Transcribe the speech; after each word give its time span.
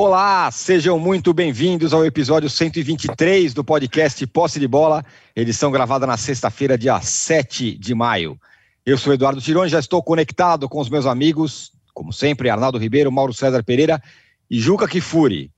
Olá, 0.00 0.48
sejam 0.52 0.96
muito 0.96 1.34
bem-vindos 1.34 1.92
ao 1.92 2.06
episódio 2.06 2.48
123 2.48 3.52
do 3.52 3.64
podcast 3.64 4.24
Posse 4.28 4.60
de 4.60 4.68
Bola, 4.68 5.04
edição 5.34 5.72
gravada 5.72 6.06
na 6.06 6.16
sexta-feira, 6.16 6.78
dia 6.78 7.00
7 7.00 7.76
de 7.76 7.96
maio. 7.96 8.38
Eu 8.86 8.96
sou 8.96 9.12
Eduardo 9.12 9.40
Tironi, 9.40 9.68
já 9.68 9.80
estou 9.80 10.00
conectado 10.00 10.68
com 10.68 10.80
os 10.80 10.88
meus 10.88 11.04
amigos, 11.04 11.72
como 11.92 12.12
sempre, 12.12 12.48
Arnaldo 12.48 12.78
Ribeiro, 12.78 13.10
Mauro 13.10 13.34
César 13.34 13.64
Pereira 13.64 14.00
e 14.48 14.60
Juca 14.60 14.86
Kifuri. 14.86 15.50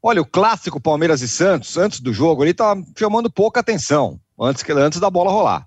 Olha, 0.00 0.22
o 0.22 0.24
clássico 0.24 0.80
Palmeiras 0.80 1.20
e 1.20 1.26
Santos, 1.26 1.76
antes 1.76 1.98
do 1.98 2.12
jogo, 2.12 2.44
ele 2.44 2.52
está 2.52 2.76
chamando 2.96 3.28
pouca 3.28 3.58
atenção, 3.58 4.20
antes, 4.40 4.64
antes 4.70 5.00
da 5.00 5.10
bola 5.10 5.32
rolar. 5.32 5.66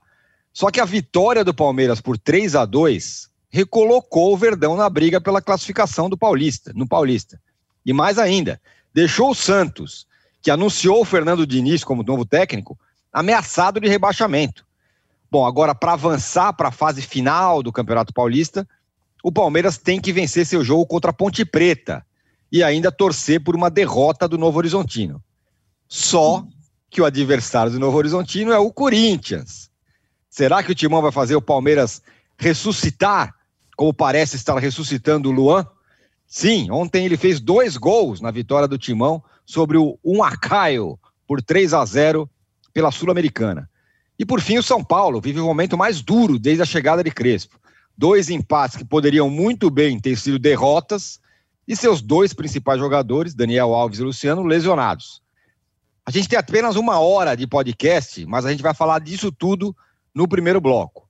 Só 0.53 0.71
que 0.71 0.79
a 0.79 0.85
vitória 0.85 1.43
do 1.43 1.53
Palmeiras 1.53 1.99
por 1.99 2.17
3 2.17 2.55
a 2.55 2.63
2 2.63 3.29
recolocou 3.49 4.31
o 4.31 4.37
Verdão 4.37 4.77
na 4.77 4.89
briga 4.89 5.19
pela 5.19 5.41
classificação 5.41 6.09
do 6.09 6.17
Paulista, 6.17 6.71
no 6.73 6.87
Paulista. 6.87 7.37
E 7.85 7.93
mais 7.93 8.17
ainda, 8.17 8.61
deixou 8.93 9.31
o 9.31 9.35
Santos, 9.35 10.07
que 10.41 10.51
anunciou 10.51 11.01
o 11.01 11.05
Fernando 11.05 11.45
Diniz 11.45 11.83
como 11.83 12.03
novo 12.03 12.25
técnico, 12.25 12.77
ameaçado 13.11 13.79
de 13.79 13.87
rebaixamento. 13.87 14.65
Bom, 15.29 15.45
agora 15.45 15.73
para 15.73 15.93
avançar 15.93 16.53
para 16.53 16.69
a 16.69 16.71
fase 16.71 17.01
final 17.01 17.63
do 17.63 17.71
Campeonato 17.71 18.13
Paulista, 18.13 18.67
o 19.23 19.31
Palmeiras 19.31 19.77
tem 19.77 19.99
que 19.99 20.11
vencer 20.11 20.45
seu 20.45 20.63
jogo 20.63 20.85
contra 20.85 21.11
a 21.11 21.13
Ponte 21.13 21.45
Preta 21.45 22.05
e 22.51 22.63
ainda 22.63 22.91
torcer 22.91 23.41
por 23.41 23.55
uma 23.55 23.69
derrota 23.69 24.27
do 24.27 24.37
Novo 24.37 24.57
Horizontino. 24.57 25.23
Só 25.87 26.45
que 26.89 27.01
o 27.01 27.05
adversário 27.05 27.71
do 27.71 27.79
Novo 27.79 27.97
Horizontino 27.97 28.51
é 28.51 28.59
o 28.59 28.71
Corinthians. 28.71 29.69
Será 30.29 30.61
que 30.61 30.71
o 30.71 30.75
Timão 30.75 31.01
vai 31.01 31.11
fazer 31.11 31.35
o 31.35 31.41
Palmeiras 31.41 32.01
ressuscitar, 32.37 33.33
como 33.77 33.93
parece 33.93 34.35
estar 34.35 34.57
ressuscitando 34.57 35.29
o 35.29 35.31
Luan? 35.31 35.65
Sim, 36.33 36.71
ontem 36.71 37.03
ele 37.03 37.17
fez 37.17 37.41
dois 37.41 37.75
gols 37.75 38.21
na 38.21 38.31
vitória 38.31 38.65
do 38.65 38.77
Timão 38.77 39.21
sobre 39.45 39.77
o 39.77 39.99
Humacaio 40.01 40.97
por 41.27 41.41
3 41.41 41.73
a 41.73 41.83
0 41.83 42.29
pela 42.73 42.89
Sul-Americana. 42.89 43.69
E 44.17 44.25
por 44.25 44.39
fim, 44.39 44.57
o 44.57 44.63
São 44.63 44.81
Paulo 44.81 45.19
vive 45.19 45.41
o 45.41 45.45
momento 45.45 45.77
mais 45.77 46.01
duro 46.01 46.39
desde 46.39 46.63
a 46.63 46.65
chegada 46.65 47.03
de 47.03 47.11
Crespo. 47.11 47.59
Dois 47.97 48.29
empates 48.29 48.77
que 48.77 48.85
poderiam 48.85 49.29
muito 49.29 49.69
bem 49.69 49.99
ter 49.99 50.17
sido 50.17 50.39
derrotas 50.39 51.19
e 51.67 51.75
seus 51.75 52.01
dois 52.01 52.31
principais 52.31 52.79
jogadores, 52.79 53.33
Daniel 53.33 53.73
Alves 53.73 53.99
e 53.99 54.03
Luciano, 54.03 54.41
lesionados. 54.43 55.21
A 56.05 56.11
gente 56.11 56.29
tem 56.29 56.39
apenas 56.39 56.77
uma 56.77 56.97
hora 56.97 57.35
de 57.35 57.45
podcast, 57.45 58.25
mas 58.25 58.45
a 58.45 58.51
gente 58.51 58.63
vai 58.63 58.73
falar 58.73 58.99
disso 58.99 59.33
tudo 59.33 59.75
no 60.15 60.29
primeiro 60.29 60.61
bloco. 60.61 61.00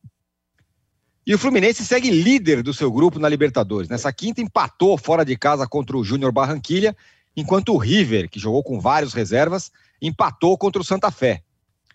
E 1.32 1.34
o 1.34 1.38
Fluminense 1.38 1.86
segue 1.86 2.10
líder 2.10 2.62
do 2.62 2.74
seu 2.74 2.92
grupo 2.92 3.18
na 3.18 3.30
Libertadores. 3.30 3.88
Nessa 3.88 4.12
quinta, 4.12 4.42
empatou 4.42 4.98
fora 4.98 5.24
de 5.24 5.38
casa 5.38 5.66
contra 5.66 5.96
o 5.96 6.04
Júnior 6.04 6.30
Barranquilha, 6.30 6.94
enquanto 7.38 7.74
o 7.74 7.78
River, 7.78 8.30
que 8.30 8.38
jogou 8.38 8.62
com 8.62 8.82
vários 8.82 9.14
reservas, 9.14 9.72
empatou 10.02 10.58
contra 10.58 10.82
o 10.82 10.84
Santa 10.84 11.10
Fé. 11.10 11.42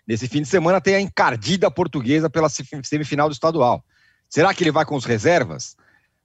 Nesse 0.07 0.27
fim 0.27 0.41
de 0.41 0.47
semana 0.47 0.81
tem 0.81 0.95
a 0.95 0.99
encardida 0.99 1.69
portuguesa 1.69 2.31
pela 2.31 2.49
semifinal 2.49 3.29
do 3.29 3.33
estadual. 3.33 3.85
Será 4.27 4.55
que 4.55 4.63
ele 4.63 4.71
vai 4.71 4.85
com 4.85 4.95
os 4.95 5.05
reservas? 5.05 5.77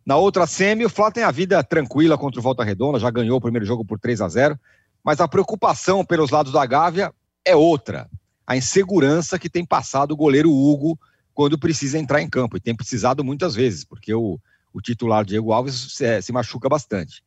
Na 0.07 0.17
outra 0.17 0.47
semi, 0.47 0.87
o 0.87 0.89
Flá 0.89 1.11
tem 1.11 1.23
a 1.23 1.31
vida 1.31 1.63
tranquila 1.63 2.17
contra 2.17 2.41
o 2.41 2.43
Volta 2.43 2.65
Redonda, 2.65 2.99
já 2.99 3.11
ganhou 3.11 3.37
o 3.37 3.43
primeiro 3.43 3.67
jogo 3.67 3.85
por 3.85 4.01
3 4.01 4.23
a 4.23 4.29
0 4.31 4.59
mas 5.05 5.21
a 5.21 5.29
preocupação 5.29 6.03
pelos 6.03 6.31
lados 6.31 6.51
da 6.51 6.65
Gávea 6.65 7.13
é 7.45 7.55
outra. 7.55 8.09
A 8.47 8.57
insegurança 8.57 9.39
que 9.39 9.51
tem 9.51 9.67
passado 9.67 10.13
o 10.13 10.17
goleiro 10.17 10.51
Hugo 10.51 10.99
quando 11.35 11.59
precisa 11.59 11.99
entrar 11.99 12.21
em 12.21 12.29
campo, 12.29 12.57
e 12.57 12.61
tem 12.61 12.75
precisado 12.75 13.25
muitas 13.25 13.55
vezes, 13.55 13.85
porque 13.85 14.13
o, 14.15 14.39
o 14.73 14.81
titular 14.81 15.25
Diego 15.25 15.53
Alves 15.53 15.95
se, 15.95 16.23
se 16.23 16.33
machuca 16.33 16.69
bastante. 16.69 17.23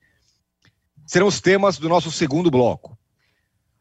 Serão 1.06 1.28
os 1.28 1.40
temas 1.40 1.78
do 1.78 1.90
nosso 1.90 2.12
segundo 2.12 2.50
bloco. 2.52 2.98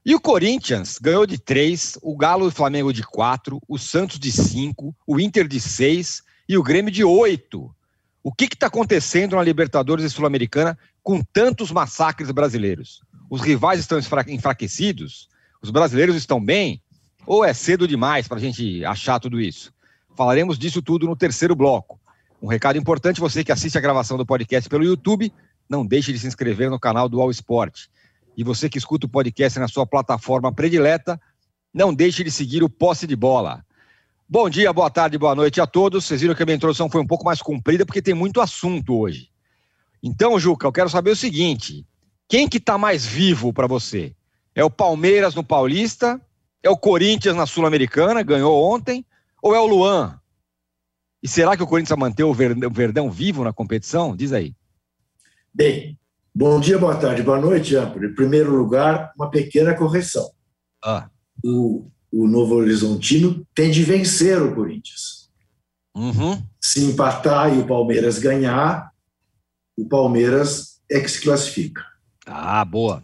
E 0.05 0.15
o 0.15 0.21
Corinthians 0.21 0.99
ganhou 0.99 1.27
de 1.27 1.39
três, 1.39 1.99
o 2.03 2.15
Galo 2.15 2.45
e 2.45 2.49
o 2.49 2.53
Flamengo 2.53 2.93
de 2.93 3.03
quatro, 3.03 3.61
o 3.67 3.79
Santos 3.79 4.19
de 4.19 4.31
cinco, 4.31 4.95
o 5.07 5.19
Inter 5.19 5.49
de 5.49 5.59
seis 5.59 6.23
e 6.47 6.59
o 6.59 6.63
Grêmio 6.63 6.91
de 6.91 7.03
oito. 7.03 7.75
O 8.23 8.33
que 8.33 8.45
está 8.45 8.69
acontecendo 8.69 9.37
na 9.37 9.43
Libertadores 9.43 10.05
e 10.05 10.11
Sul-Americana 10.11 10.79
com 11.03 11.23
tantos 11.23 11.71
massacres 11.71 12.31
brasileiros? 12.31 13.03
Os 13.31 13.41
rivais 13.41 13.81
estão 13.81 13.99
enfraquecidos? 14.29 15.29
Os 15.63 15.71
brasileiros 15.71 16.17
estão 16.17 16.43
bem? 16.43 16.83
Ou 17.27 17.45
é 17.45 17.53
cedo 17.53 17.89
demais 17.89 18.29
para 18.29 18.37
a 18.37 18.41
gente 18.41 18.85
achar 18.85 19.19
tudo 19.19 19.41
isso? 19.41 19.74
Falaremos 20.17 20.59
disso 20.59 20.81
tudo 20.81 21.07
no 21.07 21.17
terceiro 21.17 21.55
bloco. 21.55 22.01
Um 22.41 22.47
recado 22.47 22.79
importante: 22.79 23.21
você 23.21 23.43
que 23.43 23.53
assiste 23.53 23.77
a 23.77 23.81
gravação 23.81 24.17
do 24.17 24.27
podcast 24.27 24.69
pelo 24.69 24.85
YouTube, 24.85 25.33
não 25.69 25.85
deixe 25.85 26.13
de 26.13 26.19
se 26.19 26.27
inscrever 26.27 26.71
no 26.71 26.79
canal 26.79 27.09
do 27.09 27.21
All 27.21 27.31
Sport. 27.31 27.87
E 28.37 28.45
você 28.45 28.69
que 28.69 28.79
escuta 28.79 29.07
o 29.07 29.09
podcast 29.09 29.59
na 29.59 29.69
sua 29.69 29.87
plataforma 29.87 30.53
predileta, 30.53 31.21
não 31.73 31.95
deixe 31.95 32.23
de 32.23 32.31
seguir 32.31 32.63
o 32.63 32.69
Posse 32.69 33.07
de 33.07 33.17
Bola. 33.17 33.65
Bom 34.29 34.49
dia, 34.49 34.73
boa 34.73 34.91
tarde, 34.91 35.19
boa 35.19 35.35
noite 35.35 35.61
a 35.61 35.67
todos. 35.67 36.05
Vocês 36.05 36.21
viram 36.21 36.35
que 36.35 36.43
a 36.43 36.47
minha 36.47 36.57
introdução 36.57 36.89
foi 36.89 37.01
um 37.01 37.07
pouco 37.07 37.25
mais 37.25 37.43
comprida 37.43 37.85
porque 37.85 38.03
tem 38.03 38.15
muito 38.15 38.41
assunto 38.41 38.99
hoje. 38.99 39.29
Então, 40.03 40.39
Juca, 40.39 40.67
eu 40.67 40.73
quero 40.73 40.89
saber 40.89 41.11
o 41.11 41.17
seguinte: 41.17 41.87
quem 42.29 42.49
que 42.49 42.59
está 42.59 42.77
mais 42.77 43.05
vivo 43.05 43.53
para 43.53 43.67
você? 43.67 44.15
É 44.55 44.63
o 44.63 44.71
Palmeiras 44.71 45.35
no 45.35 45.43
Paulista? 45.43 46.21
É 46.63 46.71
o 46.71 46.77
Corinthians 46.77 47.37
na 47.37 47.47
Sul-Americana, 47.47 48.23
ganhou 48.23 48.73
ontem? 48.73 49.05
Ou 49.45 49.55
é 49.55 49.61
o 49.61 49.67
Luan? 49.67 50.19
E 51.23 51.29
será 51.29 51.55
que 51.55 51.63
o 51.63 51.67
Corinthians 51.67 51.91
vai 51.91 52.09
manter 52.09 52.25
o 52.25 52.33
Verdão 52.33 53.11
vivo 53.11 53.45
na 53.45 53.53
competição? 53.53 54.17
Diz 54.17 54.33
aí. 54.33 54.55
Bem, 55.53 55.99
bom 56.35 56.59
dia, 56.59 56.79
boa 56.79 56.97
tarde, 56.97 57.23
boa 57.23 57.39
noite, 57.39 57.77
Amplo. 57.77 58.03
Em 58.07 58.15
primeiro 58.15 58.57
lugar, 58.57 59.13
uma 59.15 59.31
pequena 59.31 59.75
correção. 59.75 60.31
Ah. 60.83 61.11
O, 61.45 61.91
o 62.11 62.27
Novo 62.27 62.55
Horizontino 62.55 63.47
tem 63.55 63.71
de 63.71 63.85
vencer 63.85 64.41
o 64.41 64.55
Corinthians. 64.55 65.31
Uhum. 65.95 66.43
Se 66.59 66.83
empatar 66.83 67.55
e 67.55 67.61
o 67.61 67.67
Palmeiras 67.67 68.19
ganhar, 68.19 68.91
o 69.77 69.87
Palmeiras 69.87 70.81
é 70.91 70.99
que 71.01 71.09
se 71.11 71.21
classifica. 71.21 71.85
Ah, 72.25 72.65
boa. 72.65 73.03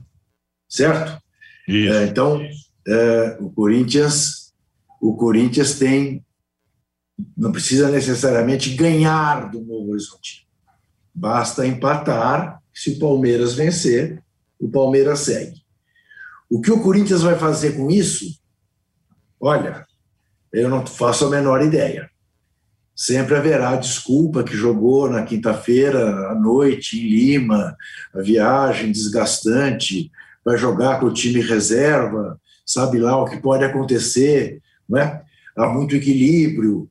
Certo? 0.66 1.22
É, 1.68 2.04
então, 2.04 2.40
é, 2.88 3.36
o 3.40 3.50
Corinthians 3.50 4.40
o 5.00 5.16
Corinthians 5.16 5.78
tem 5.78 6.22
não 7.36 7.52
precisa 7.52 7.90
necessariamente 7.90 8.74
ganhar 8.74 9.50
do 9.50 9.60
Novo 9.60 9.90
Horizonte. 9.90 10.46
Basta 11.14 11.66
empatar, 11.66 12.60
se 12.72 12.90
o 12.90 12.98
Palmeiras 12.98 13.54
vencer, 13.54 14.22
o 14.58 14.68
Palmeiras 14.68 15.20
segue. 15.20 15.60
O 16.48 16.60
que 16.60 16.70
o 16.70 16.80
Corinthians 16.80 17.22
vai 17.22 17.38
fazer 17.38 17.76
com 17.76 17.90
isso? 17.90 18.40
Olha, 19.40 19.86
eu 20.52 20.68
não 20.68 20.84
faço 20.84 21.26
a 21.26 21.30
menor 21.30 21.62
ideia. 21.62 22.10
Sempre 22.94 23.36
haverá 23.36 23.76
desculpa 23.76 24.42
que 24.42 24.56
jogou 24.56 25.08
na 25.08 25.22
quinta-feira 25.22 26.30
à 26.30 26.34
noite 26.34 26.98
em 26.98 27.08
Lima, 27.08 27.76
a 28.14 28.20
viagem 28.20 28.92
desgastante, 28.92 30.10
vai 30.44 30.58
jogar 30.58 31.00
com 31.00 31.06
o 31.06 31.14
time 31.14 31.40
reserva, 31.40 32.38
sabe 32.66 32.98
lá 32.98 33.16
o 33.16 33.24
que 33.24 33.40
pode 33.40 33.64
acontecer, 33.64 34.60
não 34.88 34.98
é? 34.98 35.22
Há 35.56 35.68
muito 35.68 35.94
equilíbrio, 35.94 36.89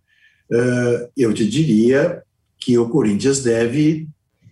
eu 1.16 1.34
te 1.34 1.48
diria 1.48 2.24
que 2.60 2.78
o 2.78 2.90
Corinthians 2.90 3.42
deve 3.42 4.08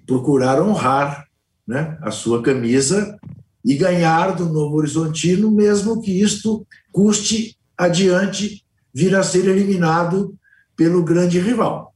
procurar 0.05 0.61
honrar 0.61 1.27
né, 1.67 1.97
a 2.01 2.11
sua 2.11 2.41
camisa 2.41 3.19
e 3.65 3.75
ganhar 3.75 4.31
do 4.31 4.45
Novo 4.45 4.77
Horizontino, 4.77 5.51
mesmo 5.51 6.01
que 6.01 6.21
isto 6.21 6.65
custe 6.91 7.57
adiante 7.77 8.63
vir 8.93 9.15
a 9.15 9.23
ser 9.23 9.47
eliminado 9.47 10.37
pelo 10.75 11.03
grande 11.03 11.39
rival. 11.39 11.93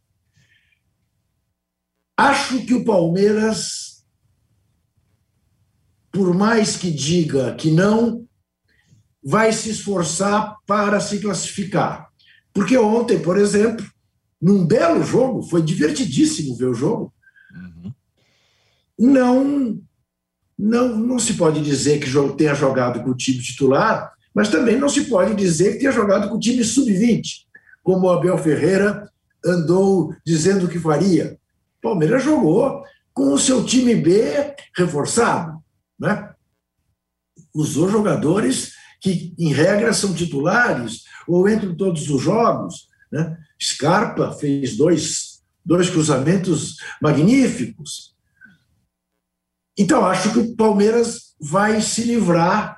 Acho 2.18 2.64
que 2.66 2.74
o 2.74 2.84
Palmeiras, 2.84 4.06
por 6.12 6.34
mais 6.34 6.76
que 6.76 6.92
diga 6.92 7.56
que 7.56 7.72
não, 7.72 8.28
vai 9.24 9.54
se 9.54 9.70
esforçar 9.70 10.58
para 10.68 11.00
se 11.00 11.20
classificar. 11.20 12.10
Porque 12.54 12.78
ontem, 12.78 13.20
por 13.20 13.38
exemplo, 13.38 13.86
num 14.42 14.66
belo 14.66 15.04
jogo, 15.04 15.44
foi 15.44 15.62
divertidíssimo 15.62 16.56
ver 16.56 16.66
o 16.66 16.74
jogo. 16.74 17.14
Uhum. 17.54 17.94
Não, 18.98 19.80
não, 20.58 20.98
não 20.98 21.20
se 21.20 21.36
pode 21.36 21.62
dizer 21.62 22.00
que 22.00 22.10
tenha 22.36 22.56
jogado 22.56 23.04
com 23.04 23.12
o 23.12 23.16
time 23.16 23.40
titular, 23.40 24.12
mas 24.34 24.50
também 24.50 24.80
não 24.80 24.90
se 24.90 25.06
pode 25.06 25.36
dizer 25.36 25.74
que 25.74 25.80
tenha 25.80 25.92
jogado 25.92 26.30
com 26.30 26.36
o 26.36 26.40
time 26.40 26.64
sub-20, 26.64 27.46
como 27.84 28.08
o 28.08 28.12
Abel 28.12 28.38
Ferreira 28.38 29.10
andou 29.46 30.16
dizendo 30.26 30.68
que 30.68 30.80
faria. 30.80 31.38
Palmeiras 31.82 32.24
jogou 32.24 32.84
com 33.14 33.34
o 33.34 33.40
seu 33.40 33.66
time 33.66 33.96
B 33.96 34.56
reforçado, 34.76 35.62
né? 36.00 36.30
Usou 37.54 37.90
jogadores 37.90 38.74
que, 39.02 39.34
em 39.38 39.52
regra, 39.52 39.92
são 39.94 40.14
titulares 40.14 41.04
ou 41.28 41.50
entram 41.50 41.76
todos 41.76 42.10
os 42.10 42.22
jogos. 42.22 42.88
Né? 43.12 43.36
Scarpa 43.62 44.32
fez 44.32 44.76
dois, 44.76 45.44
dois 45.64 45.90
cruzamentos 45.90 46.78
magníficos. 47.02 48.16
Então, 49.78 50.06
acho 50.06 50.34
que 50.34 50.40
o 50.40 50.56
Palmeiras 50.56 51.36
vai 51.40 51.82
se 51.82 52.04
livrar 52.04 52.78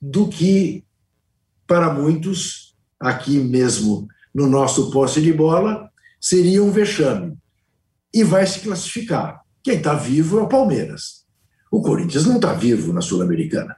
do 0.00 0.28
que, 0.28 0.84
para 1.66 1.92
muitos, 1.92 2.76
aqui 2.98 3.38
mesmo 3.38 4.08
no 4.34 4.46
nosso 4.46 4.90
posse 4.90 5.20
de 5.20 5.32
bola, 5.32 5.90
seria 6.20 6.62
um 6.62 6.70
vexame. 6.70 7.36
E 8.12 8.22
vai 8.22 8.46
se 8.46 8.60
classificar. 8.60 9.40
Quem 9.62 9.76
está 9.76 9.94
vivo 9.94 10.38
é 10.38 10.42
o 10.42 10.48
Palmeiras. 10.48 11.24
O 11.70 11.80
Corinthians 11.80 12.26
não 12.26 12.36
está 12.36 12.52
vivo 12.52 12.92
na 12.92 13.00
Sul-Americana. 13.00 13.76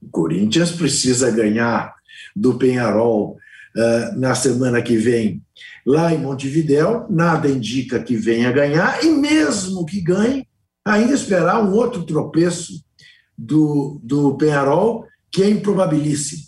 O 0.00 0.08
Corinthians 0.08 0.70
precisa 0.70 1.30
ganhar 1.30 1.94
do 2.34 2.56
Penharol 2.58 3.38
uh, 3.76 4.18
na 4.18 4.34
semana 4.34 4.82
que 4.82 4.96
vem 4.96 5.42
lá 5.84 6.12
em 6.12 6.18
Montevidéu. 6.18 7.06
Nada 7.10 7.48
indica 7.48 8.02
que 8.02 8.16
venha 8.16 8.50
ganhar, 8.50 9.04
e 9.04 9.10
mesmo 9.10 9.84
que 9.84 10.00
ganhe, 10.00 10.48
ainda 10.84 11.14
esperar 11.14 11.62
um 11.62 11.72
outro 11.72 12.04
tropeço 12.04 12.84
do, 13.36 14.00
do 14.02 14.36
Penharol, 14.36 15.06
que 15.30 15.42
é 15.42 15.50
improbabilíssimo. 15.50 16.46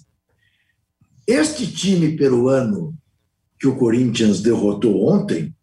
Este 1.26 1.70
time 1.70 2.16
peruano 2.16 2.96
que 3.60 3.66
o 3.66 3.76
Corinthians 3.76 4.40
derrotou 4.40 5.06
ontem, 5.06 5.54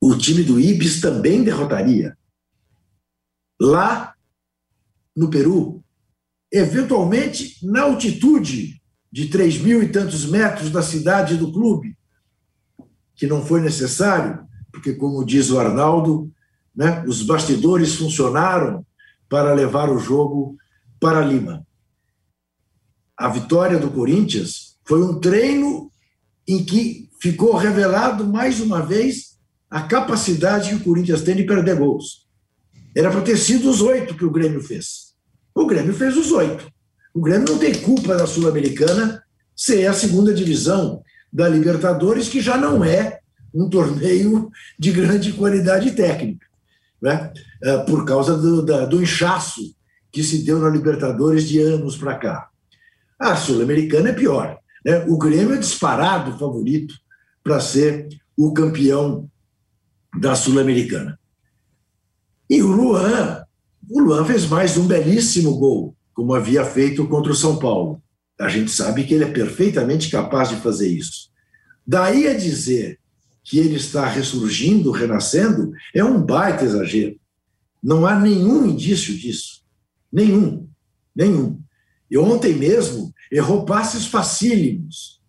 o 0.00 0.16
time 0.16 0.44
do 0.44 0.60
Ibis 0.60 1.00
também 1.00 1.42
derrotaria. 1.42 2.16
Lá 3.60 4.14
no 5.16 5.30
Peru, 5.30 5.82
eventualmente 6.52 7.58
na 7.66 7.82
altitude 7.82 8.80
de 9.16 9.28
três 9.28 9.56
mil 9.56 9.82
e 9.82 9.88
tantos 9.88 10.26
metros 10.26 10.68
da 10.68 10.82
cidade 10.82 11.38
do 11.38 11.50
clube, 11.50 11.96
que 13.14 13.26
não 13.26 13.42
foi 13.42 13.62
necessário, 13.62 14.46
porque, 14.70 14.92
como 14.92 15.24
diz 15.24 15.48
o 15.48 15.58
Arnaldo, 15.58 16.30
né, 16.76 17.02
os 17.06 17.22
bastidores 17.22 17.94
funcionaram 17.94 18.84
para 19.26 19.54
levar 19.54 19.88
o 19.88 19.98
jogo 19.98 20.58
para 21.00 21.24
Lima. 21.24 21.66
A 23.16 23.30
vitória 23.30 23.78
do 23.78 23.90
Corinthians 23.90 24.76
foi 24.84 25.02
um 25.02 25.18
treino 25.18 25.90
em 26.46 26.62
que 26.62 27.08
ficou 27.18 27.56
revelado 27.56 28.26
mais 28.26 28.60
uma 28.60 28.82
vez 28.82 29.38
a 29.70 29.80
capacidade 29.80 30.68
que 30.68 30.74
o 30.74 30.84
Corinthians 30.84 31.22
tem 31.22 31.34
de 31.34 31.44
perder 31.44 31.78
gols. 31.78 32.28
Era 32.94 33.10
para 33.10 33.22
ter 33.22 33.38
sido 33.38 33.70
os 33.70 33.80
oito 33.80 34.14
que 34.14 34.26
o 34.26 34.30
Grêmio 34.30 34.60
fez. 34.60 35.14
O 35.54 35.66
Grêmio 35.66 35.94
fez 35.94 36.18
os 36.18 36.32
oito. 36.32 36.75
O 37.16 37.22
Grêmio 37.22 37.48
não 37.48 37.58
tem 37.58 37.72
culpa 37.72 38.14
da 38.14 38.26
Sul-Americana 38.26 39.22
ser 39.56 39.86
a 39.86 39.94
segunda 39.94 40.34
divisão 40.34 41.02
da 41.32 41.48
Libertadores, 41.48 42.28
que 42.28 42.42
já 42.42 42.58
não 42.58 42.84
é 42.84 43.20
um 43.54 43.70
torneio 43.70 44.50
de 44.78 44.92
grande 44.92 45.32
qualidade 45.32 45.92
técnica, 45.92 46.46
né? 47.00 47.32
É, 47.62 47.78
por 47.84 48.04
causa 48.04 48.36
do, 48.36 48.60
da, 48.62 48.84
do 48.84 49.02
inchaço 49.02 49.74
que 50.12 50.22
se 50.22 50.44
deu 50.44 50.58
na 50.58 50.68
Libertadores 50.68 51.48
de 51.48 51.58
anos 51.58 51.96
para 51.96 52.18
cá. 52.18 52.50
A 53.18 53.34
Sul-Americana 53.34 54.10
é 54.10 54.12
pior. 54.12 54.58
Né? 54.84 55.02
O 55.08 55.16
Grêmio 55.16 55.54
é 55.54 55.58
disparado 55.58 56.38
favorito 56.38 56.94
para 57.42 57.60
ser 57.60 58.08
o 58.36 58.52
campeão 58.52 59.26
da 60.20 60.34
Sul-Americana. 60.34 61.18
E 62.50 62.62
o 62.62 62.66
Luan, 62.66 63.42
o 63.88 64.00
Luan 64.02 64.22
fez 64.26 64.44
mais 64.44 64.76
um 64.76 64.86
belíssimo 64.86 65.56
gol, 65.58 65.95
como 66.16 66.32
havia 66.32 66.64
feito 66.64 67.06
contra 67.06 67.30
o 67.30 67.36
São 67.36 67.58
Paulo. 67.58 68.02
A 68.40 68.48
gente 68.48 68.70
sabe 68.70 69.04
que 69.04 69.12
ele 69.12 69.24
é 69.24 69.30
perfeitamente 69.30 70.10
capaz 70.10 70.48
de 70.48 70.56
fazer 70.56 70.88
isso. 70.88 71.28
Daí 71.86 72.26
a 72.26 72.34
dizer 72.34 72.98
que 73.44 73.58
ele 73.58 73.76
está 73.76 74.06
ressurgindo, 74.06 74.90
renascendo, 74.90 75.72
é 75.94 76.02
um 76.02 76.20
baita 76.20 76.64
exagero. 76.64 77.20
Não 77.82 78.06
há 78.06 78.18
nenhum 78.18 78.66
indício 78.66 79.14
disso. 79.14 79.62
Nenhum. 80.10 80.66
Nenhum. 81.14 81.60
E 82.10 82.16
ontem 82.16 82.54
mesmo 82.54 83.12
errou 83.30 83.66
passes 83.66 84.06
facílimos. 84.06 85.20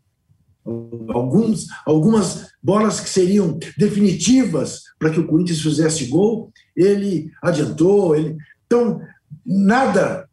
Alguns, 1.09 1.67
algumas 1.85 2.47
bolas 2.63 2.99
que 3.01 3.09
seriam 3.09 3.59
definitivas 3.77 4.83
para 4.97 5.09
que 5.09 5.19
o 5.19 5.27
Corinthians 5.27 5.61
fizesse 5.61 6.05
gol, 6.05 6.51
ele 6.75 7.29
adiantou. 7.41 8.15
Ele... 8.15 8.37
Então, 8.65 9.01
nada 9.45 10.26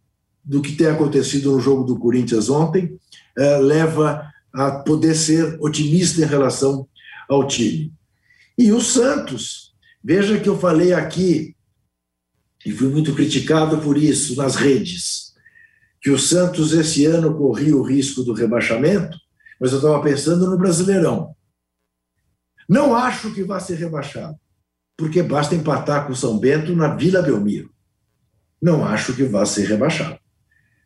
do 0.44 0.60
que 0.60 0.72
tem 0.72 0.88
acontecido 0.88 1.52
no 1.52 1.60
jogo 1.60 1.84
do 1.84 1.98
Corinthians 1.98 2.50
ontem 2.50 2.98
eh, 3.36 3.58
leva 3.58 4.30
a 4.52 4.70
poder 4.70 5.14
ser 5.14 5.56
otimista 5.60 6.20
em 6.20 6.26
relação 6.26 6.86
ao 7.28 7.46
time. 7.46 7.92
E 8.56 8.70
o 8.72 8.80
Santos, 8.80 9.74
veja 10.02 10.38
que 10.38 10.48
eu 10.48 10.58
falei 10.58 10.92
aqui, 10.92 11.56
e 12.64 12.70
fui 12.70 12.88
muito 12.88 13.14
criticado 13.14 13.78
por 13.78 13.98
isso 13.98 14.36
nas 14.36 14.56
redes 14.56 15.34
que 16.04 16.10
o 16.10 16.18
Santos 16.18 16.74
esse 16.74 17.06
ano 17.06 17.34
corria 17.34 17.74
o 17.74 17.82
risco 17.82 18.22
do 18.22 18.34
rebaixamento, 18.34 19.18
mas 19.58 19.72
eu 19.72 19.78
estava 19.78 20.02
pensando 20.02 20.50
no 20.50 20.58
Brasileirão. 20.58 21.34
Não 22.68 22.94
acho 22.94 23.32
que 23.32 23.42
vá 23.42 23.58
ser 23.58 23.76
rebaixado, 23.76 24.38
porque 24.98 25.22
basta 25.22 25.54
empatar 25.54 26.06
com 26.06 26.12
o 26.12 26.16
São 26.16 26.38
Bento 26.38 26.76
na 26.76 26.94
Vila 26.94 27.22
Belmiro. 27.22 27.72
Não 28.60 28.84
acho 28.84 29.14
que 29.14 29.24
vá 29.24 29.46
ser 29.46 29.66
rebaixado. 29.66 30.18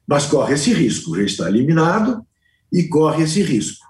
Mas 0.09 0.25
corre 0.25 0.55
esse 0.55 0.73
risco, 0.73 1.15
já 1.15 1.23
está 1.23 1.49
eliminado 1.51 2.27
e 2.73 2.85
corre 2.85 3.25
esse 3.25 3.43
risco. 3.43 3.87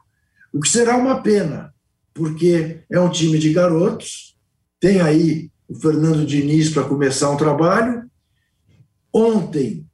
O 0.52 0.60
que 0.60 0.68
será 0.68 0.96
uma 0.96 1.22
pena, 1.22 1.72
porque 2.12 2.82
é 2.90 2.98
um 2.98 3.08
time 3.08 3.38
de 3.38 3.52
garotos, 3.52 4.36
tem 4.80 5.00
aí 5.00 5.48
o 5.68 5.76
Fernando 5.76 6.26
Diniz 6.26 6.70
para 6.70 6.82
começar 6.88 7.30
um 7.30 7.36
trabalho. 7.36 8.10
Ontem 9.12 9.86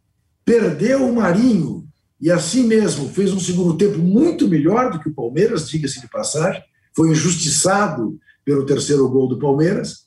perdeu 0.47 1.07
o 1.07 1.15
Marinho 1.15 1.87
e 2.19 2.31
assim 2.31 2.63
mesmo 2.63 3.11
fez 3.11 3.31
um 3.31 3.41
segundo 3.41 3.77
tempo 3.77 3.99
muito 3.99 4.49
melhor 4.49 4.91
do 4.91 5.01
que 5.01 5.11
o 5.11 5.15
Palmeiras, 5.15 5.69
diga-se 5.69 6.01
de 6.01 6.09
passagem, 6.09 6.63
foi 6.97 7.11
injustiçado 7.11 8.19
pelo 8.47 8.65
terceiro 8.65 9.07
gol 9.11 9.29
do 9.29 9.39
Palmeiras. 9.39 10.07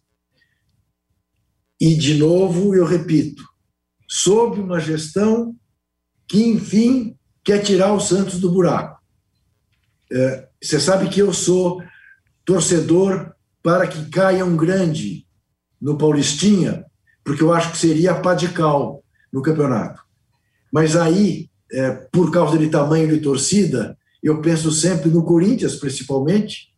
E, 1.80 1.94
de 1.94 2.16
novo, 2.16 2.74
eu 2.74 2.86
repito, 2.86 3.44
sob 4.08 4.60
uma 4.60 4.80
gestão 4.80 5.56
que, 6.28 6.44
enfim, 6.44 7.16
quer 7.44 7.60
tirar 7.60 7.94
o 7.94 8.00
Santos 8.00 8.40
do 8.40 8.52
buraco. 8.52 9.02
É, 10.12 10.48
você 10.62 10.80
sabe 10.80 11.10
que 11.10 11.22
eu 11.22 11.34
sou 11.34 11.82
torcedor 12.44 13.34
para 13.62 13.88
que 13.88 14.10
caia 14.10 14.46
um 14.46 14.56
grande 14.56 15.26
no 15.80 15.98
Paulistinha, 15.98 16.86
porque 17.24 17.44
eu 17.44 17.54
acho 17.54 17.72
que 17.72 17.78
seria 17.78 18.12
a 18.12 18.20
pá 18.20 18.34
de 18.34 18.50
cal 18.50 19.04
no 19.32 19.42
campeonato. 19.42 20.02
Mas 20.72 20.96
aí, 20.96 21.50
é, 21.72 21.92
por 22.12 22.32
causa 22.32 22.58
de 22.58 22.70
tamanho 22.70 23.08
de 23.08 23.20
torcida, 23.20 23.98
eu 24.22 24.42
penso 24.42 24.72
sempre 24.72 25.10
no 25.10 25.24
Corinthians, 25.24 25.76
principalmente. 25.76 26.74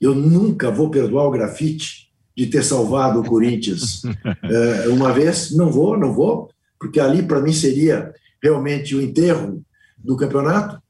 Eu 0.00 0.14
nunca 0.14 0.70
vou 0.70 0.90
perdoar 0.90 1.26
o 1.26 1.30
grafite 1.30 2.10
de 2.36 2.46
ter 2.46 2.62
salvado 2.62 3.20
o 3.20 3.24
Corinthians 3.24 4.02
é, 4.42 4.88
uma 4.88 5.12
vez. 5.12 5.52
Não 5.52 5.70
vou, 5.70 5.98
não 5.98 6.12
vou, 6.12 6.50
porque 6.78 7.00
ali 7.00 7.22
para 7.22 7.40
mim 7.40 7.52
seria 7.52 8.12
realmente 8.42 8.94
o 8.94 9.00
enterro 9.00 9.64
do 9.98 10.16
campeonato. 10.16 10.80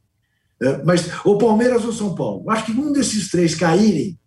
É, 0.63 0.83
mas 0.85 1.09
o 1.25 1.39
Palmeiras 1.39 1.85
ou 1.85 1.93
São 1.93 2.15
Paulo? 2.15 2.51
Acho 2.51 2.67
que 2.67 2.73
um 2.73 2.93
desses 2.93 3.31
três 3.31 3.55
caírem, 3.55 4.19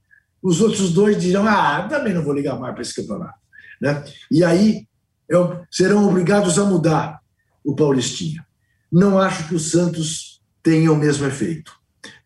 os 0.42 0.62
outros 0.62 0.92
dois 0.92 1.22
dirão: 1.22 1.48
ah, 1.48 1.88
também 1.90 2.14
não 2.14 2.24
vou 2.24 2.34
ligar 2.34 2.60
mais 2.60 2.74
para 2.74 2.82
esse 2.82 2.96
campeonato. 2.96 3.38
Né? 3.80 4.04
E 4.32 4.44
aí 4.44 4.88
eu, 5.30 5.62
serão 5.72 6.08
obrigados 6.08 6.58
a 6.58 6.66
mudar 6.66 7.20
o 7.64 7.76
Paulistinha. 7.76 8.46
Não 8.92 9.20
acho 9.20 9.48
que 9.48 9.56
o 9.56 9.60
Santos 9.60 10.42
tenha 10.62 10.92
o 10.92 10.96
mesmo 10.96 11.26
efeito. 11.26 11.74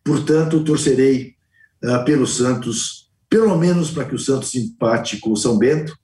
Portanto, 0.04 0.64
torcerei 0.64 1.34
uh, 1.84 2.04
pelo 2.04 2.26
Santos, 2.26 3.10
pelo 3.28 3.56
menos 3.56 3.90
para 3.90 4.04
que 4.04 4.14
o 4.14 4.18
Santos 4.18 4.54
empate 4.54 5.18
com 5.18 5.32
o 5.32 5.36
São 5.36 5.58
Bento, 5.58 5.96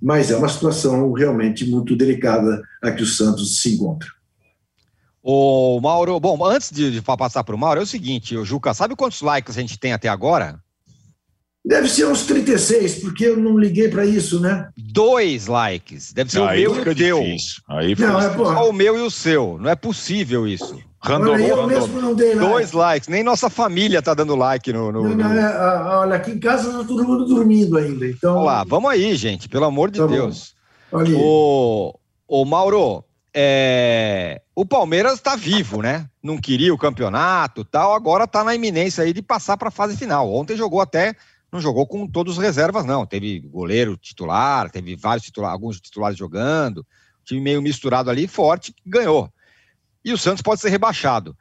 mas 0.00 0.30
é 0.30 0.36
uma 0.36 0.48
situação 0.48 1.12
realmente 1.12 1.64
muito 1.64 1.96
delicada 1.96 2.62
a 2.82 2.90
que 2.90 3.02
o 3.02 3.06
Santos 3.06 3.60
se 3.60 3.74
encontra. 3.74 4.08
O 5.28 5.80
Mauro, 5.80 6.20
bom, 6.20 6.46
antes 6.46 6.70
de, 6.70 6.88
de 6.88 7.02
passar 7.02 7.42
para 7.42 7.52
o 7.52 7.58
Mauro, 7.58 7.80
é 7.80 7.82
o 7.82 7.86
seguinte, 7.86 8.36
o 8.36 8.44
Juca, 8.44 8.72
sabe 8.72 8.94
quantos 8.94 9.22
likes 9.22 9.58
a 9.58 9.60
gente 9.60 9.76
tem 9.76 9.92
até 9.92 10.08
agora? 10.08 10.60
Deve 11.64 11.88
ser 11.88 12.06
uns 12.06 12.24
36, 12.26 13.00
porque 13.00 13.24
eu 13.24 13.36
não 13.36 13.58
liguei 13.58 13.88
para 13.88 14.06
isso, 14.06 14.38
né? 14.38 14.68
Dois 14.76 15.48
likes. 15.48 16.12
Deve 16.12 16.30
ser 16.30 16.42
Aí 16.42 16.68
o 16.68 16.74
meu 16.76 16.86
e 16.86 16.90
o 16.90 16.94
teu. 16.94 17.18
Aí 17.68 17.96
não, 17.98 18.20
é, 18.20 18.34
Só 18.36 18.70
o 18.70 18.72
meu 18.72 18.96
e 18.96 19.00
o 19.00 19.10
seu. 19.10 19.58
Não 19.60 19.68
é 19.68 19.74
possível 19.74 20.46
isso. 20.46 20.80
Random, 21.02 21.36
eu 21.38 21.56
random. 21.56 21.66
mesmo 21.66 22.00
não 22.00 22.14
dei 22.14 22.36
like. 22.36 22.48
Dois 22.48 22.70
likes. 22.70 23.08
Nem 23.08 23.24
nossa 23.24 23.50
família 23.50 24.00
tá 24.00 24.14
dando 24.14 24.36
like 24.36 24.72
no. 24.72 24.92
no, 24.92 25.02
não, 25.02 25.16
não, 25.16 25.28
no... 25.28 25.40
É, 25.40 25.96
olha, 25.96 26.14
aqui 26.14 26.30
em 26.30 26.38
casa 26.38 26.70
tá 26.70 26.84
todo 26.84 27.02
mundo 27.02 27.26
dormindo 27.26 27.76
ainda. 27.76 28.06
Então... 28.06 28.34
Vamos 28.34 28.46
lá, 28.46 28.62
vamos 28.62 28.88
aí, 28.88 29.16
gente. 29.16 29.48
Pelo 29.48 29.64
amor 29.64 29.90
de 29.90 29.98
tá 29.98 30.06
Deus. 30.06 30.54
Olha 30.92 31.18
o, 31.18 31.98
o 32.28 32.44
Mauro, 32.44 33.02
é... 33.36 34.40
o 34.54 34.64
Palmeiras 34.64 35.14
está 35.14 35.36
vivo, 35.36 35.82
né? 35.82 36.08
Não 36.22 36.38
queria 36.38 36.72
o 36.72 36.78
campeonato 36.78 37.64
tal, 37.64 37.92
agora 37.92 38.24
está 38.24 38.42
na 38.42 38.54
iminência 38.54 39.04
aí 39.04 39.12
de 39.12 39.20
passar 39.20 39.58
para 39.58 39.68
a 39.68 39.72
fase 39.72 39.96
final. 39.96 40.32
Ontem 40.32 40.56
jogou 40.56 40.80
até 40.80 41.14
não 41.52 41.60
jogou 41.60 41.86
com 41.86 42.06
todos 42.06 42.36
os 42.36 42.42
reservas, 42.42 42.84
não. 42.84 43.06
Teve 43.06 43.40
goleiro 43.40 43.96
titular, 43.96 44.70
teve 44.70 44.96
vários 44.96 45.24
titulares, 45.24 45.52
alguns 45.52 45.80
titulares 45.80 46.18
jogando. 46.18 46.86
time 47.24 47.40
meio 47.40 47.62
misturado 47.62 48.10
ali, 48.10 48.26
forte, 48.26 48.74
ganhou. 48.84 49.32
E 50.04 50.12
o 50.12 50.18
Santos 50.18 50.42
pode 50.42 50.60
ser 50.60 50.70
rebaixado. 50.70 51.36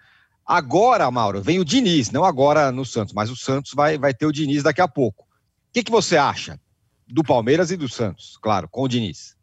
Agora, 0.46 1.10
Mauro, 1.10 1.42
vem 1.42 1.60
o 1.60 1.66
Diniz, 1.66 2.12
não 2.12 2.24
agora 2.24 2.72
no 2.72 2.86
Santos, 2.86 3.14
mas 3.14 3.30
o 3.30 3.36
Santos 3.36 3.74
vai, 3.74 3.98
vai 3.98 4.14
ter 4.14 4.26
o 4.26 4.32
Diniz 4.32 4.64
daqui 4.64 4.82
a 4.82 4.88
pouco. 4.88 5.24
O 5.24 5.28
que, 5.74 5.84
que 5.84 5.92
você 5.92 6.18
acha 6.18 6.60
do 7.08 7.24
Palmeiras 7.24 7.72
e 7.72 7.78
do 7.78 7.90
Santos, 7.90 8.38
claro, 8.42 8.68
com 8.70 8.84
o 8.84 8.88
Diniz? 8.88 9.35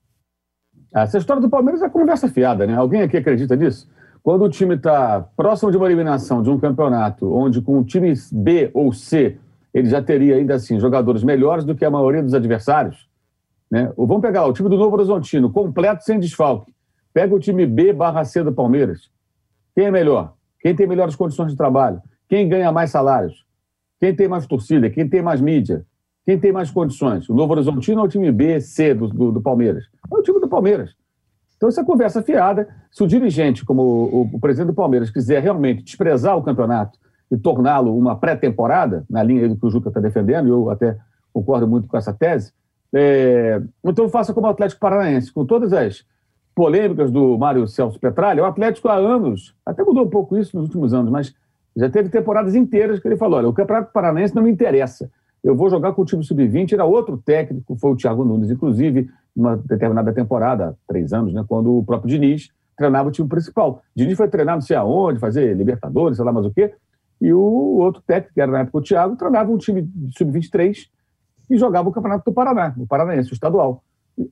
Essa 0.94 1.18
história 1.18 1.40
do 1.40 1.48
Palmeiras 1.48 1.80
é 1.82 1.88
conversa 1.88 2.28
fiada, 2.28 2.66
né? 2.66 2.74
Alguém 2.74 3.02
aqui 3.02 3.16
acredita 3.16 3.56
nisso? 3.56 3.88
Quando 4.22 4.44
o 4.44 4.48
time 4.48 4.74
está 4.76 5.20
próximo 5.36 5.70
de 5.70 5.76
uma 5.76 5.86
eliminação 5.86 6.42
de 6.42 6.50
um 6.50 6.58
campeonato, 6.58 7.34
onde 7.34 7.60
com 7.60 7.78
o 7.78 7.84
time 7.84 8.12
B 8.30 8.70
ou 8.74 8.92
C 8.92 9.38
ele 9.72 9.88
já 9.88 10.02
teria 10.02 10.36
ainda 10.36 10.54
assim 10.54 10.78
jogadores 10.78 11.24
melhores 11.24 11.64
do 11.64 11.74
que 11.74 11.84
a 11.84 11.90
maioria 11.90 12.22
dos 12.22 12.34
adversários, 12.34 13.08
né? 13.70 13.90
Vamos 13.96 14.20
pegar 14.20 14.46
o 14.46 14.52
time 14.52 14.68
do 14.68 14.76
Novo 14.76 14.96
Horizontino, 14.96 15.50
completo 15.50 16.04
sem 16.04 16.20
desfalque. 16.20 16.72
Pega 17.14 17.34
o 17.34 17.40
time 17.40 17.64
B 17.64 17.92
barra 17.92 18.22
C 18.24 18.42
do 18.42 18.52
Palmeiras. 18.52 19.10
Quem 19.74 19.86
é 19.86 19.90
melhor? 19.90 20.34
Quem 20.60 20.76
tem 20.76 20.86
melhores 20.86 21.16
condições 21.16 21.50
de 21.52 21.56
trabalho? 21.56 22.02
Quem 22.28 22.48
ganha 22.48 22.70
mais 22.70 22.90
salários? 22.90 23.46
Quem 23.98 24.14
tem 24.14 24.28
mais 24.28 24.46
torcida? 24.46 24.90
Quem 24.90 25.08
tem 25.08 25.22
mais 25.22 25.40
mídia? 25.40 25.86
Quem 26.24 26.38
tem 26.38 26.52
mais 26.52 26.70
condições? 26.70 27.28
O 27.28 27.34
Novo 27.34 27.52
Horizontino 27.52 28.00
ou 28.00 28.06
o 28.06 28.08
time 28.08 28.30
B, 28.30 28.60
C 28.60 28.94
do, 28.94 29.08
do, 29.08 29.32
do 29.32 29.42
Palmeiras? 29.42 29.84
É 30.10 30.14
o 30.14 30.22
time 30.22 30.40
do 30.40 30.48
Palmeiras. 30.48 30.94
Então, 31.56 31.68
essa 31.68 31.84
conversa 31.84 32.22
fiada. 32.22 32.68
Se 32.90 33.02
o 33.02 33.06
dirigente, 33.06 33.64
como 33.64 33.82
o, 33.82 34.30
o 34.32 34.40
presidente 34.40 34.68
do 34.68 34.74
Palmeiras, 34.74 35.10
quiser 35.10 35.42
realmente 35.42 35.82
desprezar 35.82 36.36
o 36.36 36.42
campeonato 36.42 36.98
e 37.30 37.36
torná-lo 37.36 37.96
uma 37.96 38.16
pré-temporada, 38.16 39.04
na 39.08 39.22
linha 39.22 39.48
do 39.48 39.56
que 39.56 39.66
o 39.66 39.70
Juca 39.70 39.88
está 39.88 40.00
defendendo, 40.00 40.48
eu 40.48 40.70
até 40.70 40.96
concordo 41.32 41.66
muito 41.66 41.88
com 41.88 41.96
essa 41.96 42.12
tese, 42.12 42.52
é, 42.94 43.62
então 43.82 44.08
faça 44.08 44.34
como 44.34 44.46
o 44.46 44.50
Atlético 44.50 44.80
Paranaense, 44.80 45.32
com 45.32 45.46
todas 45.46 45.72
as 45.72 46.04
polêmicas 46.54 47.10
do 47.10 47.38
Mário 47.38 47.66
Celso 47.66 47.98
Petralha. 47.98 48.42
O 48.42 48.46
Atlético 48.46 48.88
há 48.88 48.96
anos, 48.96 49.54
até 49.64 49.82
mudou 49.82 50.04
um 50.04 50.10
pouco 50.10 50.36
isso 50.36 50.56
nos 50.56 50.66
últimos 50.66 50.92
anos, 50.92 51.10
mas 51.10 51.34
já 51.74 51.88
teve 51.88 52.10
temporadas 52.10 52.54
inteiras 52.54 53.00
que 53.00 53.08
ele 53.08 53.16
falou: 53.16 53.38
olha, 53.38 53.48
o 53.48 53.54
Campeonato 53.54 53.92
Paranaense 53.92 54.34
não 54.34 54.42
me 54.42 54.50
interessa. 54.50 55.10
Eu 55.42 55.56
vou 55.56 55.68
jogar 55.68 55.92
com 55.92 56.02
o 56.02 56.04
time 56.04 56.22
sub-20. 56.24 56.72
Era 56.72 56.84
outro 56.84 57.16
técnico, 57.16 57.76
foi 57.76 57.92
o 57.92 57.96
Thiago 57.96 58.24
Nunes, 58.24 58.50
inclusive, 58.50 59.10
numa 59.34 59.56
determinada 59.56 60.12
temporada, 60.12 60.76
três 60.86 61.12
anos, 61.12 61.32
né, 61.32 61.44
quando 61.46 61.76
o 61.78 61.84
próprio 61.84 62.08
Diniz 62.08 62.50
treinava 62.76 63.08
o 63.08 63.12
time 63.12 63.28
principal. 63.28 63.82
Diniz 63.94 64.16
foi 64.16 64.28
treinar 64.28 64.54
não 64.54 64.62
sei 64.62 64.76
aonde, 64.76 65.18
fazer 65.18 65.56
Libertadores, 65.56 66.16
sei 66.16 66.24
lá 66.24 66.32
mais 66.32 66.46
o 66.46 66.52
quê. 66.52 66.72
E 67.20 67.32
o 67.32 67.40
outro 67.40 68.02
técnico, 68.06 68.34
que 68.34 68.40
era 68.40 68.50
na 68.50 68.60
época 68.60 68.78
o 68.78 68.82
Thiago, 68.82 69.16
treinava 69.16 69.50
um 69.50 69.58
time 69.58 69.88
sub-23 70.16 70.88
e 71.50 71.56
jogava 71.56 71.88
o 71.88 71.92
Campeonato 71.92 72.24
do 72.24 72.34
Paraná, 72.34 72.74
o 72.76 72.86
Paranaense, 72.86 73.30
o 73.30 73.34
estadual. 73.34 73.82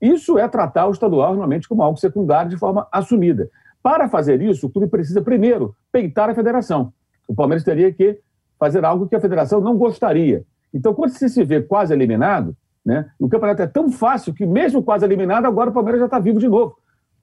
Isso 0.00 0.38
é 0.38 0.46
tratar 0.48 0.86
o 0.86 0.90
estadual 0.90 1.30
normalmente 1.30 1.68
como 1.68 1.82
algo 1.82 1.98
secundário 1.98 2.50
de 2.50 2.56
forma 2.56 2.86
assumida. 2.92 3.48
Para 3.82 4.08
fazer 4.08 4.42
isso, 4.42 4.66
o 4.66 4.70
clube 4.70 4.88
precisa 4.88 5.22
primeiro 5.22 5.74
peitar 5.90 6.28
a 6.28 6.34
federação. 6.34 6.92
O 7.26 7.34
Palmeiras 7.34 7.64
teria 7.64 7.92
que 7.92 8.18
fazer 8.58 8.84
algo 8.84 9.08
que 9.08 9.16
a 9.16 9.20
federação 9.20 9.60
não 9.60 9.76
gostaria. 9.76 10.44
Então, 10.72 10.94
quando 10.94 11.10
você 11.10 11.28
se 11.28 11.42
vê 11.44 11.60
quase 11.60 11.92
eliminado, 11.92 12.56
né, 12.84 13.10
o 13.18 13.28
campeonato 13.28 13.62
é 13.62 13.66
tão 13.66 13.90
fácil 13.90 14.32
que, 14.32 14.46
mesmo 14.46 14.82
quase 14.82 15.04
eliminado, 15.04 15.46
agora 15.46 15.70
o 15.70 15.72
Palmeiras 15.72 16.00
já 16.00 16.06
está 16.06 16.18
vivo 16.18 16.38
de 16.38 16.48
novo. 16.48 16.76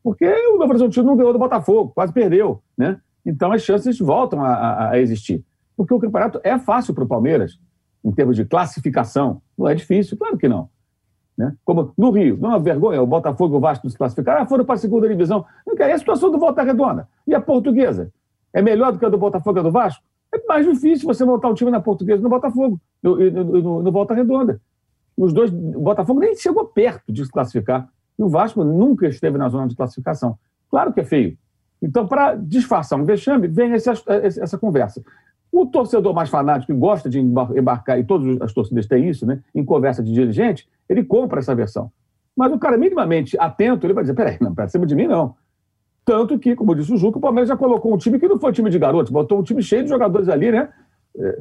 Porque 0.04 0.26
o 0.26 0.58
Novo 0.58 0.70
Horizontino 0.70 1.06
não 1.06 1.18
ganhou 1.18 1.34
do 1.34 1.40
Botafogo, 1.40 1.92
quase 1.94 2.14
perdeu. 2.14 2.62
Né? 2.78 3.00
Então, 3.26 3.52
as 3.52 3.62
chances 3.62 4.00
voltam 4.00 4.44
a, 4.44 4.54
a, 4.54 4.90
a 4.92 5.00
existir. 5.00 5.44
Porque 5.76 5.94
o 5.94 6.00
campeonato 6.00 6.40
é 6.44 6.58
fácil 6.58 6.94
para 6.94 7.04
o 7.04 7.08
Palmeiras, 7.08 7.60
em 8.04 8.12
termos 8.12 8.36
de 8.36 8.46
classificação. 8.46 9.42
Não 9.58 9.68
é 9.68 9.76
difícil, 9.76 10.18
claro 10.18 10.38
que 10.38 10.48
não. 10.48 10.70
Né? 11.38 11.54
Como 11.64 11.94
no 11.96 12.10
Rio, 12.10 12.38
não 12.42 12.50
é 12.50 12.54
uma 12.54 12.60
vergonha 12.60 13.02
o 13.02 13.06
Botafogo 13.06 13.56
e 13.56 13.58
o 13.58 13.60
Vasco 13.60 13.88
se 13.90 13.98
classificaram, 13.98 14.42
ah, 14.42 14.48
foram 14.48 14.66
para 14.66 14.76
a 14.76 14.78
segunda 14.78 15.08
divisão. 15.08 15.46
Não 15.66 15.76
quer. 15.76 15.90
É 15.90 15.94
a 15.94 16.00
situação 16.00 16.32
do 16.32 16.40
Volta 16.40 16.64
Redonda. 16.64 17.08
E 17.28 17.36
a 17.36 17.40
portuguesa? 17.40 18.12
É 18.52 18.62
melhor 18.62 18.92
do 18.92 18.98
que 18.98 19.06
a 19.06 19.10
do 19.10 19.18
Botafogo 19.18 19.60
e 19.60 19.62
a 19.62 19.64
do 19.64 19.72
Vasco? 19.72 20.04
É 20.34 20.46
mais 20.48 20.66
difícil 20.66 21.08
você 21.08 21.24
montar 21.24 21.50
um 21.50 21.54
time 21.54 21.72
na 21.72 21.80
portuguesa 21.80 22.22
no 22.22 22.30
Botafogo, 22.30 22.80
no, 23.02 23.16
no, 23.16 23.44
no, 23.62 23.84
no 23.84 23.92
Volta 23.92 24.14
Redonda. 24.14 24.62
Os 25.16 25.34
dois, 25.34 25.52
o 25.52 25.82
Botafogo 25.82 26.20
nem 26.20 26.36
chegou 26.36 26.66
perto 26.66 27.12
de 27.12 27.26
se 27.26 27.32
classificar. 27.32 27.90
E 28.18 28.24
o 28.24 28.30
Vasco 28.30 28.64
nunca 28.64 29.08
esteve 29.08 29.38
na 29.38 29.50
zona 29.50 29.68
de 29.68 29.76
classificação. 29.76 30.38
Claro 30.70 30.92
que 30.94 31.00
é 31.00 31.04
feio. 31.04 31.38
Então, 31.82 32.08
para 32.08 32.36
disfarçar 32.36 33.00
um 33.00 33.06
vexame, 33.06 33.48
vem 33.48 33.72
essa, 33.74 33.94
essa 34.08 34.58
conversa. 34.58 35.04
O 35.52 35.66
torcedor 35.66 36.14
mais 36.14 36.30
fanático 36.30 36.74
que 36.74 36.78
gosta 36.78 37.10
de 37.10 37.20
embarcar, 37.20 38.00
e 38.00 38.04
todas 38.04 38.42
as 38.42 38.54
torcidas 38.54 38.88
têm 38.88 39.08
isso, 39.08 39.26
né, 39.26 39.42
em 39.54 39.64
conversa 39.64 40.04
de 40.04 40.12
dirigente, 40.12 40.68
ele 40.90 41.04
compra 41.04 41.40
essa 41.40 41.56
versão. 41.56 41.92
Mas 42.36 42.52
o 42.52 42.60
cara 42.60 42.78
minimamente 42.78 43.38
atento, 43.40 43.86
ele 43.86 43.94
vai 43.94 44.04
dizer: 44.04 44.14
peraí, 44.14 44.38
não, 44.40 44.54
para 44.54 44.68
cima 44.68 44.86
de 44.86 44.96
mim 44.96 45.08
não. 45.08 45.36
Tanto 46.08 46.40
que, 46.40 46.56
como 46.56 46.74
disse 46.74 46.94
o 46.94 46.98
Juca, 46.98 47.18
o 47.18 47.22
Palmeiras 47.22 47.50
já 47.50 47.58
colocou 47.58 47.94
um 47.94 47.98
time 47.98 48.18
que 48.18 48.30
não 48.30 48.40
foi 48.40 48.54
time 48.54 48.70
de 48.70 48.80
garotos, 48.80 49.12
botou 49.12 49.40
um 49.40 49.44
time 49.44 49.62
cheio 49.62 49.84
de 49.84 49.90
jogadores 49.90 50.30
ali, 50.30 50.50
né? 50.50 50.70
É, 51.20 51.40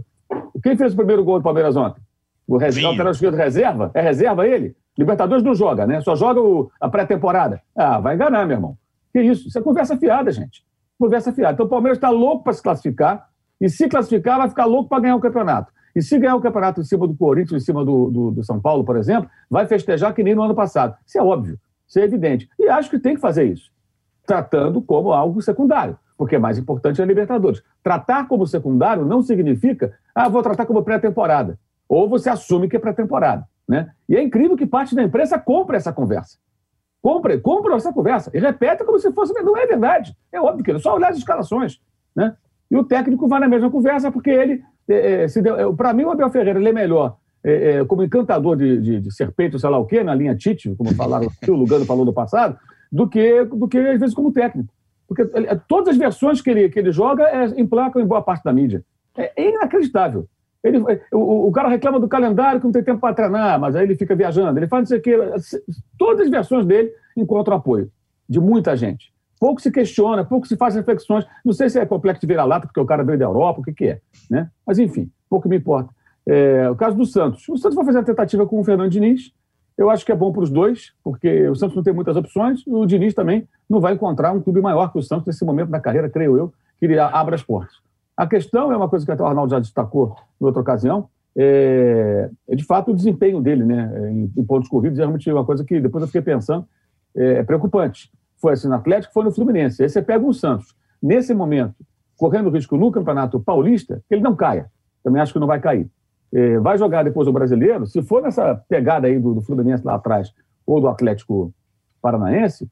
quem 0.60 0.76
fez 0.76 0.92
o 0.92 0.96
primeiro 0.96 1.22
gol 1.22 1.38
do 1.38 1.44
Palmeiras 1.44 1.76
ontem? 1.76 2.02
O 2.48 2.56
reserva, 2.56 2.90
lateral 2.90 3.12
esquerdo 3.12 3.36
reserva? 3.36 3.92
É 3.94 4.00
reserva 4.00 4.44
ele? 4.44 4.74
Libertadores 4.98 5.44
não 5.44 5.54
joga, 5.54 5.86
né? 5.86 6.00
Só 6.00 6.16
joga 6.16 6.40
o, 6.40 6.68
a 6.80 6.88
pré-temporada. 6.88 7.62
Ah, 7.76 8.00
vai 8.00 8.16
enganar, 8.16 8.44
meu 8.44 8.56
irmão. 8.56 8.76
Que 9.12 9.22
isso? 9.22 9.46
Isso 9.46 9.56
é 9.56 9.62
conversa 9.62 9.96
fiada, 9.96 10.32
gente. 10.32 10.64
Conversa 10.98 11.32
fiada. 11.32 11.52
Então 11.52 11.66
o 11.66 11.68
Palmeiras 11.68 11.98
está 11.98 12.10
louco 12.10 12.42
para 12.42 12.52
se 12.52 12.60
classificar, 12.60 13.28
e 13.60 13.68
se 13.68 13.88
classificar, 13.88 14.38
vai 14.38 14.48
ficar 14.48 14.64
louco 14.64 14.88
para 14.88 15.00
ganhar 15.00 15.14
o 15.14 15.20
campeonato. 15.20 15.72
E 15.94 16.02
se 16.02 16.18
ganhar 16.18 16.36
o 16.36 16.40
campeonato 16.40 16.80
em 16.80 16.84
cima 16.84 17.06
do 17.06 17.16
Corinthians, 17.16 17.62
em 17.62 17.64
cima 17.64 17.84
do, 17.84 18.10
do, 18.10 18.30
do, 18.32 18.44
São 18.44 18.60
Paulo, 18.60 18.84
por 18.84 18.96
exemplo, 18.96 19.30
vai 19.48 19.66
festejar 19.66 20.12
que 20.12 20.22
nem 20.22 20.34
no 20.34 20.42
ano 20.42 20.54
passado. 20.54 20.94
Isso 21.06 21.18
é 21.18 21.22
óbvio, 21.22 21.58
isso 21.88 21.98
é 21.98 22.02
evidente. 22.02 22.48
E 22.58 22.68
acho 22.68 22.90
que 22.90 22.98
tem 22.98 23.14
que 23.14 23.20
fazer 23.20 23.44
isso, 23.44 23.70
tratando 24.26 24.82
como 24.82 25.12
algo 25.12 25.40
secundário, 25.40 25.98
porque 26.16 26.36
é 26.36 26.38
mais 26.38 26.58
importante 26.58 27.00
é 27.00 27.04
a 27.04 27.06
Libertadores. 27.06 27.62
Tratar 27.82 28.26
como 28.28 28.46
secundário 28.46 29.04
não 29.04 29.22
significa, 29.22 29.94
ah, 30.14 30.28
vou 30.28 30.42
tratar 30.42 30.66
como 30.66 30.82
pré-temporada. 30.82 31.58
Ou 31.88 32.08
você 32.08 32.28
assume 32.28 32.68
que 32.68 32.76
é 32.76 32.78
pré-temporada. 32.78 33.46
Né? 33.68 33.88
E 34.08 34.16
é 34.16 34.22
incrível 34.22 34.56
que 34.56 34.66
parte 34.66 34.94
da 34.94 35.02
imprensa 35.02 35.38
compre 35.38 35.76
essa 35.76 35.92
conversa. 35.92 36.38
Compre, 37.00 37.38
compre 37.38 37.72
essa 37.74 37.92
conversa 37.92 38.30
e 38.34 38.40
repete 38.40 38.84
como 38.84 38.98
se 38.98 39.12
fosse. 39.12 39.32
Não 39.42 39.56
é 39.56 39.66
verdade. 39.66 40.16
É 40.32 40.40
óbvio 40.40 40.64
que 40.64 40.72
é 40.72 40.78
só 40.78 40.96
olhar 40.96 41.10
as 41.10 41.16
escalações. 41.16 41.80
Né? 42.14 42.34
E 42.70 42.76
o 42.76 42.82
técnico 42.82 43.28
vai 43.28 43.38
na 43.38 43.48
mesma 43.48 43.70
conversa, 43.70 44.10
porque 44.10 44.30
ele, 44.30 44.62
é, 44.88 45.24
é, 45.24 45.24
é 45.24 45.72
para 45.76 45.92
mim, 45.92 46.04
o 46.04 46.10
Abel 46.10 46.30
Ferreira 46.30 46.58
ele 46.58 46.68
é 46.68 46.72
melhor 46.72 47.16
é, 47.44 47.74
é, 47.74 47.84
como 47.84 48.02
encantador 48.02 48.56
de, 48.56 48.80
de, 48.80 49.00
de, 49.00 49.14
serpente, 49.14 49.58
sei 49.58 49.70
lá 49.70 49.78
o 49.78 49.86
quê, 49.86 50.02
na 50.02 50.14
linha 50.14 50.34
Tite, 50.34 50.74
como 50.74 50.92
falaram 50.94 51.28
o 51.48 51.52
Lugano 51.52 51.84
falou 51.84 52.04
no 52.04 52.12
passado, 52.12 52.58
do 52.90 53.08
que, 53.08 53.44
do 53.44 53.68
que 53.68 53.78
às 53.78 54.00
vezes 54.00 54.14
como 54.14 54.32
técnico. 54.32 54.72
Porque 55.06 55.22
ele, 55.34 55.48
todas 55.68 55.90
as 55.90 55.96
versões 55.96 56.40
que 56.40 56.50
ele, 56.50 56.68
que 56.68 56.78
ele 56.78 56.92
joga 56.92 57.24
é, 57.24 57.60
emplacam 57.60 58.02
em 58.02 58.06
boa 58.06 58.22
parte 58.22 58.44
da 58.44 58.52
mídia. 58.52 58.84
É, 59.16 59.32
é 59.36 59.50
inacreditável. 59.50 60.26
Ele, 60.62 60.78
o, 61.12 61.48
o, 61.48 61.52
cara 61.52 61.68
reclama 61.68 62.00
do 62.00 62.08
calendário 62.08 62.60
que 62.60 62.66
não 62.66 62.72
tem 62.72 62.82
tempo 62.82 63.00
para 63.00 63.14
treinar, 63.14 63.60
mas 63.60 63.76
aí 63.76 63.84
ele 63.84 63.94
fica 63.94 64.16
viajando. 64.16 64.58
Ele 64.58 64.66
faz 64.66 64.90
isso 64.90 64.96
aqui. 64.96 65.12
Todas 65.96 66.22
as 66.22 66.30
versões 66.30 66.66
dele 66.66 66.92
encontram 67.16 67.56
apoio 67.56 67.90
de 68.28 68.40
muita 68.40 68.76
gente. 68.76 69.12
Pouco 69.38 69.60
se 69.60 69.70
questiona, 69.70 70.24
pouco 70.24 70.46
se 70.46 70.56
faz 70.56 70.74
reflexões. 70.74 71.24
Não 71.44 71.52
sei 71.52 71.68
se 71.68 71.78
é 71.78 71.86
complexo 71.86 72.20
de 72.20 72.26
vira-lata, 72.26 72.66
porque 72.66 72.80
o 72.80 72.86
cara 72.86 73.04
veio 73.04 73.18
da 73.18 73.26
Europa, 73.26 73.60
o 73.60 73.62
que, 73.62 73.72
que 73.72 73.84
é. 73.86 74.00
Né? 74.30 74.50
Mas, 74.66 74.78
enfim, 74.78 75.10
pouco 75.28 75.48
me 75.48 75.56
importa. 75.56 75.90
É, 76.26 76.68
o 76.68 76.74
caso 76.74 76.96
do 76.96 77.06
Santos. 77.06 77.48
O 77.48 77.56
Santos 77.56 77.76
vai 77.76 77.84
fazer 77.84 77.98
a 77.98 78.04
tentativa 78.04 78.46
com 78.46 78.58
o 78.58 78.64
Fernando 78.64 78.90
Diniz. 78.90 79.32
Eu 79.76 79.90
acho 79.90 80.04
que 80.04 80.12
é 80.12 80.14
bom 80.14 80.32
para 80.32 80.42
os 80.42 80.50
dois, 80.50 80.92
porque 81.04 81.48
o 81.48 81.54
Santos 81.54 81.76
não 81.76 81.82
tem 81.82 81.92
muitas 81.92 82.16
opções 82.16 82.62
e 82.66 82.70
o 82.70 82.86
Diniz 82.86 83.14
também 83.14 83.46
não 83.68 83.80
vai 83.80 83.94
encontrar 83.94 84.32
um 84.32 84.40
clube 84.40 84.60
maior 84.60 84.90
que 84.90 84.98
o 84.98 85.02
Santos 85.02 85.26
nesse 85.26 85.44
momento 85.44 85.70
da 85.70 85.80
carreira, 85.80 86.08
creio 86.08 86.36
eu, 86.36 86.52
que 86.78 86.86
ele 86.86 86.98
abra 86.98 87.34
as 87.34 87.42
portas. 87.42 87.76
A 88.16 88.26
questão 88.26 88.72
é 88.72 88.76
uma 88.76 88.88
coisa 88.88 89.04
que 89.04 89.12
até 89.12 89.22
o 89.22 89.26
Arnaldo 89.26 89.50
já 89.50 89.60
destacou 89.60 90.16
em 90.40 90.44
outra 90.44 90.62
ocasião, 90.62 91.08
é, 91.36 92.30
é 92.48 92.56
de 92.56 92.64
fato 92.64 92.90
o 92.90 92.94
desempenho 92.94 93.42
dele 93.42 93.64
né, 93.64 94.10
em, 94.10 94.32
em 94.34 94.44
pontos 94.44 94.68
corridos 94.70 94.98
é 94.98 95.02
realmente 95.02 95.30
uma 95.30 95.44
coisa 95.44 95.62
que 95.64 95.78
depois 95.78 96.00
eu 96.00 96.08
fiquei 96.08 96.22
pensando, 96.22 96.66
é, 97.14 97.34
é 97.34 97.42
preocupante 97.42 98.10
foi 98.40 98.52
assim 98.52 98.68
no 98.68 98.74
Atlético, 98.74 99.12
foi 99.12 99.24
no 99.24 99.32
Fluminense. 99.32 99.82
Aí 99.82 99.88
você 99.88 100.02
pega 100.02 100.24
o 100.24 100.32
Santos, 100.32 100.74
nesse 101.02 101.34
momento, 101.34 101.74
correndo 102.16 102.50
risco 102.50 102.76
no 102.76 102.90
Campeonato 102.90 103.40
Paulista, 103.40 104.02
que 104.08 104.14
ele 104.14 104.22
não 104.22 104.36
caia. 104.36 104.70
Também 105.02 105.20
acho 105.20 105.32
que 105.32 105.38
não 105.38 105.46
vai 105.46 105.60
cair. 105.60 105.88
É, 106.32 106.58
vai 106.58 106.76
jogar 106.76 107.04
depois 107.04 107.28
o 107.28 107.32
brasileiro, 107.32 107.86
se 107.86 108.02
for 108.02 108.22
nessa 108.22 108.54
pegada 108.68 109.06
aí 109.06 109.18
do, 109.18 109.34
do 109.34 109.40
Fluminense 109.40 109.84
lá 109.84 109.94
atrás, 109.94 110.32
ou 110.66 110.80
do 110.80 110.88
Atlético 110.88 111.52
Paranaense, 112.02 112.68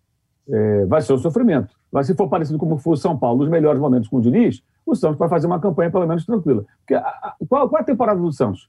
é, 0.49 0.85
vai 0.87 1.01
ser 1.01 1.13
um 1.13 1.19
sofrimento. 1.19 1.75
Mas 1.91 2.07
se 2.07 2.15
for 2.15 2.29
parecido 2.29 2.59
como 2.59 2.77
foi 2.77 2.95
o 2.95 2.97
São 2.97 3.17
Paulo 3.17 3.41
nos 3.41 3.49
melhores 3.49 3.81
momentos 3.81 4.09
com 4.09 4.17
o 4.17 4.21
Diniz, 4.21 4.63
o 4.85 4.95
Santos 4.95 5.19
vai 5.19 5.29
fazer 5.29 5.47
uma 5.47 5.61
campanha 5.61 5.91
pelo 5.91 6.07
menos 6.07 6.27
tranquila. 6.27 6.65
Porque 6.79 6.95
a, 6.95 7.01
a, 7.01 7.35
qual, 7.49 7.69
qual 7.69 7.79
é 7.79 7.83
a 7.83 7.87
temporada 7.87 8.21
do 8.21 8.33
Santos? 8.33 8.69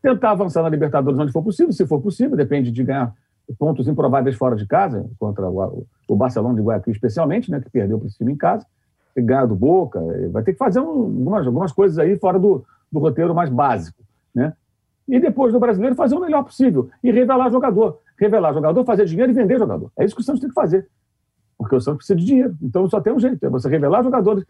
Tentar 0.00 0.30
avançar 0.30 0.62
na 0.62 0.68
Libertadores 0.68 1.18
onde 1.18 1.32
for 1.32 1.42
possível, 1.42 1.72
se 1.72 1.86
for 1.86 2.00
possível, 2.00 2.36
depende 2.36 2.70
de 2.70 2.84
ganhar 2.84 3.12
pontos 3.58 3.86
improváveis 3.88 4.36
fora 4.36 4.56
de 4.56 4.66
casa, 4.66 5.08
contra 5.18 5.48
o, 5.48 5.86
o 6.08 6.16
Barcelona 6.16 6.54
de 6.54 6.62
Guayaquil 6.62 6.92
especialmente, 6.92 7.50
né, 7.50 7.60
que 7.60 7.68
perdeu 7.68 7.98
para 7.98 8.06
o 8.06 8.10
time 8.10 8.32
em 8.32 8.36
casa, 8.36 8.64
ganhar 9.16 9.46
do 9.46 9.54
Boca, 9.54 10.00
vai 10.30 10.42
ter 10.42 10.52
que 10.52 10.58
fazer 10.58 10.80
um, 10.80 10.88
algumas, 10.88 11.46
algumas 11.46 11.72
coisas 11.72 11.98
aí 11.98 12.16
fora 12.16 12.38
do, 12.38 12.64
do 12.90 12.98
roteiro 12.98 13.34
mais 13.34 13.50
básico? 13.50 14.02
E 15.08 15.18
depois 15.18 15.52
do 15.52 15.60
brasileiro 15.60 15.94
fazer 15.94 16.14
o 16.14 16.20
melhor 16.20 16.44
possível 16.44 16.88
e 17.02 17.10
revelar 17.10 17.50
jogador. 17.50 17.98
Revelar 18.18 18.52
jogador, 18.52 18.84
fazer 18.84 19.04
dinheiro 19.04 19.32
e 19.32 19.34
vender 19.34 19.58
jogador. 19.58 19.90
É 19.98 20.04
isso 20.04 20.14
que 20.14 20.20
o 20.20 20.24
Santos 20.24 20.40
tem 20.40 20.48
que 20.48 20.54
fazer. 20.54 20.88
porque 21.58 21.76
o 21.76 21.80
Santos 21.80 21.98
precisa 21.98 22.18
de 22.18 22.24
dinheiro. 22.24 22.56
Então 22.62 22.88
só 22.88 23.00
tem 23.00 23.12
um 23.12 23.18
jeito: 23.18 23.44
é 23.44 23.48
você 23.48 23.68
revelar 23.68 24.02
jogadores, 24.02 24.44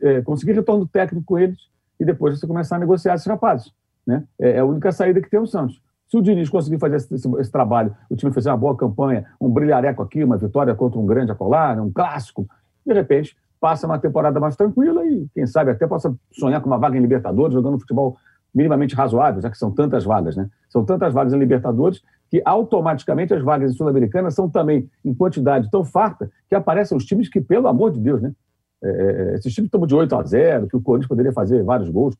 é, 0.00 0.20
conseguir 0.22 0.52
retorno 0.52 0.86
técnico 0.86 1.24
com 1.26 1.38
eles 1.38 1.58
e 1.98 2.04
depois 2.04 2.38
você 2.38 2.46
começar 2.46 2.76
a 2.76 2.78
negociar 2.78 3.14
esses 3.14 3.26
rapazes. 3.26 3.72
Né? 4.06 4.24
É, 4.38 4.52
é 4.52 4.58
a 4.58 4.64
única 4.64 4.92
saída 4.92 5.20
que 5.20 5.30
tem 5.30 5.40
o 5.40 5.46
Santos. 5.46 5.82
Se 6.08 6.16
o 6.18 6.22
Diniz 6.22 6.48
conseguir 6.48 6.78
fazer 6.78 6.96
esse, 6.96 7.14
esse, 7.14 7.28
esse, 7.38 7.50
trabalho, 7.50 7.96
o 8.10 8.16
time 8.16 8.32
fazer 8.32 8.50
uma 8.50 8.56
boa 8.56 8.76
campanha, 8.76 9.26
um 9.40 9.48
brilhareco 9.48 10.02
aqui, 10.02 10.22
uma 10.22 10.36
vitória 10.36 10.74
contra 10.74 11.00
um 11.00 11.06
grande 11.06 11.32
acolá, 11.32 11.72
um 11.80 11.90
clássico, 11.90 12.46
de 12.86 12.92
repente 12.92 13.36
passa 13.60 13.86
uma 13.86 13.98
temporada 13.98 14.38
mais 14.38 14.56
tranquila 14.56 15.06
e, 15.06 15.26
quem 15.34 15.46
sabe, 15.46 15.70
até 15.70 15.86
possa 15.86 16.14
sonhar 16.30 16.60
com 16.60 16.66
uma 16.66 16.76
vaga 16.76 16.98
em 16.98 17.00
Libertadores, 17.00 17.54
jogando 17.54 17.78
futebol 17.78 18.18
minimamente 18.54 18.94
razoável, 18.94 19.42
já 19.42 19.50
que 19.50 19.58
são 19.58 19.70
tantas 19.70 20.04
vagas, 20.04 20.36
né? 20.36 20.48
São 20.68 20.84
tantas 20.84 21.12
vagas 21.12 21.32
em 21.32 21.38
Libertadores 21.38 22.02
que 22.30 22.40
automaticamente 22.44 23.34
as 23.34 23.42
vagas 23.42 23.70
em 23.70 23.74
Sul-Americana 23.74 24.30
são 24.30 24.48
também 24.48 24.88
em 25.04 25.14
quantidade 25.14 25.70
tão 25.70 25.84
farta 25.84 26.30
que 26.48 26.54
aparecem 26.54 26.96
os 26.96 27.04
times 27.04 27.28
que, 27.28 27.40
pelo 27.40 27.68
amor 27.68 27.90
de 27.90 28.00
Deus, 28.00 28.22
né? 28.22 28.32
É, 28.82 28.88
é 28.88 29.34
esses 29.34 29.52
times 29.52 29.68
estão 29.68 29.86
de 29.86 29.94
8 29.94 30.14
a 30.14 30.22
0, 30.22 30.68
que 30.68 30.76
o 30.76 30.80
Corinthians 30.80 31.08
poderia 31.08 31.32
fazer 31.32 31.62
vários 31.62 31.90
gols, 31.90 32.16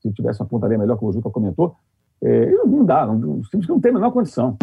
se 0.00 0.12
tivesse 0.12 0.40
uma 0.40 0.48
pontaria 0.48 0.78
melhor, 0.78 0.96
como 0.96 1.10
o 1.10 1.12
Juca 1.12 1.30
comentou. 1.30 1.76
É, 2.22 2.50
não 2.64 2.84
dá, 2.84 3.06
os 3.10 3.48
times 3.48 3.66
que 3.66 3.72
não 3.72 3.80
têm 3.80 3.90
a 3.90 3.94
menor 3.94 4.10
condição. 4.10 4.56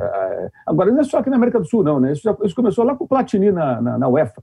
É, 0.00 0.50
agora, 0.66 0.90
não 0.90 1.00
é 1.00 1.04
só 1.04 1.18
aqui 1.18 1.30
na 1.30 1.36
América 1.36 1.58
do 1.58 1.66
Sul, 1.66 1.82
não, 1.82 1.98
né? 1.98 2.12
Isso, 2.12 2.22
já, 2.22 2.36
isso 2.44 2.54
começou 2.54 2.84
lá 2.84 2.94
com 2.94 3.04
o 3.04 3.08
Platini 3.08 3.50
na, 3.50 3.80
na, 3.80 3.98
na 3.98 4.08
UEFA. 4.08 4.42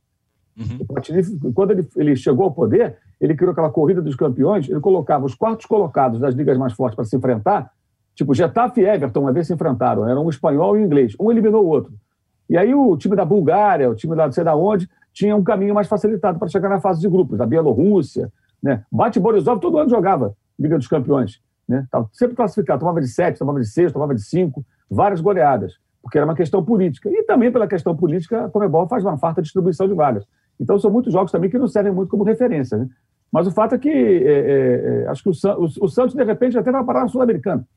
Uhum. 0.58 0.78
O 0.80 0.86
Platini, 0.86 1.22
quando 1.54 1.72
ele, 1.72 1.88
ele 1.96 2.16
chegou 2.16 2.46
ao 2.46 2.52
poder, 2.52 2.98
ele 3.22 3.36
criou 3.36 3.52
aquela 3.52 3.70
corrida 3.70 4.02
dos 4.02 4.16
campeões, 4.16 4.68
ele 4.68 4.80
colocava 4.80 5.26
os 5.26 5.36
quartos 5.36 5.66
colocados 5.66 6.20
das 6.20 6.34
ligas 6.34 6.58
mais 6.58 6.74
fortes 6.74 6.96
para 6.96 7.06
se 7.06 7.16
enfrentar, 7.16 7.72
tipo 8.16 8.34
Getafe 8.34 8.82
e 8.82 8.86
Everton, 8.86 9.22
uma 9.22 9.32
vez 9.32 9.48
se 9.48 9.54
enfrentaram, 9.54 10.08
era 10.08 10.20
um 10.20 10.30
espanhol 10.30 10.76
e 10.76 10.82
um 10.82 10.86
inglês, 10.86 11.16
um 11.20 11.32
eliminou 11.32 11.64
o 11.64 11.68
outro. 11.68 11.94
E 12.50 12.58
aí 12.58 12.74
o 12.74 12.98
time 12.98 13.16
da 13.16 13.24
Bulgária, 13.24 13.90
o 13.90 13.96
time 13.96 14.16
da 14.16 14.26
não 14.26 14.32
sei 14.32 14.44
da 14.44 14.56
onde, 14.56 14.90
tinha 15.14 15.36
um 15.36 15.44
caminho 15.44 15.76
mais 15.76 15.88
facilitado 15.88 16.40
para 16.40 16.48
chegar 16.48 16.70
na 16.70 16.80
fase 16.80 17.02
de 17.02 17.10
grupos, 17.10 17.38
da 17.38 17.46
Bielorrússia, 17.46 18.32
né? 18.62 18.84
Bate 18.92 19.20
Borisov 19.20 19.60
todo 19.60 19.78
ano 19.78 19.90
jogava 19.90 20.34
Liga 20.58 20.78
dos 20.78 20.88
Campeões, 20.88 21.40
né? 21.68 21.86
Sempre 22.14 22.36
classificado, 22.36 22.80
tomava 22.80 23.02
de 23.02 23.08
sete, 23.08 23.38
tomava 23.38 23.60
de 23.60 23.68
seis, 23.68 23.92
tomava 23.92 24.16
de 24.16 24.22
cinco, 24.24 24.66
várias 24.90 25.22
goleadas, 25.22 25.74
porque 26.02 26.18
era 26.18 26.26
uma 26.26 26.36
questão 26.36 26.64
política. 26.64 27.10
E 27.10 27.24
também 27.24 27.52
pela 27.52 27.68
questão 27.68 27.96
política, 27.96 28.46
a 28.46 28.50
Comebol 28.50 28.88
faz 28.88 29.04
uma 29.04 29.18
farta 29.18 29.42
distribuição 29.42 29.88
de 29.88 29.94
vagas. 29.94 30.26
Então, 30.60 30.78
são 30.80 30.92
muitos 30.92 31.14
jogos 31.14 31.32
também 31.32 31.50
que 31.50 31.58
não 31.58 31.68
servem 31.68 31.94
muito 31.94 32.10
como 32.10 32.24
referência. 32.24 32.78
Né? 32.78 32.88
Mas 33.32 33.48
o 33.48 33.52
fato 33.52 33.76
é 33.76 33.78
que 33.78 33.90
é, 33.90 33.94
é, 33.94 35.04
é 35.04 35.08
acho 35.08 35.24
que 35.24 35.30
o, 35.30 35.34
o, 35.60 35.86
o, 35.86 35.88
Santos, 35.88 36.16
de 36.16 36.24
repente, 36.24 36.58
até 36.58 36.72
vai 36.72 36.84
parar 36.84 37.02
na 37.02 37.08
Sul-Americana. 37.08 37.68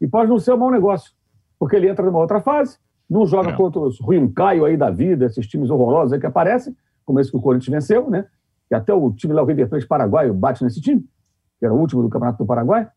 E 0.00 0.06
pode 0.06 0.28
não 0.28 0.38
ser 0.38 0.52
um 0.52 0.58
mau 0.58 0.70
negócio, 0.70 1.12
porque 1.58 1.76
ele 1.76 1.88
entra 1.88 2.04
numa 2.04 2.18
outra 2.18 2.40
fase, 2.40 2.78
não 3.08 3.24
joga 3.26 3.50
é. 3.50 3.52
contra 3.52 3.80
os 3.80 4.00
Rui 4.00 4.28
Caio 4.34 4.64
aí 4.64 4.76
da 4.76 4.90
vida, 4.90 5.26
esses 5.26 5.46
times 5.46 5.70
horrorosos 5.70 6.12
aí 6.12 6.20
que 6.20 6.26
aparecem, 6.26 6.76
como 7.04 7.20
esse 7.20 7.30
que 7.30 7.36
o 7.36 7.40
Corinthians 7.40 7.72
venceu, 7.72 8.10
né? 8.10 8.26
E 8.70 8.74
até 8.74 8.92
o 8.92 9.12
time 9.12 9.32
lá, 9.32 9.42
o 9.42 9.46
River 9.46 9.68
Plate 9.68 9.86
Paraguai, 9.86 10.30
bate 10.32 10.64
nesse 10.64 10.80
time, 10.80 11.04
que 11.58 11.64
era 11.64 11.72
o 11.72 11.78
último 11.78 12.02
do 12.02 12.08
Campeonato 12.08 12.38
do 12.38 12.46
Paraguai. 12.46 12.88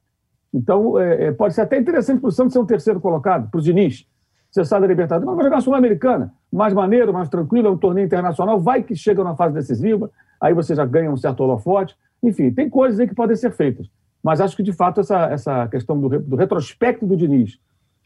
Então, 0.52 0.98
é, 0.98 1.26
é 1.26 1.32
pode 1.32 1.54
ser 1.54 1.62
até 1.62 1.78
interessante 1.78 2.20
para 2.20 2.30
o 2.30 2.32
Santos 2.32 2.54
ser 2.54 2.60
um 2.60 2.66
terceiro 2.66 3.00
colocado, 3.00 3.50
para 3.52 3.60
o 3.60 3.62
Diniz. 3.62 4.08
Sai 4.52 4.82
da 4.82 4.88
Libertadores, 4.88 5.28
mas 5.28 5.36
vai 5.36 5.46
jogar 5.46 5.62
Sul-Americana. 5.62 6.34
Mais 6.52 6.74
maneiro, 6.74 7.14
mais 7.14 7.30
tranquilo, 7.30 7.68
é 7.68 7.72
um 7.72 7.78
torneio 7.78 8.06
internacional, 8.06 8.60
vai 8.60 8.82
que 8.82 8.96
chega 8.96 9.24
na 9.24 9.36
fase 9.36 9.54
decisiva, 9.54 10.10
aí 10.42 10.54
você 10.54 10.74
já 10.74 10.86
ganha 10.86 11.12
um 11.12 11.18
certo 11.18 11.42
holofote. 11.42 11.96
Enfim, 12.24 12.52
tem 12.52 12.68
coisas 12.70 13.00
aí 13.00 13.08
que 13.08 13.14
podem 13.14 13.36
ser 13.36 13.52
feitas. 13.52 13.88
Mas 14.24 14.42
acho 14.42 14.56
que, 14.56 14.64
de 14.64 14.74
fato, 14.74 15.00
essa, 15.00 15.26
essa 15.28 15.68
questão 15.68 16.00
do, 16.00 16.10
do 16.20 16.36
retrospecto 16.36 17.06
do 17.06 17.16
Diniz 17.16 17.60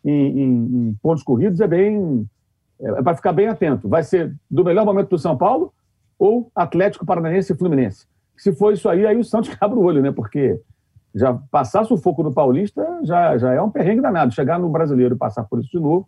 em, 0.04 0.12
em, 0.12 0.90
em, 0.90 0.98
pontos 1.02 1.24
corridos 1.24 1.62
é 1.62 1.68
bem. 1.68 2.28
É 2.80 3.02
para 3.02 3.16
ficar 3.16 3.32
bem 3.32 3.48
atento. 3.48 3.88
Vai 3.88 4.04
ser 4.04 4.36
do 4.52 4.66
melhor 4.66 4.86
momento 4.86 5.10
do 5.10 5.18
São 5.18 5.38
Paulo 5.38 5.74
ou 6.20 6.52
Atlético 6.54 7.06
Paranaense 7.06 7.54
e 7.54 7.56
Fluminense. 7.56 8.06
Se 8.36 8.54
for 8.54 8.74
isso 8.74 8.90
aí, 8.90 9.06
aí 9.06 9.18
o 9.18 9.24
Santos 9.24 9.56
abre 9.62 9.80
o 9.80 9.82
olho, 9.84 10.02
né? 10.02 10.12
Porque 10.12 10.60
já 11.16 11.34
passar 11.50 11.86
sufoco 11.86 12.22
no 12.22 12.34
Paulista 12.34 12.86
já, 13.04 13.38
já 13.38 13.54
é 13.54 13.62
um 13.62 13.72
perrengue 13.72 14.02
danado. 14.02 14.34
Chegar 14.34 14.60
no 14.60 14.70
brasileiro 14.70 15.16
e 15.16 15.18
passar 15.18 15.44
por 15.46 15.60
isso 15.60 15.72
de 15.72 15.80
novo 15.80 16.08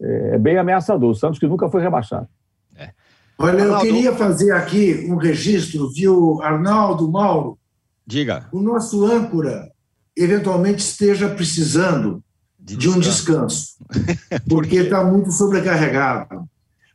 é, 0.00 0.34
é 0.34 0.38
bem 0.38 0.56
ameaçador. 0.56 1.10
O 1.10 1.14
Santos 1.14 1.38
que 1.38 1.46
nunca 1.46 1.68
foi 1.68 1.82
rebaixado. 1.82 2.28
É. 2.76 2.90
Olha, 3.38 3.62
eu 3.62 3.78
queria 3.78 4.14
fazer 4.14 4.52
aqui 4.52 5.06
um 5.08 5.16
registro, 5.16 5.90
viu, 5.90 6.42
Arnaldo, 6.42 7.10
Mauro? 7.10 7.58
Diga. 8.06 8.48
O 8.52 8.60
nosso 8.60 9.04
âncora 9.04 9.70
eventualmente 10.16 10.80
esteja 10.80 11.28
precisando 11.28 12.22
de, 12.58 12.76
de 12.76 12.88
um 12.88 12.98
descanso, 12.98 13.76
porque 14.48 14.76
está 14.76 15.04
muito 15.04 15.30
sobrecarregado. 15.30 16.48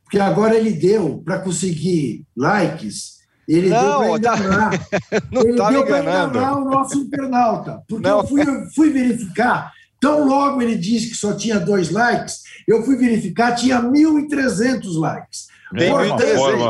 Porque 0.04 0.20
agora 0.20 0.56
ele 0.56 0.72
deu 0.72 1.22
para 1.24 1.40
conseguir 1.40 2.26
likes, 2.36 3.20
ele 3.48 3.70
não, 3.70 4.02
deu 4.02 4.20
para 4.20 4.20
tá- 4.20 4.38
enganar. 4.38 4.72
Tá... 4.90 5.22
ele 5.34 5.56
tá 5.56 5.70
deu 5.70 5.86
para 5.86 6.00
enganar 6.00 6.58
o 6.58 6.66
nosso 6.66 6.98
internauta. 6.98 7.82
Porque 7.88 8.08
não. 8.08 8.20
eu 8.20 8.28
fui, 8.28 8.44
fui 8.76 8.90
verificar 8.90 9.72
Tão 10.04 10.28
logo 10.28 10.62
ele 10.62 10.76
disse 10.76 11.12
que 11.12 11.16
só 11.16 11.34
tinha 11.34 11.58
dois 11.58 11.90
likes, 11.90 12.42
eu 12.68 12.84
fui 12.84 12.96
verificar, 12.96 13.54
tinha 13.54 13.82
1.300 13.82 15.00
likes. 15.00 15.48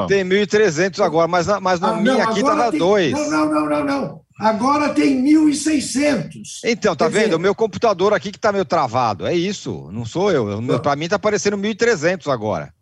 Tem 0.07 0.23
1.300 0.23 1.03
agora, 1.03 1.27
mas, 1.27 1.47
mas 1.61 1.79
no 1.79 1.87
ah, 1.87 1.95
mim 1.97 2.19
aqui 2.21 2.39
estava 2.39 2.71
dois. 2.71 3.11
Não, 3.11 3.29
não, 3.29 3.49
não, 3.49 3.69
não, 3.69 3.85
não. 3.85 4.21
Agora 4.39 4.89
tem 4.89 5.23
1.600. 5.23 6.31
Então, 6.65 6.95
tá 6.95 7.05
Quer 7.05 7.11
vendo? 7.11 7.23
Dizer... 7.25 7.35
O 7.35 7.39
meu 7.39 7.53
computador 7.53 8.13
aqui 8.13 8.31
que 8.31 8.37
está 8.37 8.51
meio 8.51 8.65
travado. 8.65 9.25
É 9.25 9.35
isso, 9.35 9.89
não 9.91 10.05
sou 10.05 10.31
eu. 10.31 10.61
Para 10.79 10.95
mim 10.95 11.05
está 11.05 11.17
aparecendo 11.17 11.57
1.300 11.57 12.31
agora. 12.31 12.73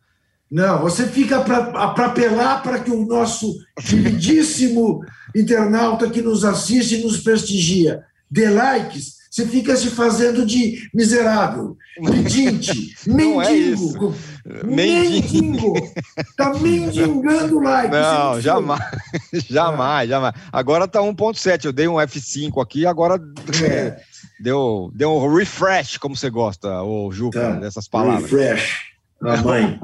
Não, 0.50 0.82
você 0.82 1.08
fica 1.08 1.40
para 1.42 2.06
apelar 2.06 2.62
para 2.62 2.80
que 2.80 2.92
o 2.92 3.06
nosso 3.06 3.56
queridíssimo 3.88 5.02
internauta 5.36 6.10
que 6.10 6.22
nos 6.22 6.44
assiste 6.44 7.00
e 7.00 7.04
nos 7.04 7.22
prestigia 7.22 8.04
dê 8.30 8.50
likes 8.50 9.21
você 9.32 9.48
fica 9.48 9.78
se 9.78 9.90
fazendo 9.90 10.46
de 10.46 10.90
miserável, 10.94 11.78
pedinte, 11.96 12.94
mendigo. 13.08 14.14
É 14.46 14.64
mendigo. 14.66 15.74
Está 16.18 16.54
mendigando 16.56 17.62
like. 17.62 17.92
Não, 17.94 18.42
jamais. 18.42 18.84
jamais, 19.50 20.10
jamais. 20.10 20.36
Agora 20.52 20.84
está 20.84 21.00
1.7. 21.00 21.64
Eu 21.64 21.72
dei 21.72 21.88
um 21.88 21.94
F5 21.94 22.62
aqui, 22.62 22.86
agora 22.86 23.18
é. 23.64 24.02
deu, 24.38 24.92
deu 24.94 25.14
um 25.14 25.34
refresh, 25.34 25.96
como 25.96 26.14
você 26.14 26.30
gosta, 26.30 26.84
o 26.84 27.10
Juca, 27.14 27.40
tá. 27.40 27.52
dessas 27.54 27.88
palavras. 27.88 28.30
Refresh. 28.30 28.92
A 29.24 29.38
mãe. 29.38 29.80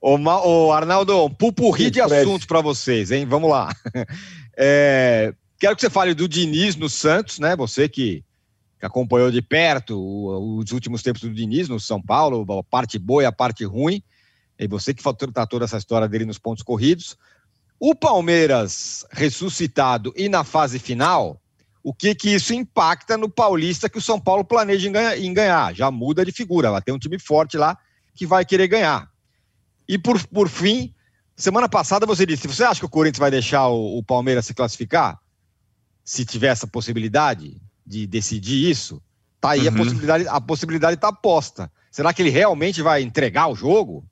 o, 0.00 0.16
o, 0.16 0.66
o 0.66 0.72
Arnaldo, 0.72 1.26
um 1.26 1.30
pupurri 1.30 1.90
de 1.92 2.00
assuntos 2.00 2.46
para 2.46 2.60
vocês, 2.60 3.12
hein? 3.12 3.24
Vamos 3.24 3.48
lá. 3.48 3.70
É, 4.62 5.32
Quero 5.60 5.76
que 5.76 5.82
você 5.82 5.90
fale 5.90 6.14
do 6.14 6.26
Diniz 6.26 6.74
no 6.74 6.88
Santos, 6.88 7.38
né? 7.38 7.54
Você 7.54 7.86
que, 7.86 8.24
que 8.78 8.86
acompanhou 8.86 9.30
de 9.30 9.42
perto 9.42 9.94
o, 9.94 10.56
os 10.56 10.72
últimos 10.72 11.02
tempos 11.02 11.20
do 11.20 11.34
Diniz 11.34 11.68
no 11.68 11.78
São 11.78 12.00
Paulo, 12.00 12.46
a 12.58 12.64
parte 12.64 12.98
boa 12.98 13.22
e 13.22 13.26
a 13.26 13.32
parte 13.32 13.62
ruim. 13.62 14.02
E 14.58 14.66
você 14.66 14.94
que 14.94 15.02
tá 15.34 15.46
toda 15.46 15.66
essa 15.66 15.76
história 15.76 16.08
dele 16.08 16.24
nos 16.24 16.38
pontos 16.38 16.62
corridos. 16.62 17.14
O 17.78 17.94
Palmeiras 17.94 19.04
ressuscitado 19.10 20.14
e 20.16 20.30
na 20.30 20.44
fase 20.44 20.78
final, 20.78 21.38
o 21.82 21.92
que 21.92 22.14
que 22.14 22.30
isso 22.30 22.54
impacta 22.54 23.18
no 23.18 23.28
Paulista 23.28 23.90
que 23.90 23.98
o 23.98 24.02
São 24.02 24.18
Paulo 24.18 24.42
planeja 24.42 24.88
em 24.88 24.92
ganhar? 24.92 25.18
Em 25.18 25.34
ganhar? 25.34 25.74
Já 25.74 25.90
muda 25.90 26.24
de 26.24 26.32
figura, 26.32 26.70
vai 26.70 26.80
ter 26.80 26.92
um 26.92 26.98
time 26.98 27.18
forte 27.18 27.58
lá 27.58 27.76
que 28.14 28.24
vai 28.24 28.46
querer 28.46 28.66
ganhar. 28.66 29.10
E 29.86 29.98
por, 29.98 30.26
por 30.28 30.48
fim, 30.48 30.94
semana 31.36 31.68
passada 31.68 32.06
você 32.06 32.24
disse: 32.24 32.48
você 32.48 32.64
acha 32.64 32.80
que 32.80 32.86
o 32.86 32.90
Corinthians 32.90 33.18
vai 33.18 33.30
deixar 33.30 33.68
o, 33.68 33.98
o 33.98 34.02
Palmeiras 34.02 34.46
se 34.46 34.54
classificar? 34.54 35.20
Se 36.10 36.24
tiver 36.24 36.48
essa 36.48 36.66
possibilidade 36.66 37.56
de 37.86 38.04
decidir 38.04 38.68
isso, 38.68 39.00
tá 39.40 39.50
aí 39.50 39.68
uhum. 39.68 39.68
a 39.68 39.76
possibilidade, 39.76 40.26
a 40.26 40.40
possibilidade 40.40 40.94
está 40.94 41.12
posta. 41.12 41.70
Será 41.88 42.12
que 42.12 42.20
ele 42.20 42.30
realmente 42.30 42.82
vai 42.82 43.00
entregar 43.00 43.46
o 43.46 43.54
jogo? 43.54 44.04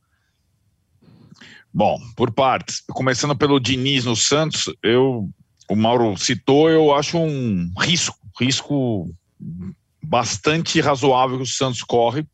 Bom, 1.74 2.00
por 2.14 2.30
partes. 2.30 2.84
Começando 2.90 3.36
pelo 3.36 3.58
Diniz 3.58 4.04
no 4.04 4.14
Santos, 4.14 4.72
eu, 4.80 5.28
o 5.68 5.74
Mauro 5.74 6.16
citou, 6.16 6.70
eu 6.70 6.94
acho 6.94 7.18
um 7.18 7.68
risco, 7.80 8.16
risco 8.38 9.12
bastante 10.00 10.80
razoável 10.80 11.38
que 11.38 11.42
o 11.42 11.46
Santos 11.46 11.82
corre. 11.82 12.24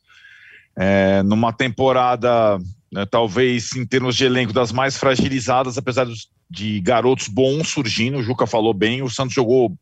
É, 0.76 1.22
numa 1.22 1.54
temporada, 1.54 2.58
né, 2.94 3.04
talvez 3.04 3.74
em 3.74 3.84
termos 3.84 4.14
de 4.14 4.24
elenco, 4.24 4.52
das 4.52 4.70
mais 4.70 4.96
fragilizadas, 4.96 5.76
apesar 5.76 6.06
de 6.48 6.80
garotos 6.80 7.26
bons 7.26 7.68
surgindo. 7.68 8.18
O 8.18 8.22
Juca 8.22 8.46
falou 8.46 8.72
bem. 8.72 9.02
O 9.02 9.10
Santos 9.10 9.34
jogou 9.34 9.76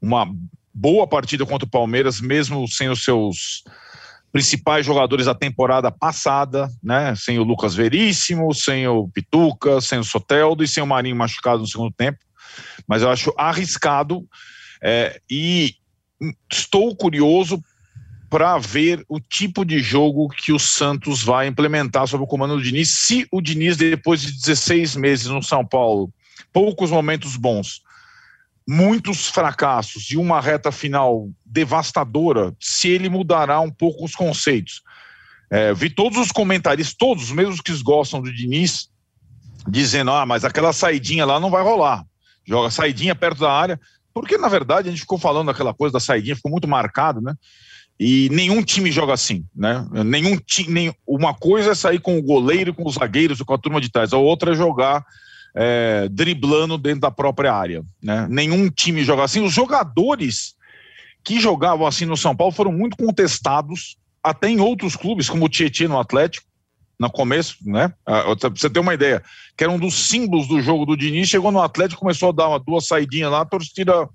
uma 0.00 0.26
boa 0.72 1.06
partida 1.06 1.44
contra 1.44 1.66
o 1.66 1.70
Palmeiras, 1.70 2.18
mesmo 2.18 2.66
sem 2.66 2.88
os 2.88 3.04
seus 3.04 3.62
principais 4.32 4.86
jogadores 4.86 5.26
da 5.26 5.34
temporada 5.34 5.90
passada, 5.90 6.70
né? 6.82 7.14
Sem 7.14 7.38
o 7.38 7.44
Lucas 7.44 7.74
Veríssimo, 7.74 8.54
sem 8.54 8.88
o 8.88 9.06
Pituca, 9.06 9.78
sem 9.82 9.98
o 9.98 10.04
Soteldo 10.04 10.64
e 10.64 10.68
sem 10.68 10.82
o 10.82 10.86
Marinho 10.86 11.14
machucado 11.14 11.58
no 11.58 11.66
segundo 11.66 11.92
tempo. 11.92 12.18
Mas 12.88 13.02
eu 13.02 13.10
acho 13.10 13.34
arriscado 13.36 14.26
é, 14.82 15.20
e 15.30 15.74
estou 16.50 16.96
curioso 16.96 17.62
para 18.28 18.58
ver 18.58 19.04
o 19.08 19.20
tipo 19.20 19.64
de 19.64 19.78
jogo 19.78 20.28
que 20.28 20.52
o 20.52 20.58
Santos 20.58 21.22
vai 21.22 21.46
implementar 21.46 22.06
sob 22.06 22.24
o 22.24 22.26
comando 22.26 22.56
do 22.56 22.62
Diniz, 22.62 22.90
se 22.90 23.26
o 23.30 23.40
Diniz, 23.40 23.76
depois 23.76 24.20
de 24.20 24.32
16 24.32 24.96
meses 24.96 25.26
no 25.26 25.42
São 25.42 25.64
Paulo, 25.64 26.10
poucos 26.52 26.90
momentos 26.90 27.36
bons, 27.36 27.82
muitos 28.68 29.28
fracassos 29.28 30.10
e 30.10 30.16
uma 30.16 30.40
reta 30.40 30.72
final 30.72 31.28
devastadora, 31.44 32.54
se 32.60 32.88
ele 32.88 33.08
mudará 33.08 33.60
um 33.60 33.70
pouco 33.70 34.04
os 34.04 34.14
conceitos. 34.14 34.82
É, 35.48 35.72
vi 35.72 35.88
todos 35.88 36.18
os 36.18 36.32
comentaristas, 36.32 36.96
todos, 36.96 37.30
mesmo 37.30 37.62
que 37.62 37.72
gostam 37.82 38.20
do 38.20 38.32
Diniz, 38.32 38.88
dizendo: 39.68 40.10
ah, 40.10 40.26
mas 40.26 40.44
aquela 40.44 40.72
saidinha 40.72 41.24
lá 41.24 41.38
não 41.38 41.50
vai 41.50 41.62
rolar. 41.62 42.04
Joga 42.44 42.70
saidinha 42.70 43.14
perto 43.14 43.40
da 43.40 43.52
área, 43.52 43.80
porque 44.12 44.36
na 44.36 44.48
verdade 44.48 44.88
a 44.88 44.90
gente 44.90 45.00
ficou 45.00 45.18
falando 45.18 45.50
aquela 45.50 45.72
coisa 45.72 45.92
da 45.92 46.00
saidinha, 46.00 46.34
ficou 46.34 46.50
muito 46.50 46.66
marcado, 46.66 47.20
né? 47.20 47.34
E 47.98 48.28
nenhum 48.30 48.62
time 48.62 48.92
joga 48.92 49.14
assim, 49.14 49.44
né? 49.54 49.86
Nenhum 50.04 50.36
time, 50.36 50.72
nem, 50.72 50.94
uma 51.06 51.32
coisa 51.32 51.72
é 51.72 51.74
sair 51.74 51.98
com 51.98 52.18
o 52.18 52.22
goleiro, 52.22 52.74
com 52.74 52.86
os 52.86 52.94
zagueiros, 52.94 53.40
com 53.40 53.54
a 53.54 53.58
turma 53.58 53.80
de 53.80 53.90
trás, 53.90 54.12
a 54.12 54.18
outra 54.18 54.52
é 54.52 54.54
jogar 54.54 55.04
é, 55.54 56.06
driblando 56.10 56.76
dentro 56.76 57.00
da 57.00 57.10
própria 57.10 57.54
área, 57.54 57.82
né? 58.02 58.26
Nenhum 58.28 58.68
time 58.68 59.02
joga 59.02 59.24
assim. 59.24 59.42
Os 59.42 59.54
jogadores 59.54 60.54
que 61.24 61.40
jogavam 61.40 61.86
assim 61.86 62.04
no 62.04 62.16
São 62.16 62.36
Paulo 62.36 62.52
foram 62.52 62.70
muito 62.70 62.96
contestados, 62.96 63.96
até 64.22 64.48
em 64.48 64.60
outros 64.60 64.94
clubes, 64.94 65.28
como 65.28 65.46
o 65.46 65.48
Tietchan 65.48 65.88
no 65.88 65.98
Atlético, 65.98 66.46
no 67.00 67.10
começo, 67.10 67.56
né? 67.62 67.92
Ah, 68.04 68.36
pra 68.36 68.50
você 68.50 68.68
ter 68.68 68.80
uma 68.80 68.94
ideia, 68.94 69.22
que 69.56 69.64
era 69.64 69.72
um 69.72 69.78
dos 69.78 69.94
símbolos 69.94 70.46
do 70.46 70.60
jogo 70.60 70.84
do 70.84 70.96
Diniz, 70.96 71.28
chegou 71.28 71.50
no 71.50 71.60
Atlético, 71.60 72.00
começou 72.00 72.28
a 72.28 72.32
dar 72.32 72.48
uma, 72.48 72.58
duas 72.58 72.86
saidinhas 72.86 73.30
lá, 73.30 73.40
a 73.40 73.46
torcida. 73.46 74.08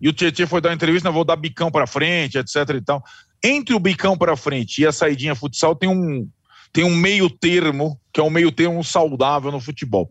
E 0.00 0.08
o 0.08 0.12
Tietchan 0.12 0.46
foi 0.46 0.60
dar 0.60 0.72
entrevista, 0.72 1.10
vou 1.10 1.24
dar 1.24 1.36
bicão 1.36 1.70
para 1.70 1.86
frente, 1.86 2.38
etc 2.38 2.56
e 2.76 2.80
tal. 2.80 3.02
Entre 3.42 3.74
o 3.74 3.80
bicão 3.80 4.16
para 4.16 4.36
frente 4.36 4.82
e 4.82 4.86
a 4.86 4.92
saidinha 4.92 5.34
futsal 5.34 5.74
tem 5.74 5.88
um, 5.88 6.28
tem 6.72 6.84
um 6.84 6.94
meio 6.94 7.30
termo, 7.30 7.98
que 8.12 8.20
é 8.20 8.22
um 8.22 8.30
meio 8.30 8.52
termo 8.52 8.82
saudável 8.84 9.50
no 9.50 9.60
futebol. 9.60 10.08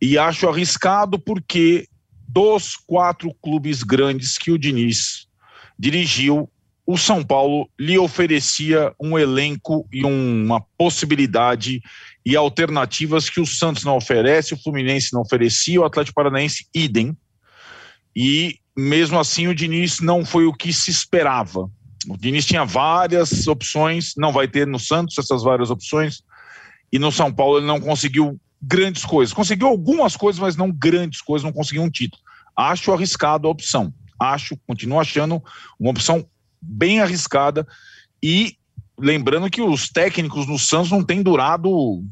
E 0.00 0.18
acho 0.18 0.48
arriscado 0.48 1.18
porque 1.18 1.86
dos 2.28 2.76
quatro 2.76 3.32
clubes 3.40 3.82
grandes 3.82 4.36
que 4.36 4.50
o 4.50 4.58
Diniz 4.58 5.26
dirigiu, 5.78 6.50
o 6.86 6.98
São 6.98 7.22
Paulo 7.22 7.70
lhe 7.78 7.96
oferecia 7.96 8.92
um 9.00 9.18
elenco 9.18 9.88
e 9.92 10.04
uma 10.04 10.60
possibilidade 10.76 11.80
e 12.26 12.36
alternativas 12.36 13.30
que 13.30 13.40
o 13.40 13.46
Santos 13.46 13.84
não 13.84 13.96
oferece, 13.96 14.52
o 14.52 14.62
Fluminense 14.62 15.12
não 15.12 15.22
oferecia, 15.22 15.80
o 15.80 15.84
Atlético 15.84 16.14
Paranaense 16.14 16.66
idem. 16.74 17.16
E 18.14 18.58
mesmo 18.76 19.18
assim 19.18 19.46
o 19.46 19.54
Diniz 19.54 20.00
não 20.00 20.24
foi 20.24 20.46
o 20.46 20.52
que 20.52 20.72
se 20.72 20.90
esperava. 20.90 21.70
O 22.08 22.16
Diniz 22.16 22.44
tinha 22.44 22.64
várias 22.64 23.46
opções, 23.46 24.12
não 24.16 24.32
vai 24.32 24.46
ter 24.46 24.66
no 24.66 24.78
Santos 24.78 25.16
essas 25.18 25.42
várias 25.42 25.70
opções, 25.70 26.22
e 26.92 26.98
no 26.98 27.10
São 27.10 27.32
Paulo 27.32 27.58
ele 27.58 27.66
não 27.66 27.80
conseguiu 27.80 28.38
grandes 28.60 29.04
coisas. 29.04 29.32
Conseguiu 29.32 29.68
algumas 29.68 30.16
coisas, 30.16 30.40
mas 30.40 30.56
não 30.56 30.70
grandes 30.70 31.20
coisas, 31.20 31.44
não 31.44 31.52
conseguiu 31.52 31.82
um 31.82 31.90
título. 31.90 32.22
Acho 32.56 32.92
arriscado 32.92 33.46
a 33.46 33.50
opção. 33.50 33.92
Acho, 34.18 34.56
continuo 34.66 35.00
achando 35.00 35.42
uma 35.78 35.90
opção 35.90 36.26
bem 36.60 37.00
arriscada 37.00 37.66
e 38.22 38.56
lembrando 38.98 39.50
que 39.50 39.60
os 39.60 39.88
técnicos 39.88 40.46
no 40.46 40.58
Santos 40.58 40.90
não 40.90 41.02
têm 41.02 41.22
durado 41.22 42.02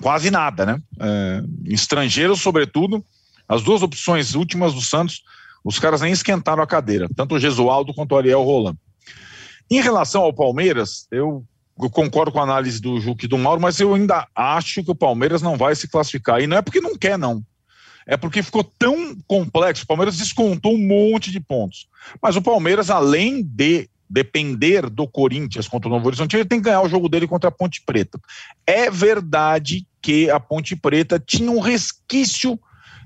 quase 0.00 0.30
nada, 0.30 0.66
né? 0.66 0.82
É, 1.00 1.42
estrangeiros, 1.66 2.40
sobretudo, 2.40 3.04
as 3.48 3.62
duas 3.62 3.82
opções 3.82 4.34
últimas 4.34 4.74
do 4.74 4.80
Santos, 4.80 5.22
os 5.64 5.78
caras 5.78 6.00
nem 6.00 6.12
esquentaram 6.12 6.62
a 6.62 6.66
cadeira, 6.66 7.08
tanto 7.14 7.34
o 7.34 7.38
Gesualdo 7.38 7.94
quanto 7.94 8.12
o 8.12 8.18
Ariel 8.18 8.42
Roland. 8.42 8.76
Em 9.70 9.80
relação 9.80 10.22
ao 10.22 10.32
Palmeiras, 10.32 11.06
eu, 11.10 11.44
eu 11.80 11.88
concordo 11.88 12.32
com 12.32 12.40
a 12.40 12.42
análise 12.42 12.80
do 12.80 13.00
Juque 13.00 13.24
e 13.24 13.28
do 13.28 13.38
Mauro, 13.38 13.60
mas 13.60 13.80
eu 13.80 13.94
ainda 13.94 14.26
acho 14.34 14.84
que 14.84 14.90
o 14.90 14.94
Palmeiras 14.94 15.40
não 15.40 15.56
vai 15.56 15.74
se 15.74 15.88
classificar. 15.88 16.40
E 16.40 16.46
não 16.46 16.56
é 16.56 16.62
porque 16.62 16.80
não 16.80 16.96
quer, 16.96 17.16
não. 17.16 17.42
É 18.06 18.16
porque 18.16 18.42
ficou 18.42 18.64
tão 18.64 19.16
complexo. 19.26 19.84
O 19.84 19.86
Palmeiras 19.86 20.18
descontou 20.18 20.74
um 20.74 20.86
monte 20.86 21.30
de 21.30 21.40
pontos. 21.40 21.88
Mas 22.20 22.36
o 22.36 22.42
Palmeiras, 22.42 22.90
além 22.90 23.42
de 23.42 23.88
depender 24.10 24.90
do 24.90 25.08
Corinthians 25.08 25.66
contra 25.66 25.88
o 25.88 25.90
Novo 25.90 26.06
Horizonte, 26.06 26.36
ele 26.36 26.44
tem 26.44 26.58
que 26.58 26.66
ganhar 26.66 26.82
o 26.82 26.88
jogo 26.88 27.08
dele 27.08 27.26
contra 27.26 27.48
a 27.48 27.52
Ponte 27.52 27.82
Preta. 27.86 28.20
É 28.66 28.90
verdade 28.90 29.86
que 30.02 30.28
a 30.28 30.38
Ponte 30.38 30.76
Preta 30.76 31.18
tinha 31.18 31.50
um 31.50 31.60
resquício 31.60 32.60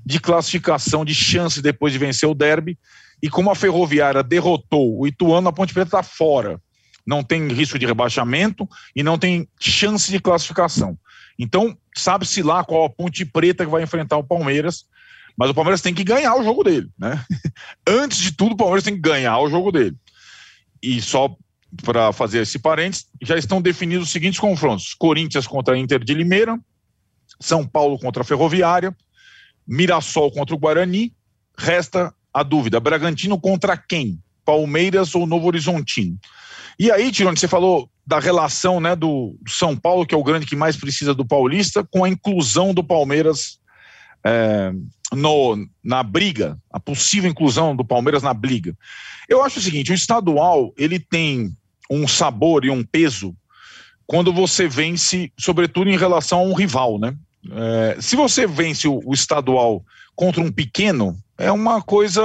de 0.07 0.21
classificação, 0.21 1.03
de 1.03 1.13
chance 1.13 1.61
depois 1.61 1.91
de 1.91 1.99
vencer 1.99 2.29
o 2.29 2.33
derby, 2.33 2.79
e 3.21 3.29
como 3.29 3.51
a 3.51 3.55
Ferroviária 3.55 4.23
derrotou 4.23 4.97
o 4.97 5.05
Ituano, 5.05 5.49
a 5.49 5.51
Ponte 5.51 5.73
Preta 5.73 5.87
está 5.87 6.03
fora. 6.03 6.61
Não 7.05 7.21
tem 7.21 7.45
risco 7.49 7.77
de 7.77 7.85
rebaixamento 7.85 8.65
e 8.95 9.03
não 9.03 9.17
tem 9.17 9.49
chance 9.59 10.09
de 10.09 10.17
classificação. 10.17 10.97
Então, 11.37 11.77
sabe-se 11.93 12.41
lá 12.41 12.63
qual 12.63 12.85
a 12.85 12.89
Ponte 12.89 13.25
Preta 13.25 13.65
que 13.65 13.71
vai 13.71 13.83
enfrentar 13.83 14.15
o 14.15 14.23
Palmeiras, 14.23 14.85
mas 15.35 15.49
o 15.49 15.53
Palmeiras 15.53 15.81
tem 15.81 15.93
que 15.93 16.05
ganhar 16.05 16.35
o 16.35 16.43
jogo 16.43 16.63
dele, 16.63 16.89
né? 16.97 17.21
Antes 17.85 18.19
de 18.19 18.31
tudo, 18.31 18.53
o 18.53 18.57
Palmeiras 18.57 18.85
tem 18.85 18.95
que 18.95 19.01
ganhar 19.01 19.37
o 19.39 19.49
jogo 19.49 19.73
dele. 19.73 19.95
E 20.81 21.01
só 21.01 21.35
para 21.83 22.13
fazer 22.13 22.43
esse 22.43 22.59
parênteses, 22.59 23.07
já 23.21 23.37
estão 23.37 23.61
definidos 23.61 24.07
os 24.07 24.13
seguintes 24.13 24.39
confrontos: 24.39 24.93
Corinthians 24.93 25.45
contra 25.45 25.77
Inter 25.77 26.01
de 26.01 26.13
Limeira, 26.13 26.57
São 27.41 27.67
Paulo 27.67 27.99
contra 27.99 28.23
Ferroviária, 28.23 28.95
Mirassol 29.67 30.31
contra 30.31 30.55
o 30.55 30.57
Guarani. 30.57 31.13
Resta 31.57 32.13
a 32.33 32.43
dúvida: 32.43 32.79
Bragantino 32.79 33.39
contra 33.39 33.75
quem? 33.75 34.19
Palmeiras 34.45 35.13
ou 35.13 35.27
Novo 35.27 35.47
Horizontino? 35.47 36.17
E 36.79 36.91
aí, 36.91 37.11
Tirone, 37.11 37.37
você 37.37 37.47
falou 37.47 37.89
da 38.05 38.19
relação 38.19 38.79
né, 38.79 38.95
do 38.95 39.35
São 39.47 39.75
Paulo, 39.75 40.05
que 40.05 40.15
é 40.15 40.17
o 40.17 40.23
grande 40.23 40.45
que 40.45 40.55
mais 40.55 40.77
precisa 40.77 41.13
do 41.13 41.25
Paulista, 41.25 41.83
com 41.83 42.03
a 42.03 42.09
inclusão 42.09 42.73
do 42.73 42.83
Palmeiras 42.83 43.59
é, 44.23 44.71
no, 45.11 45.67
na 45.83 46.03
briga, 46.03 46.57
a 46.71 46.79
possível 46.79 47.29
inclusão 47.29 47.75
do 47.75 47.83
Palmeiras 47.83 48.23
na 48.23 48.33
briga. 48.33 48.75
Eu 49.27 49.43
acho 49.43 49.59
o 49.59 49.61
seguinte: 49.61 49.91
o 49.91 49.95
estadual 49.95 50.73
ele 50.77 50.99
tem 50.99 51.55
um 51.89 52.07
sabor 52.07 52.63
e 52.63 52.69
um 52.69 52.83
peso 52.83 53.35
quando 54.05 54.31
você 54.31 54.67
vence, 54.67 55.31
sobretudo 55.37 55.89
em 55.89 55.97
relação 55.97 56.39
a 56.39 56.43
um 56.43 56.53
rival, 56.53 56.97
né? 56.97 57.15
É, 57.51 57.97
se 57.99 58.15
você 58.15 58.45
vence 58.45 58.87
o, 58.87 59.01
o, 59.05 59.13
estadual 59.13 59.83
contra 60.15 60.41
um 60.41 60.51
pequeno, 60.51 61.17
é 61.37 61.51
uma 61.51 61.81
coisa 61.81 62.21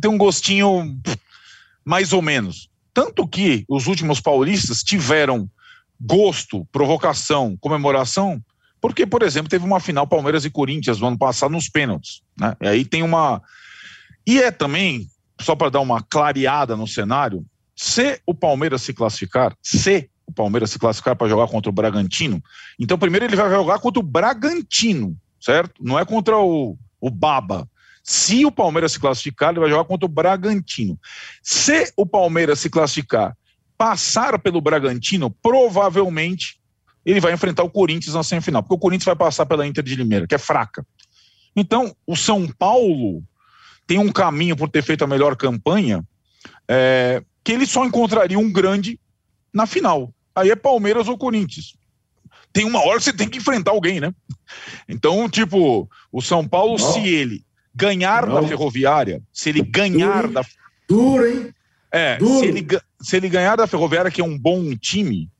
tem 0.00 0.10
um 0.10 0.18
gostinho 0.18 0.98
mais 1.84 2.12
ou 2.12 2.22
menos. 2.22 2.68
Tanto 2.92 3.26
que 3.26 3.64
os 3.68 3.86
últimos 3.86 4.20
paulistas 4.20 4.82
tiveram 4.82 5.48
gosto, 6.00 6.66
provocação, 6.72 7.56
comemoração 7.60 8.42
porque, 8.80 9.06
por 9.06 9.22
exemplo, 9.22 9.48
teve 9.48 9.64
uma 9.64 9.80
final 9.80 10.06
Palmeiras 10.06 10.44
e 10.44 10.50
Corinthians 10.50 11.00
no 11.00 11.08
ano 11.08 11.18
passado 11.18 11.50
nos 11.50 11.68
pênaltis. 11.68 12.22
Né? 12.38 12.54
E 12.60 12.68
aí 12.68 12.84
tem 12.84 13.02
uma. 13.02 13.42
E 14.26 14.40
é 14.40 14.50
também, 14.50 15.08
só 15.40 15.54
para 15.56 15.70
dar 15.70 15.80
uma 15.80 16.02
clareada 16.02 16.76
no 16.76 16.86
cenário, 16.86 17.44
se 17.74 18.20
o 18.26 18.34
Palmeiras 18.34 18.82
se 18.82 18.92
classificar, 18.92 19.56
se 19.62 20.08
o 20.28 20.32
Palmeiras 20.32 20.70
se 20.70 20.78
classificar 20.78 21.16
para 21.16 21.28
jogar 21.28 21.48
contra 21.48 21.70
o 21.70 21.72
Bragantino, 21.72 22.42
então 22.78 22.98
primeiro 22.98 23.24
ele 23.24 23.34
vai 23.34 23.50
jogar 23.50 23.78
contra 23.78 23.98
o 23.98 24.02
Bragantino, 24.02 25.16
certo? 25.40 25.82
Não 25.82 25.98
é 25.98 26.04
contra 26.04 26.36
o, 26.36 26.76
o 27.00 27.10
Baba. 27.10 27.66
Se 28.04 28.44
o 28.44 28.52
Palmeiras 28.52 28.92
se 28.92 29.00
classificar, 29.00 29.50
ele 29.50 29.60
vai 29.60 29.70
jogar 29.70 29.84
contra 29.84 30.04
o 30.06 30.08
Bragantino. 30.08 30.98
Se 31.42 31.90
o 31.96 32.04
Palmeiras 32.04 32.60
se 32.60 32.68
classificar, 32.68 33.34
passar 33.76 34.38
pelo 34.38 34.60
Bragantino, 34.60 35.30
provavelmente 35.30 36.58
ele 37.04 37.20
vai 37.20 37.32
enfrentar 37.32 37.62
o 37.62 37.70
Corinthians 37.70 38.14
na 38.14 38.22
semifinal, 38.22 38.62
porque 38.62 38.74
o 38.74 38.78
Corinthians 38.78 39.06
vai 39.06 39.16
passar 39.16 39.46
pela 39.46 39.66
Inter 39.66 39.82
de 39.82 39.94
Limeira, 39.94 40.26
que 40.26 40.34
é 40.34 40.38
fraca. 40.38 40.86
Então, 41.56 41.94
o 42.06 42.14
São 42.14 42.46
Paulo 42.46 43.22
tem 43.86 43.98
um 43.98 44.12
caminho 44.12 44.54
por 44.54 44.68
ter 44.68 44.82
feito 44.82 45.04
a 45.04 45.06
melhor 45.06 45.34
campanha, 45.36 46.04
é, 46.68 47.22
que 47.42 47.52
ele 47.52 47.66
só 47.66 47.86
encontraria 47.86 48.38
um 48.38 48.52
grande 48.52 49.00
na 49.52 49.66
final. 49.66 50.12
Aí 50.38 50.50
é 50.50 50.56
Palmeiras 50.56 51.08
ou 51.08 51.18
Corinthians. 51.18 51.74
Tem 52.52 52.64
uma 52.64 52.80
hora 52.84 52.98
que 52.98 53.04
você 53.04 53.12
tem 53.12 53.28
que 53.28 53.38
enfrentar 53.38 53.72
alguém, 53.72 54.00
né? 54.00 54.12
Então, 54.88 55.28
tipo, 55.28 55.88
o 56.10 56.22
São 56.22 56.46
Paulo, 56.46 56.78
Não. 56.78 56.92
se 56.92 57.06
ele 57.06 57.44
ganhar 57.74 58.26
Não. 58.26 58.40
da 58.40 58.48
Ferroviária, 58.48 59.22
se 59.32 59.50
ele 59.50 59.62
ganhar 59.62 60.22
Duro, 60.22 60.34
da. 60.34 60.44
Duro, 60.88 61.26
hein? 61.26 61.54
É, 61.92 62.16
Duro. 62.16 62.40
Se, 62.40 62.46
ele, 62.46 62.66
se 63.00 63.16
ele 63.16 63.28
ganhar 63.28 63.56
da 63.56 63.66
Ferroviária, 63.66 64.10
que 64.10 64.20
é 64.20 64.24
um 64.24 64.38
bom 64.38 64.74
time, 64.76 65.30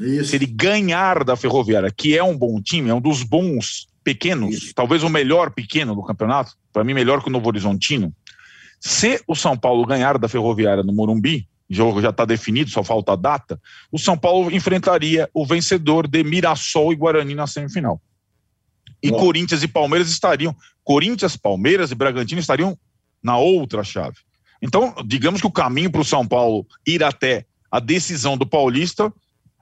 isso. 0.00 0.30
Se 0.30 0.36
ele 0.36 0.46
ganhar 0.46 1.24
da 1.24 1.36
Ferroviária, 1.36 1.90
que 1.90 2.16
é 2.16 2.22
um 2.22 2.36
bom 2.36 2.60
time, 2.60 2.90
é 2.90 2.94
um 2.94 3.00
dos 3.00 3.22
bons 3.22 3.88
pequenos, 4.04 4.54
Isso. 4.54 4.74
talvez 4.74 5.02
o 5.02 5.08
melhor 5.08 5.50
pequeno 5.50 5.94
do 5.94 6.02
campeonato, 6.02 6.52
para 6.72 6.84
mim 6.84 6.94
melhor 6.94 7.22
que 7.22 7.28
o 7.28 7.32
Novo 7.32 7.48
Horizontino. 7.48 8.14
Se 8.78 9.20
o 9.26 9.34
São 9.34 9.56
Paulo 9.56 9.84
ganhar 9.86 10.18
da 10.18 10.28
Ferroviária 10.28 10.82
no 10.82 10.92
Morumbi, 10.92 11.48
jogo 11.68 12.00
já 12.00 12.10
está 12.10 12.24
definido, 12.24 12.70
só 12.70 12.82
falta 12.82 13.12
a 13.12 13.16
data, 13.16 13.60
o 13.90 13.98
São 13.98 14.16
Paulo 14.16 14.50
enfrentaria 14.50 15.28
o 15.34 15.44
vencedor 15.44 16.06
de 16.06 16.22
Mirassol 16.22 16.92
e 16.92 16.96
Guarani 16.96 17.34
na 17.34 17.46
semifinal. 17.46 18.00
E 19.02 19.10
Bom. 19.10 19.18
Corinthians 19.18 19.62
e 19.62 19.68
Palmeiras 19.68 20.08
estariam, 20.08 20.54
Corinthians, 20.82 21.36
Palmeiras 21.36 21.90
e 21.90 21.94
Bragantino 21.94 22.40
estariam 22.40 22.78
na 23.22 23.36
outra 23.36 23.82
chave. 23.82 24.16
Então, 24.62 24.94
digamos 25.04 25.40
que 25.40 25.46
o 25.46 25.52
caminho 25.52 25.90
para 25.90 26.00
o 26.00 26.04
São 26.04 26.26
Paulo 26.26 26.66
ir 26.86 27.02
até 27.02 27.44
a 27.70 27.78
decisão 27.78 28.36
do 28.38 28.46
Paulista, 28.46 29.12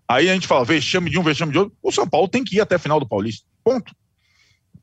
aí 0.07 0.29
a 0.29 0.35
gente 0.35 0.47
fala 0.47 0.65
vexame 0.65 1.11
de 1.11 1.19
um, 1.19 1.23
vexame 1.23 1.53
de 1.53 1.59
outro. 1.59 1.77
O 1.83 1.91
São 1.91 2.07
Paulo 2.09 2.29
tem 2.29 2.45
que 2.45 2.57
ir 2.57 2.61
até 2.61 2.77
a 2.77 2.79
final 2.79 3.01
do 3.01 3.09
Paulista. 3.09 3.47
Ponto. 3.65 3.93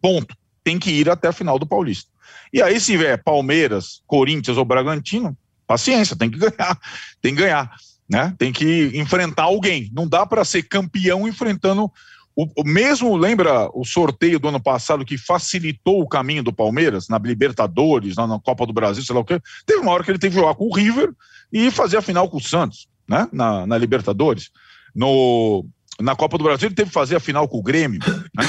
Ponto. 0.01 0.35
Tem 0.63 0.77
que 0.77 0.91
ir 0.91 1.09
até 1.09 1.29
a 1.29 1.33
final 1.33 1.57
do 1.57 1.65
Paulista. 1.65 2.11
E 2.53 2.61
aí, 2.61 2.79
se 2.79 2.97
vier 2.97 3.23
Palmeiras, 3.23 4.01
Corinthians 4.05 4.57
ou 4.57 4.65
Bragantino, 4.65 5.37
paciência, 5.71 6.15
tem 6.15 6.29
que 6.29 6.37
ganhar. 6.37 6.79
Tem 7.21 7.33
que 7.33 7.41
ganhar. 7.41 7.71
Né? 8.09 8.35
Tem 8.37 8.51
que 8.51 8.91
enfrentar 8.93 9.43
alguém. 9.43 9.89
Não 9.93 10.05
dá 10.07 10.25
para 10.25 10.43
ser 10.43 10.63
campeão 10.63 11.27
enfrentando 11.27 11.89
o, 12.35 12.47
o, 12.61 12.63
mesmo, 12.63 13.15
lembra 13.15 13.69
o 13.73 13.83
sorteio 13.83 14.39
do 14.39 14.47
ano 14.47 14.59
passado 14.59 15.05
que 15.05 15.17
facilitou 15.17 16.01
o 16.01 16.07
caminho 16.07 16.41
do 16.41 16.53
Palmeiras 16.53 17.09
na 17.09 17.17
Libertadores, 17.17 18.15
na, 18.15 18.25
na, 18.25 18.39
Copa 18.39 18.65
do 18.65 18.73
Brasil, 18.73 19.03
sei 19.03 19.13
lá 19.13 19.21
o 19.21 19.25
quê? 19.25 19.39
Teve 19.65 19.81
uma 19.81 19.91
hora 19.91 20.03
que 20.03 20.11
ele 20.11 20.17
teve 20.17 20.35
que 20.35 20.41
jogar 20.41 20.55
com 20.55 20.65
o 20.65 20.73
River 20.73 21.11
e 21.51 21.69
fazer 21.69 21.97
a 21.97 22.01
final 22.01 22.29
com 22.29 22.37
o 22.37 22.41
Santos, 22.41 22.87
né? 23.07 23.27
Na, 23.33 23.67
na 23.67 23.77
Libertadores. 23.77 24.49
No, 24.95 25.65
na 25.99 26.15
Copa 26.15 26.37
do 26.37 26.43
Brasil 26.43 26.67
ele 26.67 26.75
teve 26.75 26.89
que 26.89 26.93
fazer 26.93 27.17
a 27.17 27.19
final 27.19 27.47
com 27.47 27.59
o 27.59 27.63
Grêmio, 27.63 27.99
né? 28.35 28.45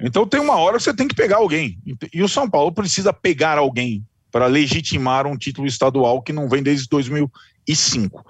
Então 0.00 0.26
tem 0.26 0.40
uma 0.40 0.56
hora 0.56 0.76
que 0.78 0.82
você 0.82 0.94
tem 0.94 1.08
que 1.08 1.14
pegar 1.14 1.36
alguém. 1.36 1.78
E 2.12 2.22
o 2.22 2.28
São 2.28 2.48
Paulo 2.48 2.72
precisa 2.72 3.12
pegar 3.12 3.58
alguém 3.58 4.04
para 4.30 4.46
legitimar 4.46 5.26
um 5.26 5.36
título 5.36 5.66
estadual 5.66 6.22
que 6.22 6.32
não 6.32 6.48
vem 6.48 6.62
desde 6.62 6.88
2005. 6.88 8.24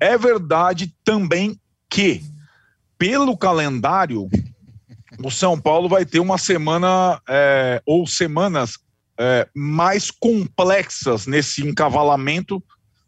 É 0.00 0.16
verdade 0.16 0.94
também 1.04 1.58
que, 1.88 2.22
pelo 2.98 3.36
calendário, 3.36 4.28
o 5.22 5.30
São 5.30 5.60
Paulo 5.60 5.88
vai 5.88 6.04
ter 6.04 6.20
uma 6.20 6.38
semana 6.38 7.20
é, 7.28 7.82
ou 7.86 8.06
semanas 8.06 8.78
é, 9.18 9.48
mais 9.54 10.10
complexas 10.10 11.26
nesse 11.26 11.66
encavalamento 11.66 12.62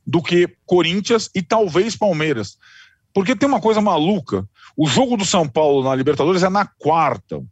do 0.07 0.23
que 0.23 0.49
Corinthians 0.65 1.29
e 1.35 1.43
talvez 1.43 1.97
Palmeiras. 1.97 2.57
Porque 3.12 3.35
tem 3.35 3.49
uma 3.49 3.61
coisa 3.61 3.81
maluca: 3.81 4.47
o 4.77 4.87
jogo 4.87 5.17
do 5.17 5.25
São 5.25 5.49
Paulo 5.49 5.83
na 5.83 5.95
Libertadores 5.95 6.43
é 6.43 6.49
na 6.49 6.67
quarta. 6.67 7.43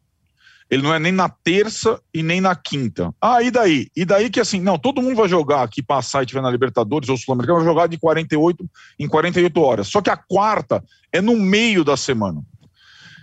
Ele 0.71 0.83
não 0.83 0.95
é 0.95 0.99
nem 0.99 1.13
na 1.13 1.29
terça 1.29 2.01
e 2.13 2.23
nem 2.23 2.41
na 2.41 2.55
quinta. 2.55 3.15
Ah, 3.21 3.43
e 3.43 3.51
daí? 3.51 3.89
E 3.95 4.05
daí 4.05 4.31
que 4.31 4.41
assim, 4.41 4.61
não, 4.61 4.79
todo 4.79 5.03
mundo 5.03 5.17
vai 5.17 5.29
jogar 5.29 5.63
aqui, 5.63 5.83
passar 5.83 6.23
e 6.23 6.27
tiver 6.27 6.41
na 6.41 6.51
Libertadores 6.51 7.09
ou 7.09 7.17
Sul-Americana, 7.17 7.59
vai 7.59 7.69
jogar 7.69 7.87
de 7.87 7.99
48 7.99 8.69
em 8.99 9.07
48 9.07 9.61
horas. 9.61 9.89
Só 9.89 10.01
que 10.01 10.11
a 10.11 10.17
quarta 10.17 10.83
é 11.13 11.21
no 11.21 11.37
meio 11.37 11.85
da 11.85 11.97
semana. 11.97 12.43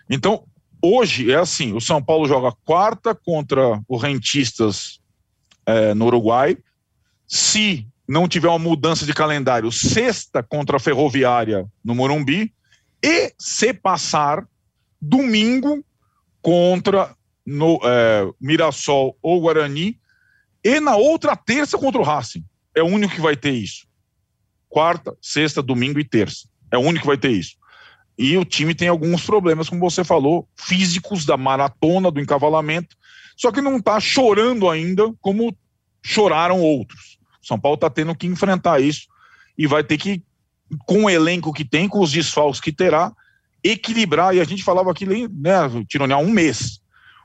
Então, 0.09 0.43
hoje 0.81 1.31
é 1.31 1.35
assim: 1.35 1.73
o 1.73 1.81
São 1.81 2.01
Paulo 2.01 2.27
joga 2.27 2.55
quarta 2.63 3.15
contra 3.15 3.81
o 3.87 3.97
Rentistas 3.97 4.99
é, 5.65 5.93
no 5.93 6.05
Uruguai. 6.05 6.57
Se 7.27 7.87
não 8.07 8.27
tiver 8.27 8.49
uma 8.49 8.59
mudança 8.59 9.05
de 9.05 9.13
calendário, 9.13 9.71
sexta 9.71 10.43
contra 10.43 10.77
a 10.77 10.79
Ferroviária 10.79 11.65
no 11.83 11.95
Morumbi. 11.95 12.53
E 13.03 13.33
se 13.39 13.73
passar, 13.73 14.45
domingo 15.01 15.83
contra 16.41 17.15
no 17.45 17.79
é, 17.83 18.29
Mirassol 18.39 19.17
ou 19.21 19.41
Guarani, 19.41 19.99
e 20.63 20.79
na 20.79 20.95
outra 20.95 21.35
terça 21.35 21.77
contra 21.77 21.99
o 21.99 22.03
Racing. 22.03 22.45
É 22.75 22.81
o 22.81 22.87
único 22.87 23.15
que 23.15 23.21
vai 23.21 23.35
ter 23.35 23.51
isso. 23.51 23.87
Quarta, 24.69 25.15
sexta, 25.21 25.61
domingo 25.61 25.99
e 25.99 26.03
terça. 26.03 26.47
É 26.71 26.77
o 26.77 26.81
único 26.81 27.01
que 27.01 27.07
vai 27.07 27.17
ter 27.17 27.31
isso. 27.31 27.55
E 28.17 28.37
o 28.37 28.45
time 28.45 28.75
tem 28.75 28.87
alguns 28.87 29.25
problemas, 29.25 29.67
como 29.67 29.81
você 29.81 30.03
falou, 30.03 30.47
físicos 30.55 31.25
da 31.25 31.35
maratona, 31.35 32.11
do 32.11 32.19
encavalamento, 32.19 32.95
só 33.35 33.51
que 33.51 33.61
não 33.61 33.77
está 33.77 33.99
chorando 33.99 34.69
ainda 34.69 35.11
como 35.19 35.55
choraram 36.03 36.61
outros. 36.61 37.17
São 37.41 37.59
Paulo 37.59 37.75
está 37.75 37.89
tendo 37.89 38.13
que 38.13 38.27
enfrentar 38.27 38.79
isso 38.79 39.07
e 39.57 39.65
vai 39.65 39.83
ter 39.83 39.97
que, 39.97 40.23
com 40.85 41.05
o 41.05 41.09
elenco 41.09 41.51
que 41.51 41.65
tem, 41.65 41.87
com 41.87 41.99
os 41.99 42.11
desfalques 42.11 42.61
que 42.61 42.71
terá, 42.71 43.11
equilibrar. 43.63 44.35
E 44.35 44.39
a 44.39 44.43
gente 44.43 44.63
falava 44.63 44.91
aqui, 44.91 45.05
né, 45.05 45.57
Tironi, 45.87 46.13
há 46.13 46.17
um 46.17 46.29
mês 46.29 46.79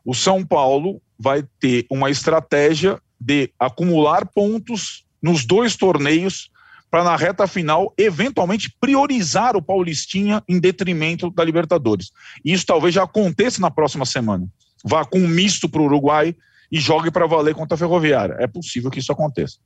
o 0.07 0.15
São 0.15 0.47
Paulo 0.47 1.03
vai 1.19 1.45
ter 1.59 1.85
uma 1.91 2.09
estratégia 2.09 3.01
de 3.21 3.51
acumular 3.59 4.25
pontos 4.25 5.05
nos 5.21 5.45
dois 5.45 5.75
torneios 5.75 6.49
para 6.89 7.03
na 7.03 7.17
reta 7.17 7.49
final 7.49 7.93
eventualmente 7.99 8.73
priorizar 8.81 9.57
o 9.57 9.63
Paulistinha 9.63 10.43
em 10.49 10.61
detrimento 10.61 11.29
da 11.31 11.43
Libertadores. 11.43 12.13
Isso 12.45 12.65
talvez 12.65 12.95
já 12.95 13.03
aconteça 13.03 13.61
na 13.61 13.71
próxima 13.71 14.07
semana. 14.07 14.47
Vá 14.85 15.05
com 15.05 15.19
um 15.19 15.27
misto 15.27 15.69
para 15.69 15.83
o 15.83 15.87
Uruguai 15.87 16.37
e 16.71 16.79
jogue 16.79 17.11
para 17.11 17.27
valer 17.27 17.55
contra 17.55 17.75
a 17.75 17.79
Ferroviária. 17.79 18.37
É 18.39 18.47
possível 18.47 18.91
que 18.91 19.01
isso 19.01 19.11
aconteça. 19.11 19.57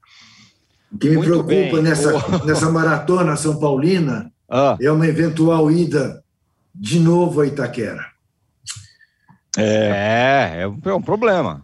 O 0.90 0.96
que 0.96 1.10
me 1.10 1.16
Muito 1.16 1.28
preocupa 1.28 1.76
bem. 1.76 1.82
nessa, 1.82 2.12
nessa 2.46 2.70
maratona 2.70 3.36
São 3.36 3.60
Paulina 3.60 4.32
ah. 4.48 4.78
é 4.80 4.90
uma 4.90 5.06
eventual 5.06 5.70
ida 5.70 6.24
de 6.74 6.98
novo 6.98 7.42
a 7.42 7.46
Itaquera. 7.46 8.09
É, 9.58 10.62
é, 10.62 10.90
é 10.90 10.94
um 10.94 11.02
problema. 11.02 11.62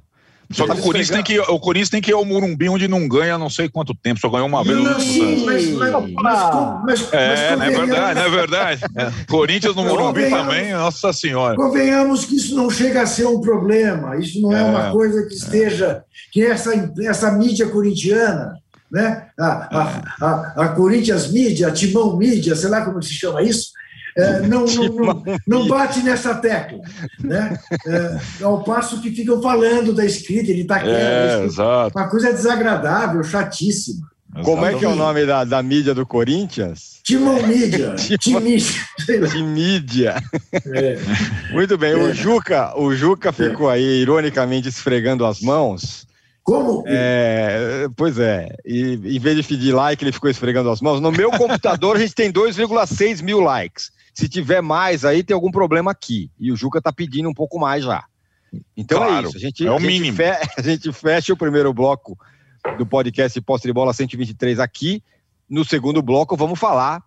Só 0.53 0.65
que 0.65 0.73
o 0.73 0.83
Corinthians, 0.83 1.11
tem 1.11 1.23
que, 1.25 1.41
o 1.41 1.59
Corinthians 1.59 1.91
tem 1.91 2.01
que 2.01 2.11
ir 2.13 2.15
ao 2.15 2.25
Morumbi, 2.25 2.69
onde 2.69 2.87
não 2.87 3.09
ganha 3.09 3.37
não 3.37 3.51
sei 3.51 3.69
quanto 3.69 3.95
tempo, 3.95 4.21
só 4.21 4.29
ganhou 4.29 4.47
uma 4.47 4.63
vez. 4.63 4.79
Não, 4.79 5.01
sim, 5.01 5.45
mas, 5.45 5.69
mas, 5.73 6.13
mas, 6.13 6.83
mas, 6.85 7.13
É, 7.13 7.57
não 7.57 7.65
é 7.65 7.71
verdade, 7.71 8.15
não 8.15 8.27
é 8.27 8.31
verdade. 8.31 8.83
É. 8.97 9.11
Corinthians 9.29 9.75
no 9.75 9.85
Morumbi 9.85 10.31
também, 10.31 10.73
nossa 10.73 11.13
senhora. 11.13 11.57
Convenhamos 11.57 12.25
que 12.25 12.37
isso 12.37 12.55
não 12.55 12.71
chega 12.71 13.03
a 13.03 13.07
ser 13.07 13.27
um 13.27 13.41
problema, 13.41 14.17
isso 14.17 14.41
não 14.41 14.57
é, 14.57 14.61
é 14.61 14.65
uma 14.65 14.93
coisa 14.93 15.27
que 15.27 15.35
esteja, 15.35 16.03
que 16.33 16.45
essa, 16.45 16.73
essa 17.01 17.33
mídia 17.33 17.69
corintiana, 17.69 18.55
né? 18.91 19.27
A, 19.39 19.47
a, 19.47 20.03
a, 20.21 20.65
a 20.65 20.69
Corinthians 20.69 21.31
Mídia, 21.31 21.69
a 21.69 21.73
Timão 21.73 22.17
Mídia, 22.17 22.55
sei 22.55 22.71
lá 22.71 22.85
como 22.85 23.03
se 23.03 23.13
chama 23.13 23.43
isso, 23.43 23.71
é, 23.73 23.86
não, 24.49 24.65
não, 24.65 24.89
não, 24.95 25.39
não, 25.47 25.69
bate 25.69 26.03
nessa 26.03 26.35
tecla. 26.37 26.79
Né? 27.21 27.59
É, 27.87 28.45
ao 28.45 28.65
passo 28.65 29.01
que 29.03 29.11
ficam 29.11 29.43
falando 29.43 29.93
da 29.93 30.05
escrita, 30.05 30.51
ele 30.51 30.63
está 30.63 30.81
quieto. 30.81 31.43
É, 31.43 31.45
exato. 31.45 31.99
Uma 31.99 32.09
coisa 32.09 32.33
desagradável, 32.33 33.23
chatíssima. 33.23 34.07
Como 34.43 34.65
é 34.65 34.75
que 34.75 34.85
é 34.85 34.89
o 34.89 34.97
nome 34.97 35.25
da, 35.25 35.45
da 35.45 35.63
mídia 35.63 35.95
do 35.95 36.05
Corinthians? 36.05 37.01
Timão 37.03 37.41
Mídia. 37.47 37.95
Timídia. 38.19 40.17
É. 40.53 40.99
Muito 41.53 41.79
bem. 41.79 41.93
É. 41.93 41.97
O 41.97 42.13
Juca, 42.13 42.79
o 42.79 42.95
Juca 42.95 43.33
ficou 43.33 43.71
aí, 43.71 44.03
ironicamente, 44.03 44.69
esfregando 44.69 45.25
as 45.25 45.41
mãos. 45.41 46.07
Como? 46.43 46.85
É, 46.87 47.89
pois 47.97 48.19
é. 48.19 48.55
E 48.65 48.93
em 48.93 49.19
vez 49.19 49.37
de 49.37 49.43
pedir 49.43 49.73
like, 49.73 50.05
ele 50.05 50.13
ficou 50.13 50.31
esfregando 50.31 50.71
as 50.71 50.81
mãos. 50.81 51.01
No 51.01 51.11
meu 51.11 51.31
computador, 51.31 51.97
a 51.97 51.99
gente 51.99 52.15
tem 52.15 52.33
2,6 52.33 53.23
mil 53.23 53.41
likes. 53.41 53.91
Se 54.17 54.31
tiver 54.31 54.63
mais 54.63 55.05
aí, 55.05 55.23
tem 55.23 55.35
algum 55.35 55.51
problema 55.51 55.91
aqui. 55.91 56.31
E 56.41 56.51
o 56.51 56.57
Juca 56.57 56.81
tá 56.81 56.91
pedindo 56.91 57.29
um 57.29 57.35
pouco 57.35 57.59
mais 57.59 57.85
já. 57.85 58.03
Então 58.75 59.05
é 59.05 59.07
claro, 59.07 59.27
é 59.27 59.29
isso. 59.29 59.37
A 59.37 59.41
gente, 59.41 59.67
é 59.67 59.71
o 59.71 59.77
a 59.77 59.79
mínimo. 59.79 60.07
Gente 60.07 60.17
fecha, 60.17 60.51
a 60.57 60.63
gente 60.63 60.93
fecha 60.93 61.33
o 61.35 61.37
primeiro 61.37 61.71
bloco 61.75 62.19
do 62.79 62.87
podcast 62.87 63.39
Posse 63.43 63.67
de 63.67 63.75
Bola 63.75 63.93
123 63.93 64.59
aqui. 64.59 65.05
No 65.47 65.67
segundo 65.67 66.01
bloco, 66.01 66.35
vamos 66.35 66.59
falar 66.59 67.03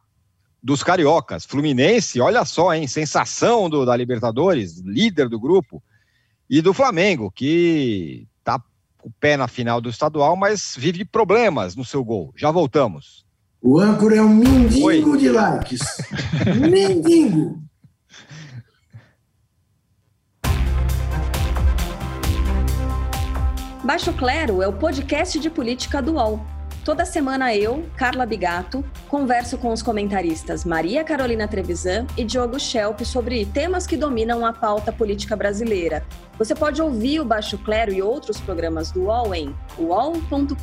dos 0.61 0.83
cariocas. 0.83 1.45
Fluminense, 1.45 2.21
olha 2.21 2.45
só, 2.45 2.75
hein? 2.75 2.85
Sensação 2.85 3.67
do, 3.67 3.87
da 3.87 3.95
Libertadores, 3.95 4.79
líder 4.81 5.29
do 5.29 5.39
grupo. 5.39 5.81
E 6.47 6.61
do 6.61 6.75
Flamengo, 6.75 7.31
que 7.31 8.27
tá 8.43 8.61
com 8.99 9.09
o 9.09 9.13
pé 9.19 9.35
na 9.35 9.47
final 9.47 9.81
do 9.81 9.89
estadual, 9.89 10.35
mas 10.35 10.75
vive 10.77 11.03
problemas 11.05 11.75
no 11.75 11.83
seu 11.83 12.03
gol. 12.03 12.31
Já 12.37 12.51
voltamos. 12.51 13.25
O 13.61 13.77
âncora 13.77 14.15
é 14.15 14.21
um 14.21 14.33
mendigo 14.33 14.87
Oi. 14.87 15.17
de 15.17 15.29
likes. 15.29 15.81
mendigo. 16.71 17.61
Baixo 23.83 24.13
Clero 24.13 24.61
é 24.61 24.67
o 24.67 24.71
podcast 24.71 25.37
de 25.37 25.49
política 25.49 26.01
do 26.01 26.13
UOL. 26.13 26.39
Toda 26.85 27.05
semana 27.05 27.53
eu, 27.53 27.85
Carla 27.97 28.25
Bigato, 28.25 28.83
converso 29.09 29.57
com 29.57 29.73
os 29.73 29.83
comentaristas 29.83 30.63
Maria 30.63 31.03
Carolina 31.03 31.45
Trevisan 31.45 32.07
e 32.15 32.23
Diogo 32.23 32.57
Schelp 32.57 33.01
sobre 33.01 33.45
temas 33.45 33.85
que 33.85 33.97
dominam 33.97 34.45
a 34.45 34.53
pauta 34.53 34.93
política 34.93 35.35
brasileira. 35.35 36.05
Você 36.37 36.55
pode 36.55 36.81
ouvir 36.81 37.19
o 37.19 37.25
Baixo 37.25 37.57
Clero 37.57 37.91
e 37.91 38.01
outros 38.01 38.39
programas 38.39 38.89
do 38.91 39.03
UOL 39.03 39.35
em 39.35 39.53
uol.com.br 39.77 40.55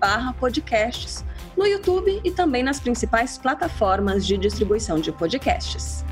barra 0.00 0.32
podcasts 0.32 1.24
no 1.56 1.66
YouTube 1.66 2.20
e 2.24 2.30
também 2.30 2.62
nas 2.62 2.80
principais 2.80 3.36
plataformas 3.38 4.26
de 4.26 4.36
distribuição 4.36 5.00
de 5.00 5.12
podcasts. 5.12 6.04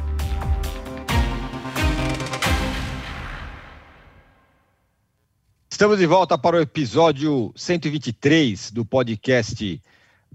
Estamos 5.70 5.98
de 5.98 6.06
volta 6.06 6.36
para 6.36 6.56
o 6.56 6.60
episódio 6.60 7.52
123 7.54 8.72
do 8.72 8.84
podcast 8.84 9.80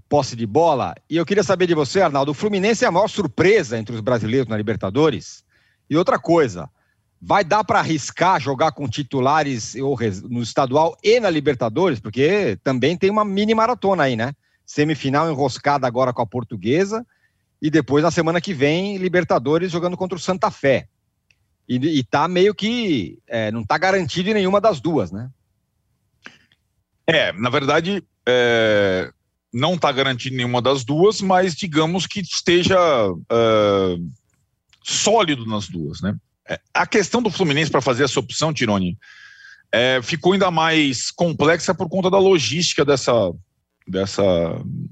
Posse 0.08 0.34
de 0.34 0.46
Bola. 0.46 0.94
E 1.08 1.18
eu 1.18 1.26
queria 1.26 1.42
saber 1.42 1.66
de 1.66 1.74
você, 1.74 2.00
Arnaldo, 2.00 2.30
o 2.30 2.34
Fluminense 2.34 2.82
é 2.82 2.88
a 2.88 2.90
maior 2.90 3.08
surpresa 3.08 3.76
entre 3.76 3.94
os 3.94 4.00
brasileiros 4.00 4.48
na 4.48 4.56
Libertadores? 4.56 5.44
E 5.90 5.98
outra 5.98 6.18
coisa, 6.18 6.70
vai 7.20 7.44
dar 7.44 7.62
para 7.62 7.80
arriscar 7.80 8.40
jogar 8.40 8.72
com 8.72 8.88
titulares 8.88 9.74
no 10.30 10.42
estadual 10.42 10.96
e 11.02 11.20
na 11.20 11.28
Libertadores? 11.28 12.00
Porque 12.00 12.58
também 12.62 12.96
tem 12.96 13.10
uma 13.10 13.24
mini 13.24 13.54
maratona 13.54 14.04
aí, 14.04 14.16
né? 14.16 14.32
Semifinal 14.64 15.30
enroscada 15.30 15.86
agora 15.86 16.12
com 16.12 16.22
a 16.22 16.26
portuguesa 16.26 17.06
e 17.60 17.70
depois 17.70 18.02
na 18.02 18.10
semana 18.10 18.40
que 18.40 18.52
vem 18.52 18.96
Libertadores 18.96 19.72
jogando 19.72 19.96
contra 19.96 20.16
o 20.16 20.20
Santa 20.20 20.50
Fé. 20.50 20.88
E, 21.68 21.76
e 21.76 22.04
tá 22.04 22.28
meio 22.28 22.54
que 22.54 23.18
é, 23.26 23.50
não 23.50 23.64
tá 23.64 23.78
garantido 23.78 24.30
em 24.30 24.34
nenhuma 24.34 24.60
das 24.60 24.80
duas, 24.80 25.10
né? 25.10 25.30
É, 27.06 27.32
na 27.32 27.50
verdade, 27.50 28.02
é, 28.26 29.10
não 29.52 29.74
está 29.74 29.90
garantido 29.92 30.36
nenhuma 30.36 30.60
das 30.60 30.84
duas, 30.84 31.20
mas 31.20 31.54
digamos 31.54 32.06
que 32.06 32.20
esteja 32.20 32.76
é, 33.30 33.96
sólido 34.82 35.46
nas 35.46 35.68
duas, 35.68 36.00
né? 36.02 36.16
É, 36.46 36.60
a 36.74 36.86
questão 36.86 37.22
do 37.22 37.30
Fluminense 37.30 37.70
para 37.70 37.80
fazer 37.80 38.04
essa 38.04 38.20
opção, 38.20 38.52
Tironi, 38.52 38.98
é, 39.72 40.00
ficou 40.02 40.32
ainda 40.32 40.50
mais 40.50 41.10
complexa 41.10 41.74
por 41.74 41.88
conta 41.88 42.10
da 42.10 42.18
logística 42.18 42.84
dessa, 42.84 43.32
dessa 43.86 44.22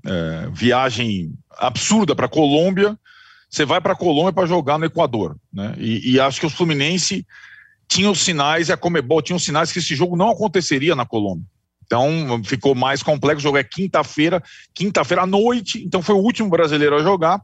é, 0.05 0.49
viagem 0.53 1.33
absurda 1.59 2.15
para 2.15 2.27
a 2.27 2.29
Colômbia. 2.29 2.99
Você 3.49 3.65
vai 3.65 3.81
para 3.81 3.93
a 3.93 3.97
Colômbia 3.97 4.33
para 4.33 4.47
jogar 4.47 4.79
no 4.79 4.87
Equador, 4.87 5.37
né? 5.53 5.75
E, 5.79 6.13
e 6.13 6.21
acho 6.21 6.41
que 6.41 6.47
o 6.47 6.51
Fluminense 6.51 7.27
tinha 7.89 8.11
os 8.11 8.21
sinais, 8.21 8.69
e 8.69 8.73
a 8.73 8.77
Comebol 8.77 9.21
tinha 9.21 9.37
os 9.37 9.45
sinais 9.45 9.71
que 9.71 9.79
esse 9.79 9.95
jogo 9.95 10.17
não 10.17 10.31
aconteceria 10.31 10.97
na 10.97 11.05
Colômbia. 11.05 11.47
Então 11.85 12.43
ficou 12.43 12.75
mais 12.75 13.03
complexo. 13.03 13.41
O 13.41 13.43
jogo 13.43 13.59
é 13.59 13.65
quinta-feira, 13.65 14.43
quinta-feira 14.73 15.25
à 15.25 15.27
noite. 15.27 15.83
Então 15.85 16.01
foi 16.01 16.15
o 16.15 16.23
último 16.23 16.49
brasileiro 16.49 16.97
a 16.97 17.03
jogar. 17.03 17.43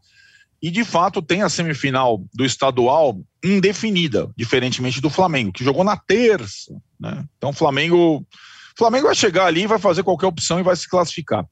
E 0.63 0.71
de 0.71 0.85
fato 0.85 1.21
tem 1.21 1.43
a 1.43 1.49
semifinal 1.51 2.25
do 2.35 2.45
estadual 2.45 3.21
indefinida, 3.45 4.29
diferentemente 4.37 5.01
do 5.01 5.11
Flamengo, 5.11 5.53
que 5.53 5.63
jogou 5.63 5.85
na 5.85 5.97
terça. 5.97 6.75
Né? 6.99 7.25
Então 7.37 7.51
o 7.51 7.55
Flamengo, 7.55 8.27
Flamengo 8.79 9.07
vai 9.07 9.15
chegar 9.15 9.47
ali, 9.47 9.67
vai 9.67 9.79
fazer 9.79 10.05
qualquer 10.05 10.27
opção 10.27 10.61
e 10.61 10.63
vai 10.63 10.77
se 10.77 10.89
classificar. 10.89 11.45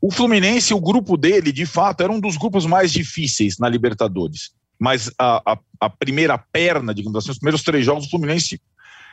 O 0.00 0.10
Fluminense, 0.10 0.74
o 0.74 0.80
grupo 0.80 1.16
dele, 1.16 1.52
de 1.52 1.64
fato, 1.64 2.02
era 2.02 2.12
um 2.12 2.20
dos 2.20 2.36
grupos 2.36 2.66
mais 2.66 2.92
difíceis 2.92 3.56
na 3.56 3.68
Libertadores. 3.68 4.50
Mas 4.78 5.10
a, 5.16 5.52
a, 5.52 5.58
a 5.80 5.88
primeira 5.88 6.36
perna, 6.36 6.92
digamos 6.92 7.16
assim, 7.16 7.30
os 7.30 7.38
primeiros 7.38 7.62
três 7.62 7.86
jogos, 7.86 8.06
o 8.06 8.10
Fluminense 8.10 8.60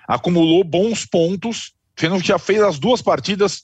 acumulou 0.08 0.64
bons 0.64 1.06
pontos 1.06 1.74
que 1.96 2.08
já 2.20 2.40
fez 2.40 2.60
as 2.62 2.80
duas 2.80 3.02
partidas 3.02 3.64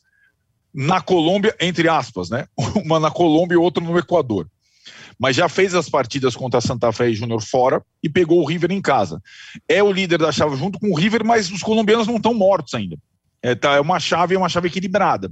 na 0.73 1.01
Colômbia, 1.01 1.55
entre 1.59 1.89
aspas, 1.89 2.29
né? 2.29 2.45
Uma 2.85 2.99
na 2.99 3.09
Colômbia 3.09 3.55
e 3.55 3.57
outra 3.57 3.83
no 3.83 3.97
Equador. 3.97 4.47
Mas 5.19 5.35
já 5.35 5.49
fez 5.49 5.73
as 5.73 5.89
partidas 5.89 6.35
contra 6.35 6.61
Santa 6.61 6.91
Fé 6.91 7.09
e 7.09 7.15
Júnior 7.15 7.41
fora 7.41 7.83
e 8.03 8.07
pegou 8.07 8.39
o 8.39 8.45
River 8.45 8.71
em 8.71 8.81
casa. 8.81 9.19
É 9.67 9.81
o 9.81 9.91
líder 9.91 10.19
da 10.19 10.31
chave 10.31 10.55
junto 10.55 10.79
com 10.79 10.91
o 10.91 10.95
River, 10.95 11.25
mas 11.25 11.49
os 11.49 11.63
colombianos 11.63 12.05
não 12.05 12.17
estão 12.17 12.35
mortos 12.35 12.75
ainda. 12.75 12.95
É, 13.41 13.55
tá, 13.55 13.75
é 13.75 13.79
uma 13.79 13.99
chave, 13.99 14.35
é 14.35 14.37
uma 14.37 14.49
chave 14.49 14.67
equilibrada. 14.67 15.31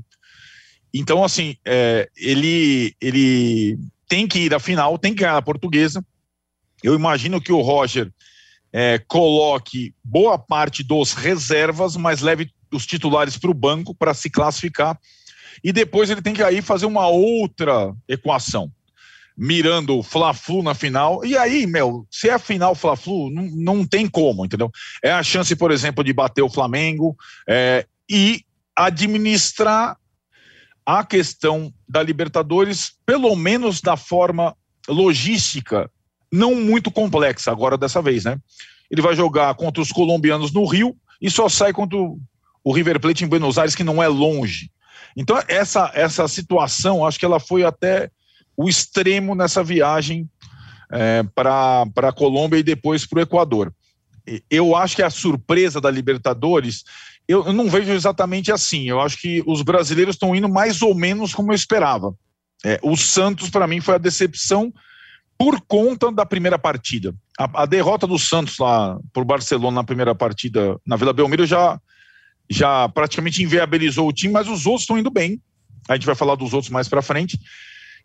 Então, 0.94 1.24
assim, 1.24 1.58
é, 1.66 2.10
ele, 2.16 2.96
ele 3.02 3.78
tem 4.08 4.28
que 4.28 4.40
ir 4.40 4.54
à 4.54 4.60
final, 4.60 4.98
tem 4.98 5.14
que 5.14 5.22
ganhar 5.22 5.38
a 5.38 5.42
portuguesa. 5.42 6.04
Eu 6.82 6.96
imagino 6.96 7.42
que 7.42 7.52
o 7.52 7.62
Roger 7.62 8.12
é, 8.72 9.00
coloque 9.00 9.94
boa 10.04 10.38
parte 10.38 10.84
dos 10.84 11.14
reservas, 11.14 11.96
mas 11.96 12.22
leve 12.22 12.50
os 12.72 12.86
titulares 12.86 13.38
para 13.38 13.52
o 13.52 13.54
banco 13.54 13.96
para 13.96 14.14
se 14.14 14.30
classificar. 14.30 15.00
E 15.64 15.72
depois 15.72 16.10
ele 16.10 16.22
tem 16.22 16.34
que 16.34 16.44
aí 16.44 16.62
fazer 16.62 16.86
uma 16.86 17.08
outra 17.08 17.94
equação, 18.08 18.72
mirando 19.38 19.98
o 19.98 20.04
Fla-Flu 20.04 20.62
na 20.62 20.74
final. 20.74 21.26
E 21.26 21.38
aí, 21.38 21.66
meu, 21.66 22.06
se 22.12 22.30
é 22.30 22.38
final 22.38 22.76
Fla-Flu, 22.76 23.30
não, 23.32 23.44
não 23.44 23.86
tem 23.86 24.08
como, 24.08 24.46
entendeu? 24.46 24.70
É 25.04 25.12
a 25.12 25.24
chance, 25.24 25.56
por 25.56 25.72
exemplo, 25.72 26.04
de 26.04 26.14
bater 26.14 26.42
o 26.42 26.50
Flamengo 26.50 27.16
é, 27.48 27.86
e 28.10 28.44
administrar 28.76 29.98
a 30.86 31.04
questão 31.04 31.74
da 31.88 32.04
Libertadores, 32.04 32.94
pelo 33.06 33.36
menos 33.36 33.82
da 33.82 33.98
forma 33.98 34.56
logística, 34.88 35.90
não 36.32 36.54
muito 36.56 36.92
complexa 36.92 37.52
agora 37.52 37.78
dessa 37.78 38.02
vez, 38.02 38.24
né? 38.24 38.38
Ele 38.92 39.02
vai 39.02 39.16
jogar 39.16 39.56
contra 39.56 39.82
os 39.82 39.92
colombianos 39.92 40.52
no 40.52 40.66
Rio 40.66 40.96
e 41.20 41.32
só 41.32 41.50
sai 41.50 41.74
contra 41.74 41.98
o 41.98 42.74
River 42.74 43.00
Plate 43.00 43.24
em 43.24 43.28
Buenos 43.28 43.58
Aires, 43.58 43.76
que 43.76 43.84
não 43.84 44.02
é 44.02 44.08
longe. 44.08 44.70
Então, 45.18 45.42
essa, 45.48 45.92
essa 45.94 46.28
situação, 46.28 47.06
acho 47.06 47.18
que 47.18 47.26
ela 47.26 47.40
foi 47.40 47.64
até 47.64 48.12
o 48.56 48.70
extremo 48.70 49.34
nessa 49.34 49.64
viagem 49.64 50.30
é, 50.92 51.24
para 51.34 51.86
a 51.96 52.12
Colômbia 52.12 52.60
e 52.60 52.64
depois 52.64 53.06
para 53.06 53.20
o 53.20 53.22
Equador. 53.22 53.74
Eu 54.50 54.76
acho 54.76 54.96
que 54.96 55.04
a 55.04 55.10
surpresa 55.10 55.80
da 55.80 55.92
Libertadores, 55.92 56.84
eu, 57.28 57.46
eu 57.46 57.54
não 57.54 57.70
vejo 57.70 57.92
exatamente 57.92 58.52
assim. 58.52 58.88
Eu 58.88 59.02
acho 59.02 59.18
que 59.18 59.44
os 59.46 59.62
brasileiros 59.62 60.16
estão 60.16 60.36
indo 60.36 60.50
mais 60.50 60.82
ou 60.82 60.94
menos 60.94 61.34
como 61.34 61.52
eu 61.52 61.56
esperava. 61.56 62.14
É, 62.64 62.80
o 62.82 62.96
Santos, 62.96 63.50
para 63.50 63.68
mim, 63.68 63.82
foi 63.82 63.96
a 63.96 64.00
decepção 64.00 64.74
por 65.38 65.60
conta 65.62 66.12
da 66.12 66.26
primeira 66.26 66.58
partida. 66.58 67.14
A, 67.38 67.64
a 67.64 67.66
derrota 67.66 68.08
do 68.08 68.18
Santos 68.18 68.58
lá 68.58 68.98
por 69.12 69.26
Barcelona 69.26 69.76
na 69.76 69.84
primeira 69.84 70.16
partida 70.16 70.80
na 70.86 70.96
Vila 70.96 71.14
Belmiro 71.14 71.46
já 71.46 71.80
já 72.48 72.88
praticamente 72.90 73.42
inviabilizou 73.42 74.08
o 74.08 74.14
time, 74.14 74.32
mas 74.32 74.48
os 74.48 74.68
outros 74.68 74.84
estão 74.84 74.98
indo 74.98 75.10
bem. 75.10 75.42
A 75.90 75.96
gente 75.96 76.06
vai 76.06 76.14
falar 76.14 76.36
dos 76.36 76.54
outros 76.54 76.72
mais 76.72 76.88
para 76.88 77.02
frente. 77.02 77.40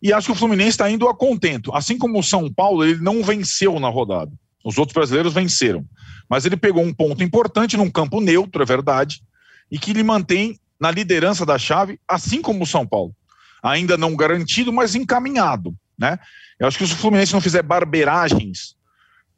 E 0.03 0.13
acho 0.13 0.29
que 0.29 0.33
o 0.33 0.37
Fluminense 0.37 0.71
está 0.71 0.91
indo 0.91 1.07
a 1.09 1.15
contento. 1.15 1.75
Assim 1.75 1.99
como 1.99 2.19
o 2.19 2.23
São 2.23 2.51
Paulo, 2.51 2.85
ele 2.85 3.01
não 3.01 3.23
venceu 3.23 3.79
na 3.79 3.89
rodada. 3.89 4.33
Os 4.65 4.79
outros 4.79 4.95
brasileiros 4.95 5.33
venceram. 5.33 5.85
Mas 6.29 6.45
ele 6.45 6.57
pegou 6.57 6.83
um 6.83 6.93
ponto 6.93 7.23
importante 7.23 7.77
num 7.77 7.91
campo 7.91 8.21
neutro, 8.21 8.63
é 8.63 8.67
verdade, 8.67 9.23
e 9.71 9.79
que 9.79 9.91
ele 9.91 10.03
mantém 10.03 10.59
na 10.79 10.91
liderança 10.91 11.45
da 11.45 11.59
chave, 11.59 11.99
assim 12.09 12.41
como 12.41 12.63
o 12.63 12.67
São 12.67 12.87
Paulo. 12.87 13.15
Ainda 13.63 13.97
não 13.97 14.17
garantido, 14.17 14.73
mas 14.73 14.95
encaminhado. 14.95 15.75
Né? 15.99 16.19
Eu 16.59 16.67
acho 16.67 16.79
que 16.79 16.87
se 16.87 16.95
o 16.95 16.97
Fluminense 16.97 17.33
não 17.33 17.41
fizer 17.41 17.63
barberagens, 17.63 18.75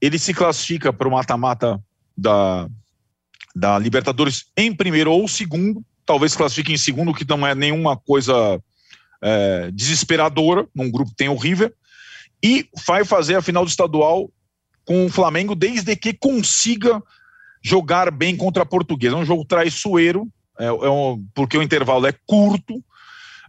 ele 0.00 0.18
se 0.18 0.32
classifica 0.32 0.92
para 0.92 1.08
o 1.08 1.10
mata-mata 1.10 1.80
da, 2.16 2.68
da 3.54 3.78
Libertadores 3.78 4.46
em 4.56 4.74
primeiro 4.74 5.12
ou 5.12 5.26
segundo, 5.26 5.84
talvez 6.06 6.36
classifique 6.36 6.72
em 6.72 6.76
segundo, 6.76 7.14
que 7.14 7.28
não 7.28 7.46
é 7.46 7.54
nenhuma 7.54 7.96
coisa 7.96 8.60
é, 9.20 9.70
desesperadora, 9.72 10.66
num 10.74 10.90
grupo 10.90 11.12
tem 11.16 11.28
o 11.28 11.36
River, 11.36 11.72
e 12.42 12.68
vai 12.86 13.04
fazer 13.04 13.36
a 13.36 13.42
final 13.42 13.64
do 13.64 13.68
estadual 13.68 14.30
com 14.84 15.06
o 15.06 15.08
Flamengo, 15.08 15.54
desde 15.54 15.94
que 15.96 16.12
consiga 16.12 17.02
jogar 17.62 18.10
bem 18.10 18.36
contra 18.36 18.62
a 18.62 18.66
Portuguesa. 18.66 19.14
É 19.14 19.18
um 19.18 19.24
jogo 19.24 19.44
traiçoeiro, 19.44 20.28
é, 20.58 20.66
é 20.66 20.90
um, 20.90 21.24
porque 21.34 21.56
o 21.56 21.62
intervalo 21.62 22.06
é 22.06 22.14
curto, 22.26 22.82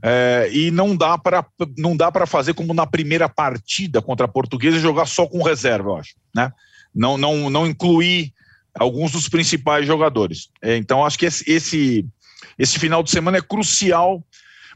é, 0.01 0.49
e 0.51 0.69
não 0.69 0.95
dá 0.95 1.17
para 1.17 1.45
não 1.77 1.95
dá 1.95 2.11
para 2.11 2.25
fazer 2.25 2.53
como 2.53 2.73
na 2.73 2.85
primeira 2.85 3.29
partida 3.29 4.01
contra 4.01 4.25
a 4.25 4.29
Portuguesa 4.29 4.77
jogar 4.77 5.05
só 5.05 5.25
com 5.25 5.41
reserva, 5.41 5.91
eu 5.91 5.95
acho, 5.95 6.15
né? 6.35 6.51
Não 6.93 7.17
não 7.17 7.49
não 7.49 7.65
incluir 7.65 8.33
alguns 8.77 9.11
dos 9.11 9.29
principais 9.29 9.85
jogadores. 9.85 10.49
É, 10.61 10.75
então, 10.77 11.05
acho 11.05 11.17
que 11.17 11.25
esse, 11.25 11.49
esse, 11.49 12.05
esse 12.57 12.79
final 12.79 13.03
de 13.03 13.11
semana 13.11 13.37
é 13.37 13.41
crucial 13.41 14.23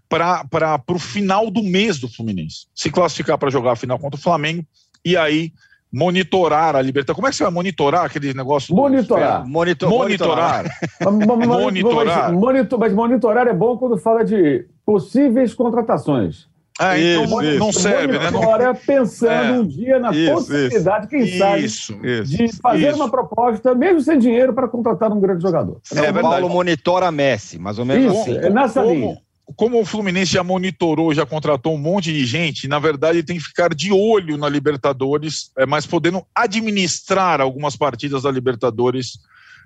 para 0.08 0.82
o 0.88 1.00
final 1.00 1.52
do 1.52 1.62
mês 1.62 2.00
do 2.00 2.08
Fluminense. 2.08 2.67
Se 2.74 2.89
classificar 2.89 3.38
para 3.38 3.50
jogar 3.50 3.74
a 3.74 3.76
final 3.76 4.00
contra 4.00 4.20
o 4.20 4.24
Flamengo 4.24 4.65
e 5.04 5.17
aí 5.17 5.52
monitorar 5.91 6.76
a 6.76 6.82
Libertadores. 6.82 7.15
Como 7.15 7.28
é 7.28 7.30
que 7.30 7.36
você 7.36 7.43
vai 7.43 7.54
monitorar 7.54 8.06
aquele 8.06 8.34
negócio? 8.34 8.76
Monitorar. 8.76 9.43
Do... 9.43 9.50
Monitor, 9.50 9.89
monitorar. 9.89 10.65
monitorar. 11.02 12.32
monitorar. 12.34 12.80
Mas 12.80 12.93
monitorar 12.93 13.47
é 13.47 13.54
bom 13.54 13.78
quando 13.78 13.97
fala 13.97 14.23
de 14.23 14.65
possíveis 14.86 15.54
contratações. 15.54 16.47
Ah, 16.80 16.97
então 16.97 17.23
isso, 17.23 17.58
não, 17.58 17.65
não 17.65 17.73
serve, 17.73 18.19
né? 18.19 18.28
Agora 18.28 18.73
pensando 18.76 19.32
é, 19.32 19.60
um 19.60 19.65
dia 19.65 19.97
na 19.97 20.12
isso, 20.12 20.32
possibilidade, 20.32 21.05
isso, 21.05 21.09
quem 21.09 21.39
sabe, 21.39 21.66
isso, 21.66 21.99
de 22.24 22.55
fazer 22.62 22.93
uma 22.93 23.09
proposta, 23.09 23.74
mesmo 23.74 23.99
sem 24.01 24.20
dinheiro, 24.20 24.53
para 24.53 24.68
contratar 24.68 25.12
um 25.12 25.20
grande 25.20 25.41
jogador. 25.41 25.80
São 25.82 26.03
é, 26.03 26.14
Paulo 26.14 26.47
monitora 26.49 27.12
Messi, 27.12 27.57
mais 27.57 27.80
ou 27.80 27.86
menos 27.86 28.14
isso, 28.14 28.22
assim. 28.22 28.38
É 28.38 28.49
nessa 28.51 28.84
como, 28.84 28.93
linha. 28.93 29.18
Como 29.56 29.80
o 29.80 29.86
Fluminense 29.86 30.34
já 30.34 30.43
monitorou, 30.43 31.14
já 31.14 31.26
contratou 31.26 31.74
um 31.74 31.78
monte 31.78 32.12
de 32.12 32.26
gente, 32.26 32.68
na 32.68 32.80
verdade 32.80 33.24
tem 33.24 33.38
que 33.38 33.43
ficar 33.43 33.74
de 33.74 33.91
olho 33.91 34.38
na 34.38 34.50
Libertadores, 34.50 35.52
é, 35.58 35.66
mas 35.66 35.86
podendo 35.86 36.26
administrar 36.36 37.39
algumas 37.39 37.76
partidas 37.76 38.24
da 38.24 38.32
Libertadores 38.32 39.20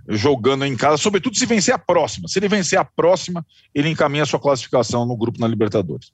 jogando 0.08 0.66
em 0.66 0.76
casa, 0.76 0.98
sobretudo 0.98 1.38
se 1.38 1.46
vencer 1.46 1.74
a 1.74 1.80
próxima. 1.80 2.28
Se 2.28 2.40
ele 2.40 2.48
vencer 2.48 2.78
a 2.80 2.86
próxima, 2.86 3.46
ele 3.74 3.90
encaminha 3.90 4.24
a 4.24 4.26
sua 4.26 4.40
classificação 4.40 5.06
no 5.06 5.16
grupo 5.16 5.40
na 5.40 5.48
Libertadores. 5.48 6.12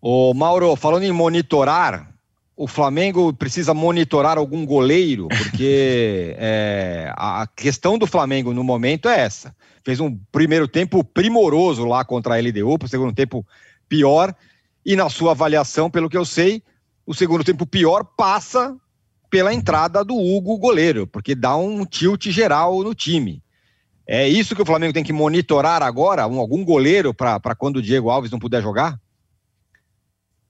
Ô, 0.00 0.32
Mauro, 0.34 0.76
falando 0.76 1.04
em 1.04 1.12
monitorar, 1.12 2.15
o 2.56 2.66
Flamengo 2.66 3.34
precisa 3.34 3.74
monitorar 3.74 4.38
algum 4.38 4.64
goleiro, 4.64 5.28
porque 5.28 6.34
é, 6.38 7.12
a 7.14 7.46
questão 7.54 7.98
do 7.98 8.06
Flamengo 8.06 8.54
no 8.54 8.64
momento 8.64 9.08
é 9.08 9.20
essa. 9.20 9.54
Fez 9.84 10.00
um 10.00 10.18
primeiro 10.32 10.66
tempo 10.66 11.04
primoroso 11.04 11.84
lá 11.84 12.04
contra 12.04 12.34
a 12.34 12.40
LDU, 12.40 12.78
para 12.78 12.86
o 12.86 12.88
segundo 12.88 13.12
tempo 13.12 13.46
pior, 13.88 14.34
e 14.84 14.96
na 14.96 15.10
sua 15.10 15.32
avaliação, 15.32 15.90
pelo 15.90 16.08
que 16.08 16.16
eu 16.16 16.24
sei, 16.24 16.62
o 17.06 17.12
segundo 17.12 17.44
tempo 17.44 17.66
pior 17.66 18.04
passa 18.16 18.74
pela 19.28 19.52
entrada 19.52 20.02
do 20.02 20.16
Hugo 20.16 20.56
goleiro, 20.56 21.06
porque 21.06 21.34
dá 21.34 21.56
um 21.56 21.84
tilt 21.84 22.28
geral 22.28 22.82
no 22.82 22.94
time. 22.94 23.42
É 24.06 24.26
isso 24.26 24.54
que 24.54 24.62
o 24.62 24.66
Flamengo 24.66 24.94
tem 24.94 25.04
que 25.04 25.12
monitorar 25.12 25.82
agora, 25.82 26.26
um, 26.26 26.38
algum 26.38 26.64
goleiro 26.64 27.12
para 27.12 27.54
quando 27.56 27.76
o 27.76 27.82
Diego 27.82 28.08
Alves 28.08 28.30
não 28.30 28.38
puder 28.38 28.62
jogar? 28.62 28.98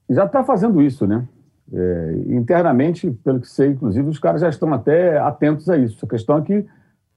já 0.08 0.24
está 0.24 0.44
fazendo 0.44 0.80
isso, 0.80 1.06
né? 1.06 1.26
É, 1.72 2.14
internamente, 2.28 3.10
pelo 3.24 3.40
que 3.40 3.48
sei, 3.48 3.70
inclusive, 3.70 4.08
os 4.08 4.18
caras 4.18 4.40
já 4.40 4.48
estão 4.48 4.72
até 4.72 5.18
atentos 5.18 5.68
a 5.68 5.76
isso. 5.76 6.04
A 6.04 6.08
questão 6.08 6.38
é 6.38 6.42
que 6.42 6.66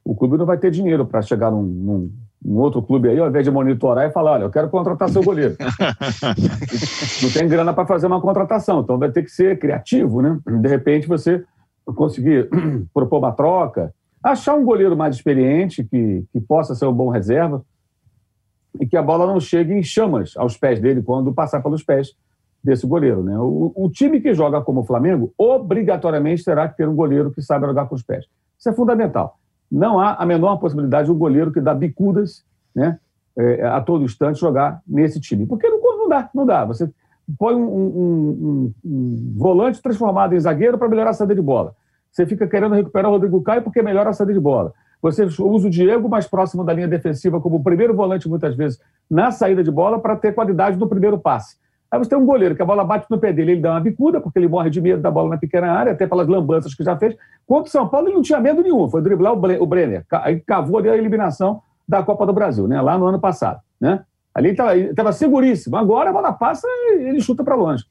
o 0.04 0.16
clube 0.16 0.38
não 0.38 0.46
vai 0.46 0.58
ter 0.58 0.72
dinheiro 0.72 1.06
para 1.06 1.22
chegar 1.22 1.52
num, 1.52 1.62
num, 1.62 2.12
num, 2.44 2.58
outro 2.58 2.82
clube 2.82 3.10
aí, 3.10 3.20
ao 3.20 3.28
invés 3.30 3.46
de 3.46 3.52
monitorar 3.52 4.10
e 4.10 4.12
falar: 4.12 4.34
olha, 4.34 4.44
eu 4.44 4.50
quero 4.50 4.70
contratar 4.70 5.10
seu 5.10 5.24
goleiro. 5.24 5.56
não 7.22 7.30
tem 7.32 7.48
grana 7.48 7.74
para 7.74 7.86
fazer 7.86 8.08
uma 8.08 8.20
contratação, 8.20 8.82
então 8.82 8.98
vai 8.98 9.12
ter 9.12 9.24
que 9.24 9.32
ser 9.32 9.60
criativo, 9.60 10.22
né? 10.22 10.40
De 10.46 10.68
repente 10.68 11.08
você 11.08 11.44
conseguir 11.86 12.50
propor 12.92 13.20
uma 13.20 13.32
troca, 13.32 13.94
achar 14.24 14.56
um 14.56 14.66
goleiro 14.66 14.98
mais 14.98 15.16
experiente 15.16 15.84
que, 15.84 16.26
que 16.32 16.42
possa 16.42 16.74
ser 16.74 16.86
um 16.86 16.94
bom 16.94 17.10
reserva 17.10 17.64
e 18.80 18.86
que 18.86 18.98
a 18.98 19.02
bola 19.02 19.28
não 19.28 19.40
chegue 19.40 19.74
em 19.74 19.84
chamas 19.84 20.34
aos 20.38 20.58
pés 20.58 20.80
dele 20.80 21.02
quando 21.02 21.34
passar 21.34 21.62
pelos 21.62 21.84
pés 21.84 22.16
desse 22.64 22.86
goleiro. 22.86 23.24
Né? 23.24 23.38
O, 23.38 23.72
o, 23.76 23.90
time 23.90 24.20
que 24.20 24.34
joga 24.34 24.62
como 24.62 24.82
o 24.82 24.84
Flamengo, 24.84 25.34
obrigatoriamente 25.38 26.44
terá 26.44 26.68
que 26.68 26.78
ter 26.78 26.88
um 26.88 26.96
goleiro 26.96 27.32
que 27.32 27.42
saiba 27.42 27.68
jogar 27.68 27.88
com 27.88 27.96
os 27.96 28.04
pés. 28.04 28.26
Isso 28.58 28.70
é 28.70 28.74
fundamental. 28.74 29.38
Não 29.72 30.00
há 30.00 30.16
a 30.16 30.26
menor 30.26 30.58
possibilidade 30.58 31.06
de 31.06 31.12
um 31.12 31.18
goleiro 31.18 31.52
que 31.52 31.62
dá 31.62 31.74
bicudas 31.74 32.44
né, 32.76 33.00
é, 33.38 33.66
a 33.66 33.80
todo 33.82 34.04
instante 34.04 34.40
jogar 34.40 34.82
nesse 34.88 35.20
time. 35.20 35.46
Porque 35.46 35.68
não, 35.68 35.80
não 35.80 36.10
dá, 36.10 36.30
não 36.34 36.46
dá. 36.46 36.66
Você 36.66 36.90
põe 37.38 37.56
um, 37.56 37.62
um, 37.62 37.94
um, 38.00 38.74
um 38.84 39.34
volante 39.38 39.82
transformado 39.82 40.36
em 40.36 40.40
zagueiro 40.40 40.78
para 40.78 40.90
melhorar 40.90 41.12
a 41.12 41.14
saída 41.14 41.36
de 41.36 41.42
bola. 41.42 41.74
Você 42.12 42.26
fica 42.26 42.48
querendo 42.48 42.74
recuperar 42.74 43.10
o 43.10 43.14
Rodrigo 43.14 43.42
Caio 43.42 43.62
porque 43.62 43.82
melhora 43.82 44.10
a 44.10 44.14
saída 44.14 44.34
de 44.34 44.40
bola. 44.40 44.74
Você 45.02 45.24
usa 45.24 45.68
o 45.68 45.70
Diego 45.70 46.10
mais 46.10 46.28
próximo 46.28 46.64
da 46.64 46.74
linha 46.74 46.88
defensiva 46.88 47.40
como 47.40 47.64
primeiro 47.64 47.96
volante, 47.96 48.28
muitas 48.28 48.56
vezes, 48.56 48.80
na 49.10 49.32
saída 49.32 49.64
de 49.64 49.72
bola, 49.72 50.00
para 50.00 50.16
ter 50.16 50.34
qualidade 50.34 50.78
no 50.78 50.90
primeiro 50.90 51.18
passe. 51.18 51.56
Aí 51.92 51.98
você 51.98 52.10
tem 52.10 52.20
um 52.20 52.26
goleiro 52.26 52.56
que 52.56 52.62
a 52.62 52.66
bola 52.66 52.84
bate 52.84 53.08
no 53.10 53.18
pé 53.18 53.34
dele, 53.34 53.54
ele 53.54 53.62
dá 53.62 53.72
uma 53.72 53.80
bicuda, 53.80 54.22
porque 54.22 54.38
ele 54.38 54.48
morre 54.48 54.70
de 54.70 54.80
medo 54.80 55.02
da 55.02 55.10
bola 55.10 55.30
na 55.30 55.38
pequena 55.38 55.72
área, 55.72 55.92
até 55.92 56.06
pelas 56.06 56.28
lambanças 56.28 56.76
que 56.76 56.84
já 56.84 56.96
fez. 56.96 57.16
Contra 57.48 57.68
o 57.68 57.72
São 57.72 57.88
Paulo, 57.88 58.08
ele 58.08 58.16
não 58.16 58.22
tinha 58.22 58.40
medo 58.40 58.62
nenhum, 58.62 58.88
foi 58.88 59.02
driblar 59.02 59.34
o 59.34 59.66
Brenner. 59.66 60.06
Aí 60.12 60.40
cavou 60.40 60.78
ali 60.78 60.90
a 60.90 60.98
eliminação 60.98 61.62
da 61.88 62.04
Copa 62.04 62.28
do 62.28 62.34
Brasil, 62.34 62.68
né? 62.68 62.80
lá 62.80 62.98
no 62.98 63.08
ano 63.08 63.20
passado. 63.20 63.60
Né? 63.82 64.04
Ali 64.36 64.50
ele 64.50 64.90
estava 64.92 65.12
seguríssimo. 65.12 65.76
Agora 65.76 66.12
a 66.12 66.14
bola 66.14 66.32
passa 66.32 66.68
e 66.68 67.10
ele 67.10 67.20
chuta 67.20 67.44
para 67.44 67.56
longe. 67.56 67.84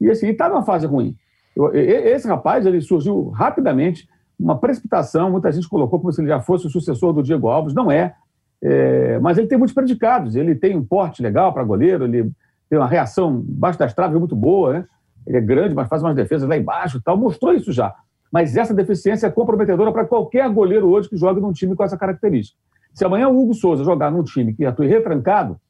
E 0.00 0.08
assim, 0.08 0.28
está 0.28 0.48
numa 0.48 0.62
fase 0.62 0.86
ruim. 0.86 1.16
Esse 1.74 2.28
rapaz 2.28 2.64
ele 2.64 2.80
surgiu 2.80 3.30
rapidamente, 3.30 4.08
uma 4.38 4.56
precipitação. 4.56 5.30
Muita 5.30 5.50
gente 5.50 5.68
colocou 5.68 5.98
como 5.98 6.12
se 6.12 6.20
ele 6.20 6.28
já 6.28 6.40
fosse 6.40 6.68
o 6.68 6.70
sucessor 6.70 7.12
do 7.12 7.22
Diego 7.22 7.48
Alves. 7.48 7.74
Não 7.74 7.90
é. 7.90 8.14
é 8.62 9.18
mas 9.18 9.36
ele 9.36 9.48
tem 9.48 9.58
muitos 9.58 9.74
predicados. 9.74 10.36
Ele 10.36 10.54
tem 10.54 10.76
um 10.76 10.84
porte 10.84 11.20
legal 11.20 11.52
para 11.52 11.64
goleiro, 11.64 12.04
ele 12.04 12.30
tem 12.70 12.78
uma 12.78 12.86
reação 12.86 13.42
baixo 13.44 13.78
das 13.78 13.92
traves 13.92 14.16
muito 14.16 14.36
boa, 14.36 14.72
né? 14.72 14.84
Ele 15.26 15.36
é 15.36 15.40
grande, 15.40 15.74
mas 15.74 15.88
faz 15.88 16.02
umas 16.02 16.14
defesas 16.14 16.48
lá 16.48 16.56
embaixo 16.56 16.98
e 16.98 17.02
tal. 17.02 17.16
Mostrou 17.16 17.52
isso 17.52 17.72
já. 17.72 17.94
Mas 18.32 18.56
essa 18.56 18.72
deficiência 18.72 19.26
é 19.26 19.30
comprometedora 19.30 19.92
para 19.92 20.04
qualquer 20.04 20.48
goleiro 20.48 20.88
hoje 20.88 21.08
que 21.08 21.16
jogue 21.16 21.40
num 21.40 21.52
time 21.52 21.74
com 21.74 21.82
essa 21.82 21.98
característica. 21.98 22.56
Se 22.94 23.04
amanhã 23.04 23.28
o 23.28 23.38
Hugo 23.38 23.54
Souza 23.54 23.84
jogar 23.84 24.10
num 24.10 24.22
time 24.22 24.54
que 24.54 24.64
atue 24.64 24.86
retrancado, 24.86 25.60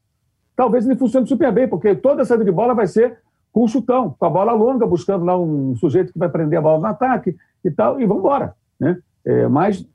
talvez 0.55 0.85
ele 0.85 0.95
funcione 0.95 1.27
super 1.27 1.51
bem, 1.51 1.67
porque 1.67 1.95
toda 1.95 2.23
saída 2.23 2.45
de 2.45 2.51
bola 2.51 2.75
vai 2.75 2.85
ser 2.85 3.17
com 3.51 3.67
chutão, 3.67 4.15
com 4.17 4.25
a 4.25 4.29
bola 4.29 4.53
longa, 4.53 4.85
buscando 4.85 5.25
lá 5.25 5.37
um 5.37 5.75
sujeito 5.75 6.13
que 6.13 6.19
vai 6.19 6.29
prender 6.29 6.59
a 6.59 6.61
bola 6.61 6.79
no 6.79 6.85
ataque 6.85 7.35
e 7.65 7.71
tal, 7.71 7.99
e 7.99 8.05
vamos 8.05 8.23
embora. 8.23 8.55
Né? 8.79 8.97
É, 9.25 9.47
mas 9.47 9.85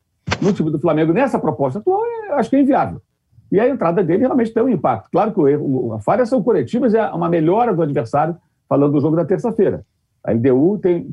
no 0.43 0.53
time 0.53 0.71
do 0.71 0.79
Flamengo, 0.79 1.13
nessa 1.13 1.39
proposta 1.39 1.79
atual, 1.79 2.01
acho 2.33 2.51
que 2.51 2.57
é 2.57 2.61
inviável. 2.61 3.01
E 3.51 3.61
a 3.61 3.69
entrada 3.69 4.03
dele 4.03 4.21
realmente 4.21 4.53
tem 4.53 4.63
um 4.63 4.69
impacto. 4.69 5.09
Claro 5.11 5.33
que 5.33 5.41
o 5.41 5.49
erro, 5.49 5.95
a 5.95 6.01
falha 6.01 6.27
são 6.27 6.43
coletivas, 6.43 6.95
é 6.95 7.07
uma 7.11 7.29
melhora 7.29 7.75
do 7.75 7.83
adversário, 7.83 8.37
falando 8.69 8.93
do 8.93 9.01
jogo 9.01 9.17
da 9.17 9.25
terça-feira. 9.25 9.85
A 10.23 10.33
LDU 10.33 10.79
tem 10.79 11.11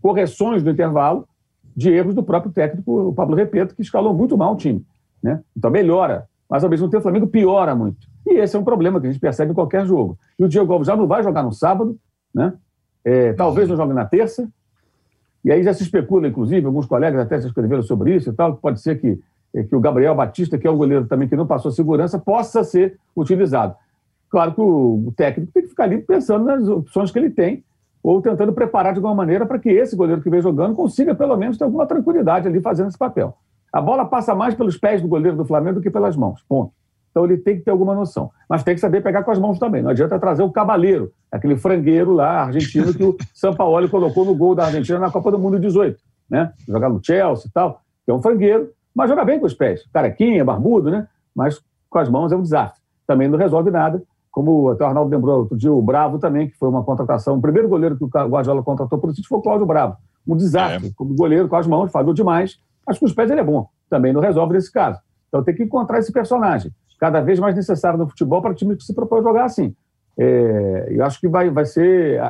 correções 0.00 0.62
do 0.62 0.70
intervalo 0.70 1.26
de 1.74 1.90
erros 1.90 2.14
do 2.14 2.22
próprio 2.22 2.52
técnico, 2.52 3.08
o 3.08 3.14
Pablo 3.14 3.34
Repeto, 3.34 3.74
que 3.74 3.82
escalou 3.82 4.14
muito 4.14 4.36
mal 4.36 4.52
o 4.52 4.56
time. 4.56 4.84
Né? 5.22 5.40
Então 5.56 5.70
melhora, 5.70 6.28
mas 6.48 6.62
ao 6.62 6.70
mesmo 6.70 6.88
tempo 6.88 6.98
o 6.98 7.02
Flamengo 7.02 7.26
piora 7.26 7.74
muito. 7.74 8.06
E 8.26 8.34
esse 8.34 8.54
é 8.54 8.58
um 8.58 8.64
problema 8.64 9.00
que 9.00 9.06
a 9.06 9.10
gente 9.10 9.20
percebe 9.20 9.52
em 9.52 9.54
qualquer 9.54 9.86
jogo. 9.86 10.18
E 10.38 10.44
o 10.44 10.48
Diego 10.48 10.72
Alves 10.72 10.86
já 10.86 10.96
não 10.96 11.06
vai 11.06 11.22
jogar 11.22 11.42
no 11.42 11.52
sábado, 11.52 11.98
né? 12.34 12.52
É, 13.04 13.32
talvez 13.32 13.68
não 13.68 13.76
jogue 13.76 13.92
na 13.92 14.04
terça. 14.04 14.48
E 15.44 15.50
aí 15.50 15.62
já 15.62 15.74
se 15.74 15.82
especula, 15.82 16.28
inclusive, 16.28 16.64
alguns 16.64 16.86
colegas 16.86 17.20
até 17.20 17.40
se 17.40 17.48
escreveram 17.48 17.82
sobre 17.82 18.14
isso 18.14 18.30
e 18.30 18.32
tal, 18.32 18.54
que 18.54 18.62
pode 18.62 18.80
ser 18.80 19.00
que, 19.00 19.18
que 19.52 19.76
o 19.76 19.80
Gabriel 19.80 20.14
Batista, 20.14 20.56
que 20.56 20.66
é 20.66 20.70
um 20.70 20.76
goleiro 20.76 21.06
também 21.06 21.28
que 21.28 21.36
não 21.36 21.46
passou 21.46 21.70
segurança, 21.70 22.18
possa 22.18 22.64
ser 22.64 22.98
utilizado. 23.16 23.74
Claro 24.30 24.54
que 24.54 24.60
o, 24.60 25.04
o 25.08 25.12
técnico 25.14 25.52
tem 25.52 25.62
que 25.62 25.68
ficar 25.68 25.84
ali 25.84 25.98
pensando 25.98 26.44
nas 26.44 26.66
opções 26.66 27.10
que 27.10 27.18
ele 27.18 27.28
tem, 27.28 27.62
ou 28.02 28.20
tentando 28.20 28.52
preparar 28.52 28.92
de 28.92 28.98
alguma 28.98 29.14
maneira 29.14 29.46
para 29.46 29.58
que 29.58 29.68
esse 29.68 29.94
goleiro 29.94 30.22
que 30.22 30.30
vem 30.30 30.40
jogando 30.40 30.74
consiga 30.74 31.14
pelo 31.14 31.36
menos 31.36 31.56
ter 31.56 31.64
alguma 31.64 31.86
tranquilidade 31.86 32.48
ali 32.48 32.60
fazendo 32.60 32.88
esse 32.88 32.98
papel. 32.98 33.36
A 33.72 33.80
bola 33.80 34.04
passa 34.04 34.34
mais 34.34 34.54
pelos 34.54 34.76
pés 34.76 35.00
do 35.00 35.08
goleiro 35.08 35.36
do 35.36 35.44
Flamengo 35.44 35.76
do 35.76 35.82
que 35.82 35.90
pelas 35.90 36.16
mãos. 36.16 36.42
Ponto. 36.48 36.72
Então 37.10 37.24
ele 37.24 37.36
tem 37.36 37.56
que 37.56 37.62
ter 37.62 37.70
alguma 37.70 37.94
noção. 37.94 38.30
Mas 38.48 38.62
tem 38.62 38.74
que 38.74 38.80
saber 38.80 39.02
pegar 39.02 39.22
com 39.22 39.30
as 39.30 39.38
mãos 39.38 39.58
também. 39.58 39.82
Não 39.82 39.90
adianta 39.90 40.18
trazer 40.18 40.42
o 40.42 40.50
cabaleiro, 40.50 41.12
aquele 41.30 41.56
frangueiro 41.56 42.12
lá, 42.12 42.42
argentino, 42.42 42.92
que 42.92 43.04
o 43.04 43.16
Sampaoli 43.32 43.88
colocou 43.88 44.24
no 44.24 44.34
gol 44.34 44.54
da 44.54 44.64
Argentina 44.64 44.98
na 44.98 45.10
Copa 45.10 45.30
do 45.30 45.38
Mundo 45.38 45.60
18. 45.60 45.98
Né? 46.28 46.52
Jogar 46.66 46.88
no 46.88 47.04
Chelsea 47.04 47.46
e 47.48 47.52
tal, 47.52 47.82
que 48.04 48.10
é 48.10 48.14
um 48.14 48.22
frangueiro, 48.22 48.70
mas 48.94 49.08
joga 49.08 49.24
bem 49.24 49.38
com 49.40 49.46
os 49.46 49.54
pés. 49.54 49.84
Carequinha, 49.92 50.44
barbudo, 50.44 50.90
né? 50.90 51.06
Mas 51.34 51.60
com 51.88 51.98
as 51.98 52.08
mãos 52.08 52.32
é 52.32 52.36
um 52.36 52.42
desastre. 52.42 52.80
Também 53.06 53.28
não 53.28 53.38
resolve 53.38 53.70
nada. 53.70 54.02
Como 54.30 54.70
até 54.70 54.84
o 54.84 54.86
Arnaldo 54.86 55.10
lembrou 55.10 55.40
outro 55.40 55.56
dia, 55.56 55.72
o 55.72 55.82
Bravo 55.82 56.18
também, 56.18 56.48
que 56.48 56.56
foi 56.56 56.68
uma 56.68 56.82
contratação. 56.82 57.36
O 57.36 57.40
primeiro 57.40 57.68
goleiro 57.68 57.96
que 57.96 58.04
o 58.04 58.08
Guardiola 58.08 58.62
contratou 58.62 58.98
por 58.98 59.10
isso 59.10 59.22
foi 59.28 59.38
o 59.38 59.42
Cláudio 59.42 59.66
Bravo. 59.66 59.96
Um 60.26 60.36
desastre. 60.36 60.88
É. 60.88 60.92
Como 60.96 61.14
goleiro 61.14 61.48
com 61.48 61.56
as 61.56 61.66
mãos, 61.66 61.90
falhou 61.92 62.14
demais 62.14 62.58
mas 62.86 62.98
com 62.98 63.06
os 63.06 63.12
pés 63.12 63.30
ele 63.30 63.40
é 63.40 63.44
bom. 63.44 63.68
Também 63.88 64.12
não 64.12 64.20
resolve 64.20 64.54
nesse 64.54 64.72
caso. 64.72 65.00
Então 65.28 65.42
tem 65.42 65.54
que 65.54 65.62
encontrar 65.62 65.98
esse 65.98 66.12
personagem. 66.12 66.72
Cada 66.98 67.20
vez 67.20 67.38
mais 67.40 67.54
necessário 67.54 67.98
no 67.98 68.08
futebol 68.08 68.40
para 68.40 68.52
o 68.52 68.54
time 68.54 68.76
que 68.76 68.84
se 68.84 68.94
propõe 68.94 69.22
jogar 69.22 69.44
assim. 69.44 69.74
É, 70.16 70.88
eu 70.90 71.04
acho 71.04 71.20
que 71.20 71.28
vai, 71.28 71.50
vai 71.50 71.64
ser. 71.64 72.20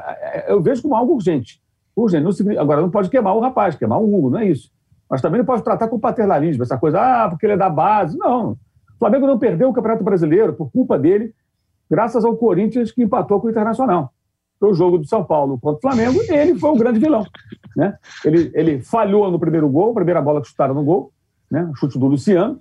Eu 0.47 0.63
vejo 0.63 0.83
como 0.83 0.95
algo 0.95 1.15
urgente. 1.15 1.61
urgente. 1.95 2.43
Não, 2.43 2.61
agora, 2.61 2.81
não 2.81 2.91
pode 2.91 3.11
queimar 3.11 3.37
o 3.37 3.41
rapaz, 3.41 3.77
queimar 3.77 4.01
o 4.01 4.15
Hugo, 4.15 4.31
não 4.31 4.39
é 4.39 4.47
isso. 4.47 4.71
Mas 5.13 5.21
também 5.21 5.39
não 5.39 5.45
pode 5.45 5.63
tratar 5.63 5.89
com 5.89 6.01
paternalismo, 6.01 6.63
essa 6.63 6.79
coisa, 6.79 6.99
ah, 6.99 7.29
porque 7.29 7.47
ele 7.47 7.53
é 7.53 7.57
da 7.57 7.69
base. 7.69 8.19
Não. 8.19 8.53
O 8.53 8.99
Flamengo 8.99 9.27
não 9.27 9.39
perdeu 9.39 9.69
o 9.69 9.73
Campeonato 9.73 10.03
Brasileiro 10.03 10.55
por 10.55 10.73
culpa 10.73 10.99
dele, 10.99 11.35
graças 11.91 12.25
ao 12.25 12.37
Corinthians 12.37 12.91
que 12.91 13.03
empatou 13.03 13.39
com 13.41 13.47
o 13.47 13.51
Internacional 13.51 14.13
foi 14.63 14.71
o 14.71 14.75
jogo 14.75 14.97
do 14.97 15.09
São 15.09 15.25
Paulo 15.25 15.59
contra 15.59 15.79
o 15.79 15.81
Flamengo, 15.81 16.23
e 16.23 16.33
ele 16.33 16.55
foi 16.57 16.71
o 16.71 16.77
grande 16.77 17.01
vilão. 17.01 17.27
Né? 17.77 17.99
Ele, 18.25 18.49
ele 18.55 18.81
falhou 18.81 19.29
no 19.29 19.37
primeiro 19.37 19.69
gol, 19.69 19.93
primeira 19.93 20.23
bola 20.23 20.41
que 20.41 20.47
chutaram 20.47 20.73
no 20.73 20.85
gol, 20.85 21.11
né? 21.51 21.69
o 21.73 21.75
chute 21.75 21.99
do 21.99 22.07
Luciano, 22.07 22.61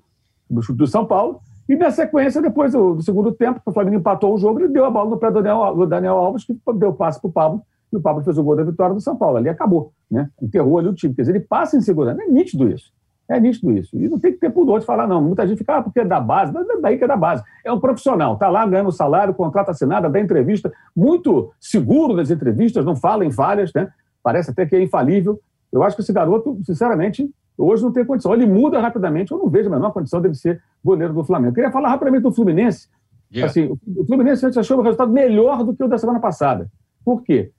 o 0.50 0.64
chute 0.64 0.80
do 0.80 0.88
São 0.88 1.06
Paulo, 1.06 1.40
e 1.70 1.76
na 1.76 1.92
sequência, 1.92 2.42
depois 2.42 2.74
do, 2.74 2.96
do 2.96 3.04
segundo 3.04 3.32
tempo, 3.32 3.62
o 3.64 3.72
Flamengo 3.72 3.98
empatou 3.98 4.34
o 4.34 4.38
jogo, 4.40 4.62
ele 4.62 4.70
deu 4.70 4.84
a 4.84 4.90
bola 4.90 5.12
no 5.12 5.18
pé 5.18 5.30
Daniel, 5.30 5.76
do 5.76 5.86
Daniel 5.86 6.18
Alves, 6.18 6.44
que 6.44 6.60
deu 6.74 6.92
passe 6.92 7.22
para 7.22 7.30
o 7.30 7.32
Pablo, 7.32 7.62
e 7.92 7.98
o 7.98 8.02
Pablo 8.02 8.24
fez 8.24 8.38
o 8.38 8.44
gol 8.44 8.56
da 8.56 8.64
vitória 8.64 8.94
do 8.94 9.02
São 9.02 9.16
Paulo. 9.16 9.38
Ali 9.38 9.50
acabou, 9.50 9.92
né? 10.10 10.30
enterrou 10.42 10.80
ali 10.80 10.88
o 10.88 10.94
time. 10.94 11.14
Quer 11.14 11.24
dizer, 11.24 11.36
ele 11.36 11.46
passa 11.46 11.76
em 11.76 11.82
segurança. 11.82 12.22
É 12.22 12.28
nítido 12.28 12.70
isso. 12.70 12.92
É 13.28 13.40
nítido 13.40 13.72
isso. 13.72 13.98
E 13.98 14.10
não 14.10 14.20
tem 14.20 14.34
que 14.34 14.40
ter 14.40 14.50
pudor 14.50 14.80
de 14.80 14.86
falar, 14.86 15.08
não. 15.08 15.22
Muita 15.22 15.48
gente 15.48 15.58
fica, 15.58 15.78
ah, 15.78 15.82
porque 15.82 16.02
é 16.02 16.06
da 16.06 16.20
base. 16.20 16.54
Não 16.54 16.62
é 16.62 16.82
daí 16.82 16.98
que 16.98 17.04
é 17.04 17.08
da 17.08 17.16
base. 17.16 17.44
É 17.64 17.72
um 17.72 17.80
profissional. 17.80 18.34
Está 18.34 18.50
lá 18.50 18.66
ganhando 18.66 18.92
salário, 18.92 19.34
contrato 19.34 19.70
assinado, 19.70 20.10
dá 20.10 20.20
entrevista, 20.20 20.72
muito 20.96 21.52
seguro 21.60 22.16
das 22.16 22.30
entrevistas, 22.30 22.84
não 22.84 22.96
fala 22.96 23.26
em 23.26 23.32
falhas, 23.32 23.72
né? 23.74 23.90
Parece 24.22 24.52
até 24.52 24.66
que 24.66 24.76
é 24.76 24.82
infalível. 24.82 25.40
Eu 25.72 25.84
acho 25.84 25.96
que 25.96 26.02
esse 26.02 26.12
garoto, 26.12 26.60
sinceramente, 26.66 27.30
hoje 27.58 27.84
não 27.84 27.94
tem 27.94 28.04
condição. 28.04 28.34
Ele 28.34 28.46
muda 28.46 28.80
rapidamente, 28.80 29.32
eu 29.32 29.38
não 29.38 29.50
vejo 29.50 29.70
a 29.70 29.72
menor 29.72 29.92
condição 29.92 30.22
dele 30.22 30.36
ser 30.36 30.62
goleiro 30.84 31.14
do 31.14 31.24
Flamengo. 31.24 31.52
Eu 31.52 31.56
queria 31.56 31.72
falar 31.72 31.90
rapidamente 31.90 32.24
do 32.24 32.34
Fluminense. 32.34 32.90
Yeah. 33.34 33.50
Assim, 33.50 33.78
o 33.96 34.06
Fluminense 34.06 34.46
achou 34.46 34.80
o 34.80 34.82
resultado 34.82 35.12
melhor 35.12 35.64
do 35.64 35.74
que 35.74 35.84
o 35.84 35.88
da 35.88 35.98
semana 35.98 36.20
passada. 36.20 36.70
Por 37.06 37.24
quê? 37.24 37.52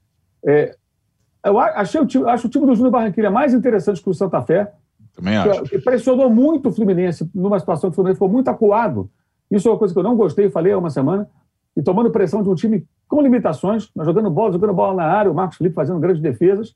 É, 0.45 0.77
eu 1.45 1.59
achei 1.59 2.01
o 2.01 2.29
acho 2.29 2.47
o 2.47 2.51
time 2.51 2.67
do 2.67 2.75
Júnior 2.75 2.93
Barranquilla 2.93 3.31
mais 3.31 3.53
interessante 3.53 4.03
que 4.03 4.09
o 4.09 4.15
Santa 4.15 4.41
Fé. 4.43 4.73
Também 5.15 5.37
acho. 5.37 5.65
Que 5.65 5.79
pressionou 5.79 6.31
muito 6.31 6.69
o 6.69 6.73
Fluminense 6.73 7.29
numa 7.35 7.59
situação 7.59 7.91
que 7.91 7.95
o 7.95 7.97
Fluminense 7.97 8.17
ficou 8.17 8.29
muito 8.29 8.49
acuado. 8.49 9.11
Isso 9.51 9.69
é 9.69 9.71
uma 9.71 9.79
coisa 9.79 9.93
que 9.93 9.99
eu 9.99 10.05
não 10.05 10.17
gostei, 10.17 10.51
falei 10.51 10.73
há 10.73 10.79
uma 10.79 10.91
semana. 10.91 11.29
E 11.77 11.83
tomando 11.83 12.11
pressão 12.11 12.43
de 12.43 12.49
um 12.49 12.55
time 12.55 12.87
com 13.09 13.21
limitações, 13.21 13.91
jogando 14.03 14.31
bola, 14.31 14.53
jogando 14.53 14.73
bola 14.73 14.95
na 14.95 15.05
área, 15.05 15.31
o 15.31 15.35
Marcos 15.35 15.59
Felipe 15.59 15.75
fazendo 15.75 16.01
grandes 16.01 16.23
defesas. 16.23 16.75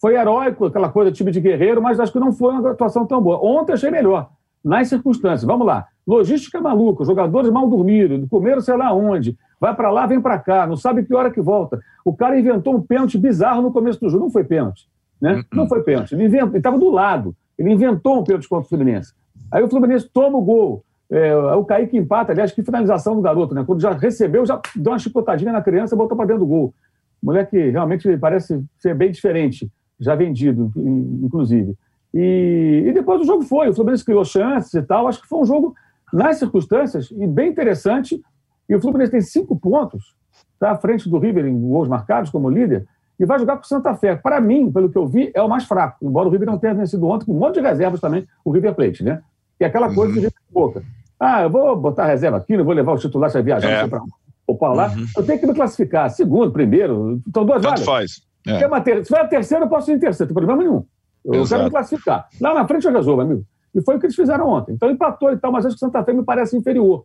Foi 0.00 0.14
heróico, 0.14 0.66
aquela 0.66 0.88
coisa, 0.88 1.10
time 1.10 1.32
de 1.32 1.40
guerreiro, 1.40 1.82
mas 1.82 1.98
acho 1.98 2.12
que 2.12 2.20
não 2.20 2.32
foi 2.32 2.52
uma 2.52 2.70
atuação 2.70 3.04
tão 3.04 3.20
boa. 3.20 3.44
Ontem 3.44 3.72
achei 3.72 3.90
melhor, 3.90 4.30
nas 4.64 4.88
circunstâncias. 4.88 5.42
Vamos 5.42 5.66
lá. 5.66 5.86
Logística 6.06 6.60
maluca, 6.60 7.04
jogadores 7.04 7.50
mal 7.50 7.68
dormidos, 7.68 8.28
comeram 8.28 8.60
sei 8.60 8.76
lá 8.76 8.92
onde, 8.92 9.36
vai 9.60 9.74
para 9.74 9.90
lá, 9.90 10.06
vem 10.06 10.20
para 10.20 10.38
cá, 10.38 10.66
não 10.66 10.76
sabe 10.76 11.04
que 11.04 11.14
hora 11.14 11.30
que 11.30 11.40
volta. 11.40 11.80
O 12.04 12.14
cara 12.14 12.38
inventou 12.38 12.74
um 12.76 12.80
pênalti 12.80 13.18
bizarro 13.18 13.62
no 13.62 13.72
começo 13.72 14.00
do 14.00 14.08
jogo. 14.08 14.24
Não 14.24 14.30
foi 14.30 14.44
pênalti. 14.44 14.88
Né? 15.20 15.34
Uh 15.34 15.38
-uh. 15.38 15.44
Não 15.52 15.68
foi 15.68 15.82
pênalti. 15.82 16.14
Ele 16.14 16.24
estava 16.56 16.78
do 16.78 16.90
lado. 16.90 17.34
Ele 17.58 17.72
inventou 17.72 18.20
um 18.20 18.24
pênalti 18.24 18.48
contra 18.48 18.66
o 18.66 18.68
Fluminense. 18.68 19.12
Aí 19.50 19.62
o 19.62 19.68
Fluminense 19.68 20.08
toma 20.12 20.38
o 20.38 20.42
gol. 20.42 20.84
É, 21.10 21.34
o 21.34 21.64
Kaique 21.64 21.96
empata, 21.96 22.32
aliás, 22.32 22.52
que 22.52 22.62
finalização 22.62 23.16
do 23.16 23.22
garoto, 23.22 23.54
né? 23.54 23.64
Quando 23.64 23.80
já 23.80 23.92
recebeu, 23.92 24.44
já 24.44 24.60
deu 24.76 24.92
uma 24.92 24.98
chicotadinha 24.98 25.50
na 25.50 25.62
criança 25.62 25.94
e 25.94 25.98
botou 25.98 26.16
para 26.16 26.26
dentro 26.26 26.40
do 26.40 26.46
gol. 26.46 26.74
moleque 27.22 27.70
realmente 27.70 28.14
parece 28.18 28.62
ser 28.78 28.94
bem 28.94 29.10
diferente, 29.10 29.70
já 29.98 30.14
vendido, 30.14 30.70
inclusive. 30.76 31.74
E, 32.12 32.84
e 32.86 32.92
depois 32.92 33.22
o 33.22 33.24
jogo 33.24 33.42
foi, 33.42 33.70
o 33.70 33.74
Fluminense 33.74 34.04
criou 34.04 34.24
chances 34.24 34.74
e 34.74 34.82
tal. 34.82 35.08
Acho 35.08 35.22
que 35.22 35.28
foi 35.28 35.40
um 35.40 35.46
jogo, 35.46 35.74
nas 36.12 36.36
circunstâncias, 36.36 37.10
e 37.10 37.26
bem 37.26 37.50
interessante. 37.50 38.20
E 38.68 38.74
o 38.74 38.80
Fluminense 38.80 39.12
tem 39.12 39.20
cinco 39.20 39.58
pontos, 39.58 40.14
está 40.54 40.72
à 40.72 40.76
frente 40.76 41.08
do 41.08 41.18
River 41.18 41.46
em 41.46 41.58
gols 41.58 41.88
marcados 41.88 42.30
como 42.30 42.50
líder, 42.50 42.86
e 43.18 43.24
vai 43.24 43.38
jogar 43.38 43.56
com 43.56 43.62
o 43.62 43.66
Santa 43.66 43.94
Fé. 43.94 44.14
Para 44.14 44.40
mim, 44.40 44.70
pelo 44.70 44.90
que 44.90 44.96
eu 44.96 45.06
vi, 45.06 45.30
é 45.34 45.42
o 45.42 45.48
mais 45.48 45.64
fraco, 45.64 46.04
embora 46.04 46.28
o 46.28 46.30
River 46.30 46.46
não 46.46 46.58
tenha 46.58 46.74
vencido 46.74 47.06
ontem, 47.06 47.26
com 47.26 47.32
um 47.32 47.38
monte 47.38 47.54
de 47.54 47.60
reservas 47.60 48.00
também, 48.00 48.26
o 48.44 48.50
River 48.50 48.74
Plate, 48.74 49.02
né? 49.02 49.22
E 49.58 49.64
aquela 49.64 49.92
coisa 49.92 50.14
uhum. 50.14 50.20
de 50.20 50.28
boca. 50.50 50.82
Ah, 51.18 51.42
eu 51.42 51.50
vou 51.50 51.76
botar 51.76 52.06
reserva 52.06 52.36
aqui, 52.36 52.56
não 52.56 52.64
vou 52.64 52.74
levar 52.74 52.92
o 52.92 52.98
titular 52.98 53.30
para 53.30 53.42
viajar 53.42 53.68
é. 53.68 53.88
para 53.88 54.00
ou 54.46 54.56
para 54.56 54.72
lá. 54.72 54.88
Uhum. 54.88 55.06
Eu 55.16 55.26
tenho 55.26 55.40
que 55.40 55.46
me 55.46 55.54
classificar. 55.54 56.08
Segundo, 56.10 56.50
primeiro, 56.52 57.20
estão 57.26 57.44
duas 57.44 57.60
Tanto 57.60 57.84
vagas. 57.84 57.84
faz. 57.84 58.22
É. 58.46 58.80
Ter... 58.80 59.04
Se 59.04 59.08
for 59.10 59.18
a 59.18 59.26
terceira, 59.26 59.64
eu 59.64 59.68
posso 59.68 59.90
ir 59.90 59.94
em 59.94 59.98
terceiro, 59.98 60.32
não 60.32 60.34
tem 60.34 60.46
problema 60.46 60.62
nenhum. 60.62 60.84
Eu 61.24 61.42
Exato. 61.42 61.48
quero 61.48 61.64
me 61.64 61.70
classificar. 61.70 62.28
Lá 62.40 62.54
na 62.54 62.66
frente 62.66 62.86
eu 62.86 62.92
resolvo, 62.92 63.20
amigo. 63.20 63.44
E 63.74 63.82
foi 63.82 63.96
o 63.96 64.00
que 64.00 64.06
eles 64.06 64.16
fizeram 64.16 64.48
ontem. 64.48 64.72
Então 64.72 64.90
empatou 64.90 65.30
e 65.30 65.36
tal, 65.36 65.52
mas 65.52 65.66
acho 65.66 65.76
que 65.76 65.84
o 65.84 65.86
Santa 65.86 66.02
Fé 66.02 66.12
me 66.12 66.24
parece 66.24 66.56
inferior. 66.56 67.04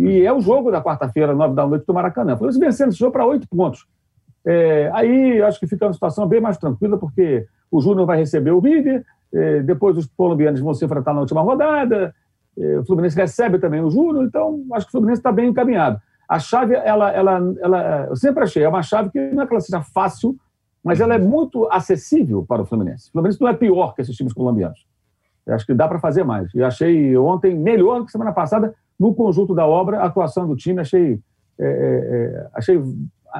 E 0.00 0.24
é 0.24 0.32
o 0.32 0.40
jogo 0.40 0.70
da 0.70 0.82
quarta-feira, 0.82 1.34
nove 1.34 1.54
da 1.54 1.66
noite, 1.66 1.84
do 1.84 1.92
Maracanã. 1.92 2.34
Foi 2.34 2.50
vencendo 2.52 2.88
esse 2.88 2.98
jogo 2.98 3.12
para 3.12 3.26
oito 3.26 3.46
pontos. 3.46 3.86
É, 4.46 4.90
aí 4.94 5.42
acho 5.42 5.60
que 5.60 5.66
fica 5.66 5.84
uma 5.84 5.92
situação 5.92 6.26
bem 6.26 6.40
mais 6.40 6.56
tranquila, 6.56 6.96
porque 6.96 7.46
o 7.70 7.82
Júnior 7.82 8.06
vai 8.06 8.16
receber 8.16 8.50
o 8.50 8.60
River, 8.60 9.04
é, 9.30 9.60
depois 9.60 9.98
os 9.98 10.06
colombianos 10.06 10.58
vão 10.60 10.72
se 10.72 10.82
enfrentar 10.82 11.12
na 11.12 11.20
última 11.20 11.42
rodada, 11.42 12.14
é, 12.58 12.78
o 12.78 12.84
Fluminense 12.86 13.14
recebe 13.14 13.58
também 13.58 13.82
o 13.82 13.90
Júnior, 13.90 14.24
então 14.24 14.64
acho 14.72 14.86
que 14.86 14.90
o 14.90 14.92
Fluminense 14.92 15.20
está 15.20 15.30
bem 15.30 15.50
encaminhado. 15.50 16.00
A 16.26 16.38
chave, 16.38 16.74
ela, 16.76 17.10
ela, 17.12 17.54
ela, 17.60 18.06
eu 18.08 18.16
sempre 18.16 18.42
achei, 18.42 18.64
é 18.64 18.68
uma 18.68 18.82
chave 18.82 19.10
que 19.10 19.20
não 19.32 19.42
é 19.42 19.46
que 19.46 19.52
ela 19.52 19.60
seja 19.60 19.82
fácil, 19.82 20.34
mas 20.82 20.98
ela 20.98 21.14
é 21.14 21.18
muito 21.18 21.68
acessível 21.70 22.42
para 22.48 22.62
o 22.62 22.64
Fluminense. 22.64 23.10
O 23.10 23.12
Fluminense 23.12 23.38
não 23.38 23.48
é 23.48 23.54
pior 23.54 23.94
que 23.94 24.00
esses 24.00 24.16
times 24.16 24.32
colombianos. 24.32 24.86
Eu 25.46 25.54
acho 25.54 25.66
que 25.66 25.74
dá 25.74 25.88
para 25.88 25.98
fazer 25.98 26.24
mais. 26.24 26.52
E 26.54 26.62
achei 26.62 27.16
ontem 27.16 27.54
melhor 27.54 28.00
do 28.00 28.06
que 28.06 28.12
semana 28.12 28.32
passada 28.32 28.74
no 28.98 29.14
conjunto 29.14 29.54
da 29.54 29.66
obra, 29.66 30.00
a 30.00 30.06
atuação 30.06 30.46
do 30.46 30.54
time, 30.54 30.80
achei, 30.80 31.18
é, 31.58 31.64
é, 31.64 31.68
é 31.68 32.48
achei 32.54 32.82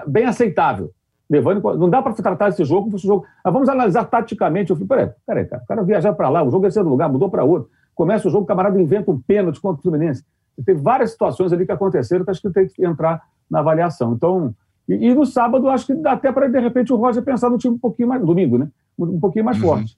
bem 0.06 0.24
aceitável. 0.24 0.90
Levando, 1.28 1.62
não 1.76 1.88
dá 1.88 2.02
para 2.02 2.12
tratar 2.14 2.48
esse 2.48 2.64
jogo 2.64 2.82
como 2.82 2.92
fosse 2.92 3.06
um 3.06 3.10
jogo. 3.10 3.26
Mas 3.44 3.52
vamos 3.52 3.68
analisar 3.68 4.04
taticamente. 4.04 4.70
Eu 4.70 4.76
falei, 4.76 4.88
peraí, 4.88 5.10
peraí, 5.24 5.44
cara, 5.44 5.62
o 5.62 5.66
cara 5.66 5.82
viajar 5.84 6.12
para 6.12 6.28
lá, 6.28 6.42
o 6.42 6.50
jogo 6.50 6.66
é 6.66 6.70
do 6.70 6.88
lugar, 6.88 7.08
mudou 7.08 7.30
para 7.30 7.44
outro. 7.44 7.70
Começa 7.94 8.26
o 8.26 8.30
jogo, 8.30 8.44
o 8.44 8.46
camarada 8.46 8.80
inventa 8.80 9.10
um 9.10 9.20
pênalti 9.20 9.60
contra 9.60 9.78
o 9.78 9.82
Fluminense. 9.82 10.24
Tem 10.64 10.74
várias 10.74 11.12
situações 11.12 11.52
ali 11.52 11.64
que 11.64 11.72
aconteceram 11.72 12.24
que 12.24 12.30
acho 12.30 12.42
que 12.42 12.50
tem 12.50 12.66
que 12.66 12.84
entrar 12.84 13.22
na 13.48 13.60
avaliação. 13.60 14.12
Então, 14.12 14.54
e, 14.88 15.08
e 15.08 15.14
no 15.14 15.24
sábado, 15.24 15.68
acho 15.68 15.86
que 15.86 15.94
dá 15.94 16.12
até 16.12 16.32
para, 16.32 16.48
de 16.48 16.58
repente, 16.58 16.92
o 16.92 16.96
Roger 16.96 17.22
pensar 17.22 17.48
no 17.48 17.58
time 17.58 17.74
um 17.74 17.78
pouquinho 17.78 18.08
mais. 18.08 18.24
Domingo, 18.24 18.58
né? 18.58 18.68
Um 18.98 19.20
pouquinho 19.20 19.44
mais 19.44 19.56
uhum. 19.58 19.68
forte. 19.68 19.96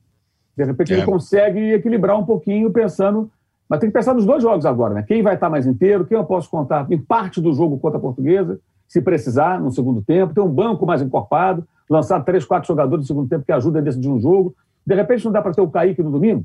De 0.57 0.64
repente, 0.64 0.92
é. 0.92 0.96
ele 0.96 1.07
consegue 1.07 1.72
equilibrar 1.72 2.18
um 2.18 2.24
pouquinho, 2.24 2.70
pensando. 2.70 3.30
Mas 3.68 3.80
tem 3.80 3.88
que 3.88 3.94
pensar 3.94 4.12
nos 4.12 4.26
dois 4.26 4.42
jogos 4.42 4.66
agora, 4.66 4.94
né? 4.94 5.03
Quem 5.03 5.22
vai 5.22 5.34
estar 5.34 5.48
mais 5.48 5.66
inteiro, 5.66 6.05
quem 6.05 6.16
eu 6.16 6.24
posso 6.24 6.50
contar 6.50 6.86
em 6.90 6.98
parte 6.98 7.40
do 7.40 7.53
jogo 7.53 7.78
contra 7.78 7.98
a 7.98 8.00
Portuguesa, 8.00 8.61
se 8.86 9.00
precisar, 9.00 9.59
no 9.59 9.70
segundo 9.70 10.03
tempo, 10.03 10.34
ter 10.34 10.40
um 10.40 10.48
banco 10.48 10.84
mais 10.84 11.00
encorpado, 11.00 11.66
lançar 11.88 12.20
três, 12.20 12.44
quatro 12.44 12.68
jogadores 12.68 13.05
no 13.05 13.07
segundo 13.07 13.28
tempo 13.28 13.44
que 13.44 13.53
ajudem 13.53 13.80
a 13.80 13.84
decidir 13.84 14.09
um 14.09 14.20
jogo. 14.20 14.55
De 14.86 14.94
repente, 14.94 15.24
não 15.24 15.32
dá 15.32 15.40
para 15.40 15.55
ter 15.55 15.62
o 15.62 15.70
Kaique 15.70 16.03
no 16.03 16.11
domingo, 16.11 16.44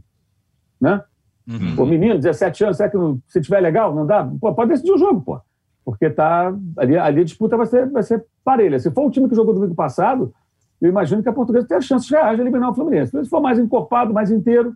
né? 0.80 1.03
Uhum. 1.47 1.84
O 1.84 1.86
menino, 1.86 2.16
17 2.16 2.64
anos, 2.64 2.78
será 2.78 2.89
que 2.89 2.97
não, 2.97 3.20
se 3.28 3.41
tiver 3.41 3.60
legal, 3.60 3.93
não 3.93 4.05
dá? 4.05 4.30
Pô, 4.39 4.53
pode 4.53 4.70
decidir 4.70 4.91
o 4.91 4.97
jogo, 4.97 5.22
pô. 5.22 5.41
Porque 5.84 6.10
tá, 6.10 6.53
ali, 6.78 6.97
ali 6.97 7.22
a 7.22 7.24
disputa 7.24 7.55
vai 7.55 7.66
ser, 7.66 7.89
vai 7.89 8.03
ser 8.03 8.26
parelha. 8.43 8.78
Se 8.80 8.91
for 8.91 9.05
o 9.05 9.12
time 9.12 9.30
que 9.30 9.36
jogou 9.36 9.53
domingo 9.53 9.76
passado, 9.76 10.34
eu 10.82 10.89
imagino 10.89 11.23
que 11.23 11.30
a 11.30 11.34
Portuguesa 11.34 11.67
tem 11.67 11.78
a 11.78 11.82
chance 11.82 12.09
reais 12.11 12.36
de 12.36 12.41
eliminar 12.41 12.69
o 12.69 12.75
Fluminense. 12.75 13.11
Se 13.11 13.30
for 13.30 13.41
mais 13.41 13.57
encorpado, 13.57 14.13
mais 14.13 14.30
inteiro, 14.30 14.75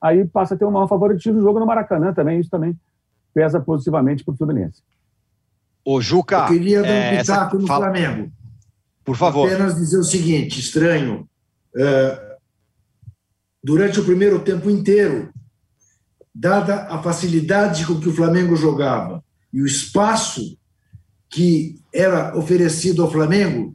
aí 0.00 0.24
passa 0.24 0.54
a 0.54 0.56
ter 0.56 0.64
um 0.64 0.70
maior 0.70 0.86
favoritismo 0.86 1.38
no 1.38 1.42
jogo 1.42 1.58
no 1.58 1.66
Maracanã 1.66 2.12
também. 2.12 2.38
Isso 2.38 2.50
também 2.50 2.78
pesa 3.34 3.60
positivamente 3.60 4.24
para 4.24 4.34
o 4.34 4.36
Fluminense. 4.36 4.82
Ô, 5.84 6.00
Juca. 6.00 6.38
Eu 6.38 6.46
queria 6.46 6.82
dar 6.82 6.88
um 6.88 6.92
é, 6.92 7.18
pitaco 7.18 7.58
no 7.58 7.66
Fala... 7.66 7.86
Flamengo. 7.86 8.30
Por 9.04 9.16
favor. 9.16 9.48
Apenas 9.48 9.76
dizer 9.76 9.98
o 9.98 10.04
seguinte: 10.04 10.60
estranho. 10.60 11.28
Uh, 11.74 12.32
durante 13.64 13.98
o 13.98 14.04
primeiro 14.04 14.40
tempo 14.40 14.70
inteiro, 14.70 15.32
dada 16.34 16.86
a 16.88 17.02
facilidade 17.02 17.84
com 17.86 17.98
que 17.98 18.08
o 18.08 18.14
Flamengo 18.14 18.54
jogava 18.54 19.24
e 19.52 19.60
o 19.60 19.66
espaço 19.66 20.56
que 21.28 21.80
era 21.92 22.36
oferecido 22.36 23.02
ao 23.02 23.10
Flamengo, 23.10 23.74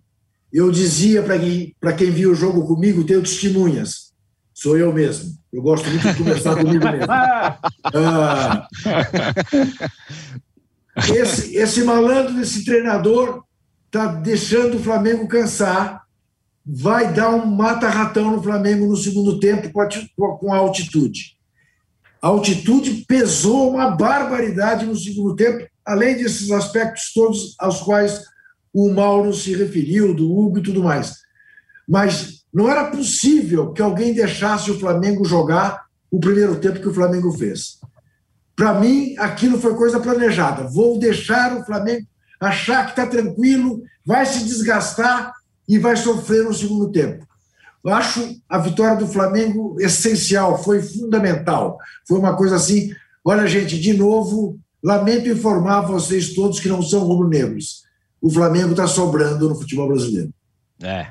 eu 0.52 0.72
dizia 0.72 1.22
para 1.22 1.38
quem, 1.38 1.76
quem 1.98 2.12
viu 2.12 2.32
o 2.32 2.36
jogo 2.36 2.66
comigo, 2.66 3.04
tenho 3.04 3.22
testemunhas, 3.22 4.14
sou 4.54 4.78
eu 4.78 4.93
mesmo. 4.93 5.38
Eu 5.52 5.62
gosto 5.62 5.89
muito 5.89 6.08
de 6.08 6.18
conversar 6.18 6.56
comigo 6.62 6.86
mesmo. 6.86 7.08
Ah, 7.10 8.68
esse, 11.14 11.56
esse 11.56 11.84
malandro, 11.84 12.39
esse 12.41 12.66
treinador, 12.66 13.43
está 13.86 14.08
deixando 14.08 14.78
o 14.78 14.84
Flamengo 14.84 15.28
cansar, 15.28 16.04
vai 16.66 17.14
dar 17.14 17.30
um 17.30 17.45
mata-ratão 17.45 18.32
no 18.32 18.43
Flamengo 18.43 18.86
no 18.86 18.98
segundo 18.98 19.39
tempo 19.39 19.72
com 19.72 19.82
a, 19.82 19.88
com 20.38 20.54
a 20.54 20.58
altitude. 20.58 21.38
A 22.22 22.28
altitude 22.28 23.06
pesou 23.08 23.72
uma 23.72 23.91
barbaridade 23.91 24.86
no 24.86 24.95
segundo 24.95 25.36
tempo, 25.36 25.66
além 25.86 26.18
desses 26.18 26.52
aspectos 26.52 27.14
todos 27.14 27.56
aos 27.60 27.80
quais 27.82 28.22
o 28.80 28.94
Mauro 28.94 29.34
se 29.34 29.56
referiu, 29.56 30.14
do 30.14 30.32
Hugo 30.32 30.60
e 30.60 30.62
tudo 30.62 30.84
mais. 30.84 31.16
Mas 31.90 32.44
não 32.54 32.70
era 32.70 32.92
possível 32.92 33.74
que 33.74 33.82
alguém 33.82 34.14
deixasse 34.14 34.70
o 34.70 34.80
Flamengo 34.80 35.26
jogar 35.26 35.86
o 36.12 36.20
primeiro 36.20 36.58
tempo 36.58 36.80
que 36.80 36.88
o 36.88 36.94
Flamengo 36.94 37.32
fez. 37.32 37.80
Para 38.56 38.80
mim, 38.80 39.16
aquilo 39.18 39.60
foi 39.60 39.74
coisa 39.74 40.00
planejada. 40.00 40.70
Vou 40.70 41.00
deixar 41.00 41.58
o 41.58 41.66
Flamengo 41.66 42.06
achar 42.40 42.84
que 42.86 42.92
está 42.92 43.08
tranquilo, 43.08 43.82
vai 44.06 44.28
se 44.28 44.44
desgastar 44.44 45.34
e 45.68 45.80
vai 45.80 45.98
sofrer 45.98 46.44
no 46.44 46.54
segundo 46.54 46.92
tempo. 46.92 47.26
Eu 47.84 47.92
acho 47.92 48.40
a 48.48 48.60
vitória 48.60 48.96
do 48.96 49.08
Flamengo 49.08 49.76
essencial, 49.80 50.64
foi 50.64 50.84
fundamental. 50.84 51.80
Foi 52.08 52.20
uma 52.20 52.38
coisa 52.38 52.58
assim. 52.58 52.92
Olha, 53.26 53.48
gente, 53.48 53.80
de 53.80 53.94
novo, 53.94 54.60
lamento 54.84 55.28
informar 55.30 55.82
vocês 55.82 56.36
todos 56.36 56.60
que 56.60 56.70
não 56.70 56.84
são 56.84 57.06
rubro-negros. 57.06 57.87
O 58.22 58.30
Flamengo 58.30 58.72
está 58.72 58.88
sobrando 58.88 59.49
no 59.49 59.55
futebol 59.55 59.88
brasileiro. 59.88 60.32
É, 60.82 61.07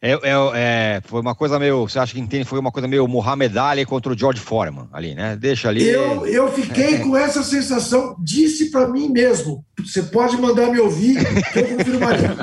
é, 0.00 0.12
é, 0.12 0.18
é, 0.54 1.00
foi 1.04 1.20
uma 1.20 1.34
coisa 1.34 1.58
meio. 1.58 1.88
Você 1.88 1.98
acha 1.98 2.14
que 2.14 2.20
entende? 2.20 2.44
Foi 2.44 2.60
uma 2.60 2.70
coisa 2.70 2.86
meio 2.86 3.08
Mohamed 3.08 3.58
Ali 3.58 3.84
contra 3.84 4.12
o 4.12 4.16
George 4.16 4.40
Foreman 4.40 4.88
ali, 4.92 5.12
né? 5.12 5.34
Deixa 5.34 5.68
ali. 5.68 5.84
Eu, 5.84 6.24
eu 6.24 6.52
fiquei 6.52 6.98
com 6.98 7.16
essa 7.16 7.42
sensação, 7.42 8.14
disse 8.20 8.70
para 8.70 8.86
mim 8.86 9.08
mesmo: 9.08 9.64
você 9.76 10.04
pode 10.04 10.36
mandar 10.36 10.70
me 10.70 10.78
ouvir, 10.78 11.18
que 11.52 11.58
eu 11.58 11.76
confirmaria. 11.76 12.36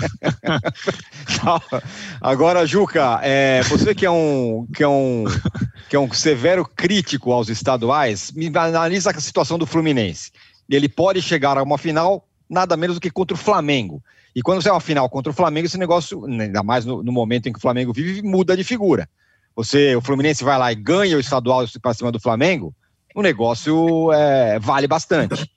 Agora, 2.19 2.65
Juca, 2.65 3.21
é, 3.23 3.63
você 3.63 3.95
que 3.95 4.05
é, 4.05 4.11
um, 4.11 4.67
que, 4.75 4.83
é 4.83 4.88
um, 4.88 5.23
que 5.89 5.95
é 5.95 5.99
um 5.99 6.11
severo 6.11 6.67
crítico 6.75 7.31
aos 7.31 7.47
estaduais, 7.47 8.33
me 8.33 8.47
analisa 8.47 9.11
a 9.11 9.21
situação 9.21 9.57
do 9.57 9.65
Fluminense. 9.65 10.29
Ele 10.69 10.89
pode 10.89 11.21
chegar 11.21 11.57
a 11.57 11.63
uma 11.63 11.77
final 11.77 12.27
nada 12.50 12.78
menos 12.78 12.96
do 12.98 13.02
que 13.02 13.10
contra 13.10 13.36
o 13.36 13.39
Flamengo. 13.39 14.02
E 14.36 14.41
quando 14.41 14.62
você 14.62 14.70
é 14.70 14.72
uma 14.72 14.82
final 14.82 15.10
contra 15.10 15.32
o 15.32 15.36
Flamengo, 15.36 15.66
esse 15.66 15.78
negócio, 15.78 16.26
ainda 16.26 16.62
mais 16.62 16.86
no, 16.86 17.02
no 17.02 17.12
momento 17.12 17.48
em 17.48 17.54
que 17.54 17.60
o 17.60 17.62
Flamengo 17.62 17.93
vive, 17.93 18.22
muda 18.22 18.56
de 18.56 18.64
figura. 18.64 19.10
Você, 19.56 19.96
o 19.96 20.02
Fluminense 20.02 20.43
vai 20.43 20.58
lá 20.58 20.72
e 20.72 20.76
ganha 20.76 21.16
o 21.16 21.20
estadual 21.20 21.66
para 21.82 21.93
cima 21.93 22.12
do 22.12 22.20
Flamengo, 22.20 22.74
o 23.16 23.22
negócio 23.22 24.12
é, 24.12 24.60
vale 24.60 24.88
bastante. 24.88 25.50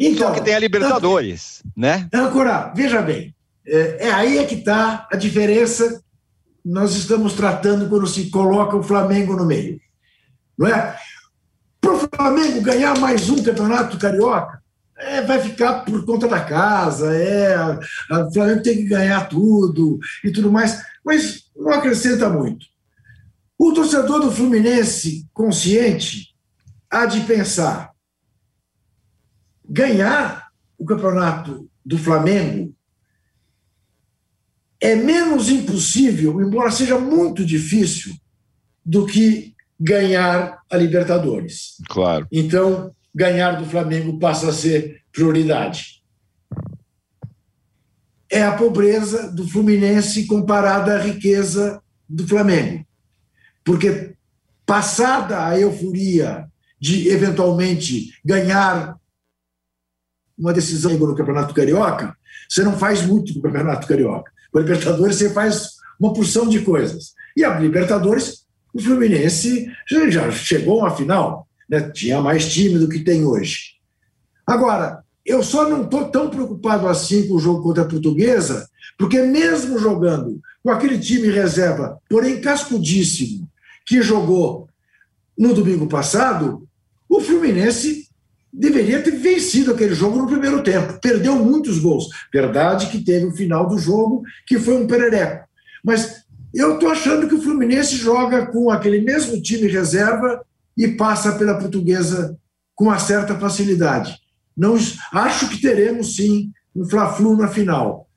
Então, 0.00 0.28
Só 0.28 0.34
que 0.34 0.42
tem 0.42 0.54
a 0.54 0.60
Libertadores, 0.60 1.60
né? 1.76 2.08
Ancora, 2.14 2.72
veja 2.72 3.02
bem, 3.02 3.34
é, 3.66 4.06
é 4.06 4.12
aí 4.12 4.38
é 4.38 4.44
que 4.44 4.54
está 4.54 5.08
a 5.10 5.16
diferença 5.16 6.00
nós 6.64 6.94
estamos 6.94 7.32
tratando 7.32 7.88
quando 7.88 8.06
se 8.06 8.30
coloca 8.30 8.76
o 8.76 8.82
Flamengo 8.82 9.34
no 9.34 9.44
meio. 9.44 9.80
Não 10.56 10.66
é? 10.66 10.96
Para 11.80 11.92
o 11.94 12.08
Flamengo 12.14 12.60
ganhar 12.60 12.98
mais 12.98 13.30
um 13.30 13.42
campeonato 13.42 13.98
carioca, 13.98 14.62
é, 14.98 15.22
vai 15.22 15.40
ficar 15.40 15.84
por 15.84 16.04
conta 16.04 16.26
da 16.26 16.44
casa, 16.44 17.14
é, 17.14 17.56
o 18.10 18.32
Flamengo 18.32 18.62
tem 18.62 18.76
que 18.76 18.84
ganhar 18.84 19.28
tudo 19.28 19.98
e 20.24 20.32
tudo 20.32 20.50
mais, 20.50 20.82
mas 21.04 21.44
não 21.56 21.70
acrescenta 21.70 22.28
muito. 22.28 22.66
O 23.56 23.72
torcedor 23.72 24.20
do 24.20 24.32
Fluminense 24.32 25.26
consciente 25.32 26.34
há 26.90 27.06
de 27.06 27.20
pensar: 27.20 27.92
ganhar 29.68 30.48
o 30.76 30.84
campeonato 30.84 31.68
do 31.84 31.98
Flamengo 31.98 32.74
é 34.80 34.94
menos 34.94 35.48
impossível, 35.48 36.40
embora 36.40 36.70
seja 36.70 36.98
muito 36.98 37.44
difícil, 37.44 38.14
do 38.84 39.06
que 39.06 39.54
ganhar 39.78 40.62
a 40.70 40.76
Libertadores. 40.76 41.76
Claro. 41.88 42.26
Então, 42.30 42.94
ganhar 43.18 43.56
do 43.56 43.66
Flamengo 43.66 44.16
passa 44.16 44.48
a 44.48 44.52
ser 44.52 45.02
prioridade. 45.10 45.98
é 48.30 48.42
a 48.42 48.54
pobreza 48.54 49.32
do 49.32 49.48
Fluminense 49.48 50.26
comparada 50.26 50.94
à 50.94 51.02
riqueza 51.02 51.82
do 52.06 52.28
Flamengo. 52.28 52.84
Porque, 53.64 54.14
passada 54.66 55.46
a 55.46 55.58
euforia 55.58 56.46
de 56.78 57.08
eventualmente 57.08 58.12
ganhar 58.22 58.96
uma 60.38 60.52
decisão 60.52 60.92
no 60.98 61.16
Campeonato 61.16 61.54
Carioca, 61.54 62.14
você 62.48 62.62
não 62.62 62.78
faz 62.78 63.04
muito 63.04 63.34
no 63.34 63.42
Campeonato 63.42 63.88
Carioca. 63.88 64.30
Com 64.52 64.58
a 64.58 64.60
Libertadores, 64.60 65.16
você 65.16 65.30
faz 65.30 65.70
uma 65.98 66.12
porção 66.12 66.46
de 66.48 66.60
coisas. 66.60 67.14
E 67.34 67.42
a 67.42 67.58
Libertadores, 67.58 68.46
o 68.74 68.80
Fluminense 68.80 69.66
já 70.10 70.30
chegou 70.30 70.80
a 70.80 70.84
uma 70.84 70.96
final, 70.96 71.47
né? 71.68 71.90
tinha 71.90 72.20
mais 72.20 72.52
time 72.52 72.78
do 72.78 72.88
que 72.88 73.00
tem 73.00 73.24
hoje. 73.24 73.74
Agora, 74.46 75.02
eu 75.24 75.42
só 75.42 75.68
não 75.68 75.82
estou 75.82 76.06
tão 76.06 76.30
preocupado 76.30 76.88
assim 76.88 77.28
com 77.28 77.34
o 77.34 77.40
jogo 77.40 77.62
contra 77.62 77.82
a 77.82 77.88
Portuguesa, 77.88 78.68
porque 78.98 79.20
mesmo 79.20 79.78
jogando 79.78 80.40
com 80.62 80.70
aquele 80.70 80.98
time 80.98 81.28
reserva, 81.28 81.98
porém 82.08 82.40
cascudíssimo, 82.40 83.48
que 83.86 84.02
jogou 84.02 84.68
no 85.36 85.54
domingo 85.54 85.86
passado, 85.86 86.66
o 87.08 87.20
Fluminense 87.20 88.08
deveria 88.52 89.02
ter 89.02 89.12
vencido 89.12 89.72
aquele 89.72 89.94
jogo 89.94 90.18
no 90.18 90.26
primeiro 90.26 90.62
tempo. 90.62 90.98
Perdeu 91.00 91.36
muitos 91.36 91.78
gols. 91.78 92.08
Verdade 92.32 92.88
que 92.88 93.04
teve 93.04 93.26
o 93.26 93.36
final 93.36 93.68
do 93.68 93.78
jogo, 93.78 94.22
que 94.46 94.58
foi 94.58 94.74
um 94.74 94.86
perereco. 94.86 95.46
Mas 95.84 96.24
eu 96.54 96.74
estou 96.74 96.90
achando 96.90 97.28
que 97.28 97.34
o 97.34 97.40
Fluminense 97.40 97.96
joga 97.96 98.46
com 98.46 98.70
aquele 98.70 99.00
mesmo 99.00 99.40
time 99.40 99.68
reserva 99.68 100.44
e 100.78 100.86
passa 100.86 101.32
pela 101.32 101.58
portuguesa 101.58 102.38
com 102.74 102.84
uma 102.84 103.00
certa 103.00 103.36
facilidade. 103.36 104.16
Não, 104.56 104.76
acho 105.12 105.48
que 105.48 105.60
teremos 105.60 106.14
sim 106.14 106.52
um 106.74 106.88
Fla-Flu 106.88 107.36
na 107.36 107.48
final. 107.48 108.08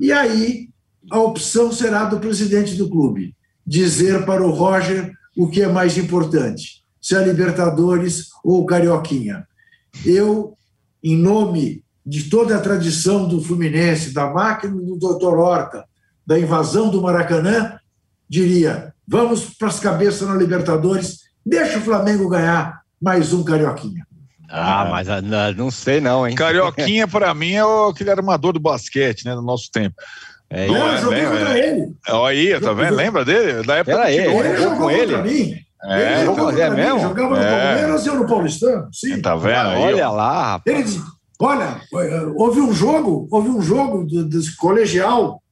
E 0.00 0.10
aí 0.10 0.68
a 1.08 1.20
opção 1.20 1.70
será 1.70 2.04
do 2.04 2.18
presidente 2.18 2.74
do 2.74 2.90
clube 2.90 3.36
dizer 3.64 4.26
para 4.26 4.44
o 4.44 4.50
Roger 4.50 5.12
o 5.36 5.48
que 5.48 5.62
é 5.62 5.68
mais 5.68 5.96
importante, 5.96 6.82
se 7.00 7.14
é 7.14 7.18
a 7.18 7.24
Libertadores 7.24 8.30
ou 8.42 8.62
o 8.62 8.66
Carioquinha. 8.66 9.46
Eu, 10.04 10.56
em 11.02 11.16
nome 11.16 11.84
de 12.04 12.24
toda 12.24 12.56
a 12.56 12.60
tradição 12.60 13.28
do 13.28 13.40
Fluminense, 13.40 14.12
da 14.12 14.28
máquina 14.30 14.74
do 14.74 14.96
Dr. 14.96 15.38
Horta, 15.38 15.84
da 16.26 16.38
invasão 16.38 16.90
do 16.90 17.00
Maracanã, 17.00 17.78
diria: 18.28 18.92
vamos 19.06 19.44
para 19.54 19.68
as 19.68 19.78
cabeças 19.78 20.26
na 20.26 20.34
Libertadores, 20.34 21.27
deixa 21.48 21.78
o 21.78 21.82
Flamengo 21.82 22.28
ganhar 22.28 22.80
mais 23.00 23.32
um 23.32 23.42
Carioquinha. 23.42 24.06
Ah, 24.50 24.84
é. 24.86 24.90
mas 24.90 25.08
ah, 25.08 25.20
não 25.56 25.70
sei 25.70 26.00
não, 26.00 26.26
hein? 26.26 26.34
Carioquinha, 26.34 27.06
para 27.06 27.34
mim, 27.34 27.52
é 27.52 27.62
aquele 27.90 28.10
armador 28.10 28.52
do 28.52 28.60
basquete, 28.60 29.24
né, 29.24 29.34
no 29.34 29.42
nosso 29.42 29.70
tempo. 29.70 29.94
É, 30.50 30.66
não, 30.66 30.92
eu 30.92 30.98
joguei 30.98 31.24
contra 31.24 31.58
é. 31.58 31.68
ele. 31.68 31.92
Olha 32.08 32.54
aí, 32.54 32.60
tá 32.60 32.72
vendo? 32.72 32.94
Lembra 32.94 33.24
dele? 33.24 33.66
Da 33.66 33.76
época 33.76 33.96
Era 33.96 34.10
ele, 34.10 34.34
ele 34.34 34.56
jogou 34.56 34.78
com 34.78 34.90
ele. 34.90 35.16
Mim. 35.18 35.54
É, 35.84 36.14
ele 36.14 36.24
jogou 36.24 36.50
é 36.50 36.70
mesmo? 36.70 37.00
Jogava 37.00 37.36
no 37.36 37.42
é. 37.42 37.66
Palmeiras 37.66 38.06
e 38.06 38.08
eu 38.08 38.14
no 38.14 38.26
Paulistano. 38.26 38.88
Sim. 38.92 39.20
Tá 39.20 39.36
vendo? 39.36 39.68
Aí, 39.68 39.82
olha 39.82 40.08
lá, 40.08 40.52
rapaz. 40.52 40.74
Ele 40.74 40.84
disse, 40.84 41.02
olha, 41.38 41.80
houve 42.34 42.60
um 42.60 42.72
jogo, 42.72 43.28
houve 43.30 43.48
um 43.50 43.60
jogo 43.60 44.04
do, 44.04 44.24
do 44.24 44.40
colegial, 44.58 45.42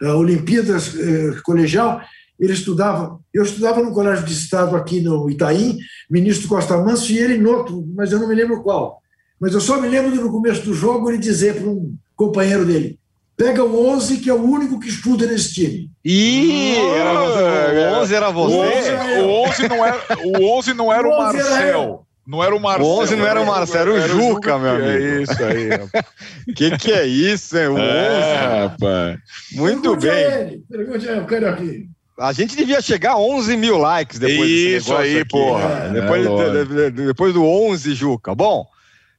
Olimpíadas 0.00 0.94
eh, 0.96 1.36
colegial, 1.44 2.00
ele 2.42 2.54
estudava, 2.54 3.20
eu 3.32 3.44
estudava 3.44 3.80
no 3.80 3.92
colégio 3.92 4.26
de 4.26 4.32
estado 4.32 4.74
aqui 4.74 5.00
no 5.00 5.30
Itaim, 5.30 5.78
ministro 6.10 6.48
Costa 6.48 6.76
Manso, 6.76 7.12
e 7.12 7.18
ele 7.18 7.38
no 7.38 7.50
outro, 7.50 7.86
mas 7.94 8.10
eu 8.10 8.18
não 8.18 8.26
me 8.26 8.34
lembro 8.34 8.64
qual. 8.64 9.00
Mas 9.40 9.54
eu 9.54 9.60
só 9.60 9.80
me 9.80 9.86
lembro 9.86 10.10
de 10.10 10.18
no 10.18 10.32
começo 10.32 10.62
do 10.62 10.74
jogo 10.74 11.08
ele 11.08 11.18
dizer 11.18 11.54
para 11.54 11.68
um 11.68 11.94
companheiro 12.16 12.64
dele: 12.64 12.98
pega 13.36 13.62
o 13.62 13.88
11, 13.90 14.16
que 14.16 14.28
é 14.28 14.34
o 14.34 14.42
único 14.42 14.80
que 14.80 14.88
estuda 14.88 15.24
nesse 15.24 15.54
time. 15.54 15.88
Ih, 16.04 16.78
era, 16.96 17.12
o 17.12 18.00
11 18.00 18.14
era 18.14 18.30
você? 18.30 19.20
O 19.20 19.28
11, 19.46 19.68
não 19.68 19.86
era 19.86 20.00
o, 20.24 20.58
11 20.58 20.74
não 20.74 20.92
era 20.92 21.08
o, 21.08 21.12
o 21.12 21.18
Marcel. 21.18 22.06
Não 22.26 22.42
era 22.42 22.56
o 22.56 22.60
Marcel. 22.60 22.86
O 22.86 22.98
11 23.02 23.16
não 23.16 23.26
era 23.26 23.40
o 23.40 23.46
Marcel, 23.46 23.80
era 23.82 23.90
o 23.92 23.96
era 23.96 24.08
Juca, 24.08 24.58
meu 24.58 24.70
amigo. 24.70 24.88
É 24.88 25.22
isso 25.22 25.44
aí. 25.44 25.68
que 26.54 26.76
que 26.76 26.92
é 26.92 27.06
isso, 27.06 27.56
hein? 27.56 27.68
O 27.68 27.78
é, 27.78 28.56
11, 28.56 28.68
rapaz. 28.68 29.18
Muito 29.52 29.82
Pergunte 29.82 30.06
bem. 30.06 30.12
A 30.12 30.40
ele. 30.40 30.64
Pergunte 30.68 31.08
a 31.08 31.12
ele, 31.12 31.20
eu 31.20 31.26
quero 31.26 31.48
aqui. 31.48 31.88
A 32.22 32.32
gente 32.32 32.54
devia 32.54 32.80
chegar 32.80 33.14
a 33.14 33.18
11 33.18 33.56
mil 33.56 33.76
likes 33.76 34.16
depois 34.16 34.48
Isso 34.48 34.94
aí, 34.94 35.18
aqui. 35.18 35.28
porra. 35.28 35.64
É, 35.64 35.92
depois, 35.92 36.24
é, 36.24 36.64
de, 36.64 36.90
de, 36.92 37.06
depois 37.06 37.34
do 37.34 37.44
11, 37.44 37.94
Juca. 37.96 38.32
Bom, 38.32 38.64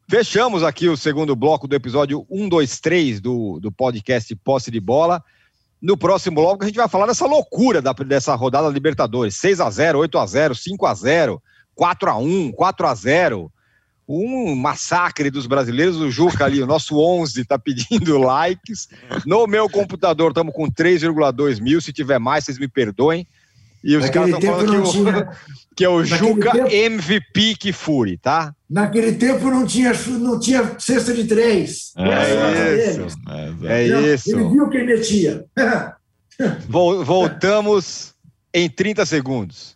fechamos 0.10 0.64
aqui 0.64 0.88
o 0.88 0.96
segundo 0.96 1.36
bloco 1.36 1.68
do 1.68 1.76
episódio 1.76 2.26
123 2.30 3.20
do, 3.20 3.60
do 3.60 3.70
podcast 3.70 4.34
Posse 4.38 4.72
de 4.72 4.80
Bola. 4.80 5.22
No 5.82 5.98
próximo 5.98 6.38
bloco 6.38 6.64
a 6.64 6.66
gente 6.66 6.78
vai 6.78 6.88
falar 6.88 7.06
dessa 7.06 7.26
loucura 7.26 7.82
da, 7.82 7.92
dessa 7.92 8.34
rodada 8.36 8.70
Libertadores. 8.70 9.36
6 9.36 9.60
a 9.60 9.70
0 9.70 10.00
8 10.00 10.18
a 10.18 10.26
0 10.26 10.56
5 10.56 10.86
a 10.86 10.94
0 10.94 11.44
4 11.76 12.10
a 12.10 12.16
1 12.16 12.52
4 12.54 12.88
a 12.88 12.96
0 12.96 13.52
um 14.08 14.56
massacre 14.56 15.30
dos 15.30 15.46
brasileiros. 15.46 15.98
O 15.98 16.12
Juca 16.12 16.46
ali, 16.46 16.62
o 16.62 16.68
nosso 16.68 17.00
11, 17.00 17.42
está 17.42 17.58
pedindo 17.58 18.18
likes. 18.20 18.88
No 19.26 19.48
meu 19.48 19.70
computador 19.70 20.32
estamos 20.32 20.54
com 20.54 20.70
3,2 20.70 21.62
mil. 21.62 21.82
Se 21.82 21.94
tiver 21.94 22.20
mais, 22.20 22.46
vocês 22.46 22.58
me 22.60 22.68
perdoem. 22.68 23.28
E 23.84 23.98
os 23.98 24.10
caras 24.10 24.30
estão 24.30 24.42
falando 24.42 24.72
que, 24.72 24.78
o, 24.78 24.92
tinha... 24.92 25.30
que 25.76 25.84
é 25.84 25.90
o 25.90 26.00
Naquele 26.00 26.18
Juca 26.18 26.52
tempo... 26.52 26.70
MVP 26.70 27.56
que 27.56 27.74
fure, 27.74 28.18
tá? 28.18 28.56
Naquele 28.70 29.14
tempo 29.14 29.50
não 29.50 29.66
tinha, 29.66 29.92
não 30.20 30.40
tinha 30.40 30.80
cesta 30.80 31.14
de 31.14 31.26
três. 31.26 31.92
É, 31.98 33.06
isso. 33.06 33.18
É, 33.66 33.84
é 33.84 34.14
isso. 34.14 34.32
Ele 34.32 34.50
viu 34.50 34.70
quem 34.70 34.86
metia. 34.86 35.46
Voltamos 36.68 38.14
em 38.54 38.70
30 38.70 39.06
segundos. 39.06 39.76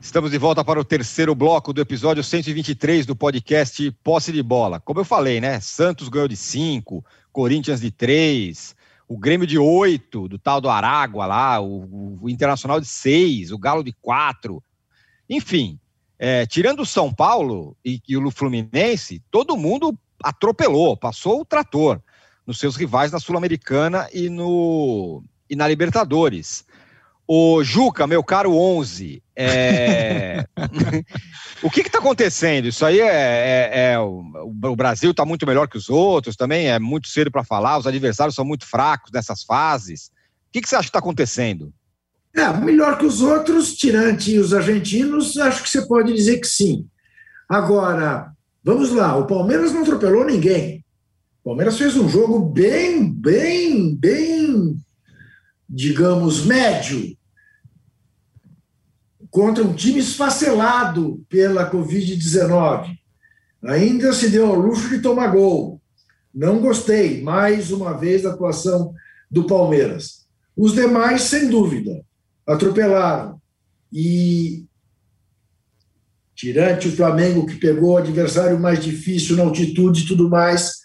Estamos 0.00 0.30
de 0.30 0.38
volta 0.38 0.64
para 0.64 0.80
o 0.80 0.84
terceiro 0.84 1.34
bloco 1.34 1.74
do 1.74 1.80
episódio 1.80 2.24
123 2.24 3.04
do 3.04 3.14
podcast 3.14 3.90
Posse 4.02 4.32
de 4.32 4.42
Bola. 4.42 4.80
Como 4.80 4.98
eu 4.98 5.04
falei, 5.04 5.42
né? 5.42 5.60
Santos 5.60 6.08
ganhou 6.08 6.26
de 6.26 6.36
5, 6.36 7.04
Corinthians 7.30 7.82
de 7.82 7.90
3, 7.90 8.74
o 9.06 9.18
Grêmio 9.18 9.46
de 9.46 9.58
8, 9.58 10.26
do 10.26 10.38
tal 10.38 10.58
do 10.58 10.70
Aragua 10.70 11.26
lá, 11.26 11.60
o, 11.60 12.18
o 12.22 12.30
Internacional 12.30 12.80
de 12.80 12.86
6, 12.86 13.52
o 13.52 13.58
Galo 13.58 13.84
de 13.84 13.92
4. 14.00 14.62
Enfim, 15.28 15.78
é, 16.18 16.46
tirando 16.46 16.80
o 16.80 16.86
São 16.86 17.12
Paulo 17.12 17.76
e, 17.84 18.00
e 18.08 18.16
o 18.16 18.30
Fluminense, 18.30 19.22
todo 19.30 19.56
mundo 19.56 19.96
atropelou, 20.24 20.96
passou 20.96 21.42
o 21.42 21.44
trator 21.44 22.00
nos 22.46 22.58
seus 22.58 22.74
rivais 22.74 23.12
na 23.12 23.20
Sul-Americana 23.20 24.08
e, 24.12 24.28
e 25.48 25.56
na 25.56 25.68
Libertadores. 25.68 26.64
O 27.32 27.62
Juca, 27.62 28.08
meu 28.08 28.24
caro 28.24 28.56
11, 28.56 29.22
é... 29.36 30.44
o 31.62 31.70
que 31.70 31.82
está 31.82 32.00
acontecendo? 32.00 32.66
Isso 32.66 32.84
aí 32.84 32.98
é, 32.98 33.06
é, 33.06 33.92
é 33.92 33.98
o, 34.00 34.74
Brasil 34.74 35.12
está 35.12 35.24
muito 35.24 35.46
melhor 35.46 35.68
que 35.68 35.78
os 35.78 35.88
outros, 35.88 36.34
também 36.34 36.68
é 36.68 36.80
muito 36.80 37.06
cedo 37.06 37.30
para 37.30 37.44
falar, 37.44 37.78
os 37.78 37.86
adversários 37.86 38.34
são 38.34 38.44
muito 38.44 38.66
fracos 38.66 39.12
nessas 39.12 39.44
fases. 39.44 40.06
O 40.48 40.52
que, 40.54 40.60
que 40.60 40.68
você 40.68 40.74
acha 40.74 40.86
que 40.86 40.88
está 40.88 40.98
acontecendo? 40.98 41.72
É, 42.34 42.52
melhor 42.52 42.98
que 42.98 43.06
os 43.06 43.22
outros, 43.22 43.76
tirante 43.76 44.36
os 44.36 44.52
argentinos, 44.52 45.38
acho 45.38 45.62
que 45.62 45.70
você 45.70 45.86
pode 45.86 46.12
dizer 46.12 46.40
que 46.40 46.48
sim. 46.48 46.84
Agora, 47.48 48.32
vamos 48.64 48.90
lá, 48.90 49.16
o 49.16 49.28
Palmeiras 49.28 49.72
não 49.72 49.82
atropelou 49.82 50.24
ninguém. 50.24 50.84
O 51.44 51.50
Palmeiras 51.50 51.78
fez 51.78 51.96
um 51.96 52.08
jogo 52.08 52.40
bem, 52.40 53.08
bem, 53.08 53.94
bem, 53.94 54.80
digamos, 55.68 56.44
médio 56.44 57.19
contra 59.30 59.62
um 59.62 59.72
time 59.72 60.00
esfacelado 60.00 61.24
pela 61.28 61.70
Covid-19. 61.70 62.96
Ainda 63.62 64.12
se 64.12 64.28
deu 64.28 64.46
ao 64.46 64.54
luxo 64.54 64.88
de 64.88 65.00
tomar 65.00 65.28
gol. 65.28 65.80
Não 66.34 66.60
gostei, 66.60 67.22
mais 67.22 67.70
uma 67.70 67.92
vez, 67.96 68.22
da 68.22 68.30
atuação 68.30 68.94
do 69.30 69.46
Palmeiras. 69.46 70.26
Os 70.56 70.74
demais, 70.74 71.22
sem 71.22 71.48
dúvida, 71.48 72.04
atropelaram. 72.46 73.40
E, 73.92 74.64
tirante 76.34 76.88
o 76.88 76.96
Flamengo, 76.96 77.46
que 77.46 77.56
pegou 77.56 77.92
o 77.92 77.96
adversário 77.96 78.58
mais 78.58 78.82
difícil 78.82 79.36
na 79.36 79.42
altitude 79.42 80.02
e 80.02 80.06
tudo 80.06 80.28
mais, 80.28 80.80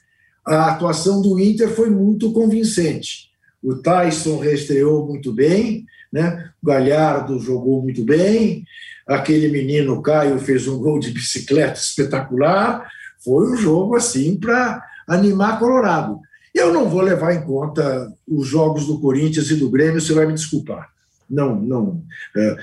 a 0.45 0.71
atuação 0.71 1.21
do 1.21 1.39
Inter 1.39 1.69
foi 1.69 1.89
muito 1.89 2.31
convincente. 2.33 3.29
O 3.61 3.75
Tyson 3.75 4.37
reestreou 4.37 5.07
muito 5.07 5.33
bem, 5.33 5.85
né? 6.11 6.49
Galhardo 6.63 7.39
jogou 7.39 7.81
muito 7.81 8.03
bem, 8.03 8.65
aquele 9.07 9.47
menino 9.49 10.01
Caio 10.01 10.39
fez 10.39 10.67
um 10.67 10.79
gol 10.79 10.99
de 10.99 11.11
bicicleta 11.11 11.79
espetacular. 11.79 12.89
Foi 13.23 13.51
um 13.51 13.55
jogo 13.55 13.95
assim 13.95 14.37
para 14.37 14.83
animar 15.07 15.59
Colorado. 15.59 16.19
Eu 16.53 16.71
não 16.71 16.89
vou 16.89 17.01
levar 17.01 17.33
em 17.33 17.41
conta 17.41 18.11
os 18.27 18.47
jogos 18.47 18.87
do 18.87 18.99
Corinthians 18.99 19.49
e 19.51 19.55
do 19.55 19.69
Grêmio, 19.69 19.99
você 19.99 20.13
vai 20.13 20.25
me 20.25 20.33
desculpar. 20.33 20.89
Não, 21.29 21.55
não. 21.55 22.01
É, 22.35 22.57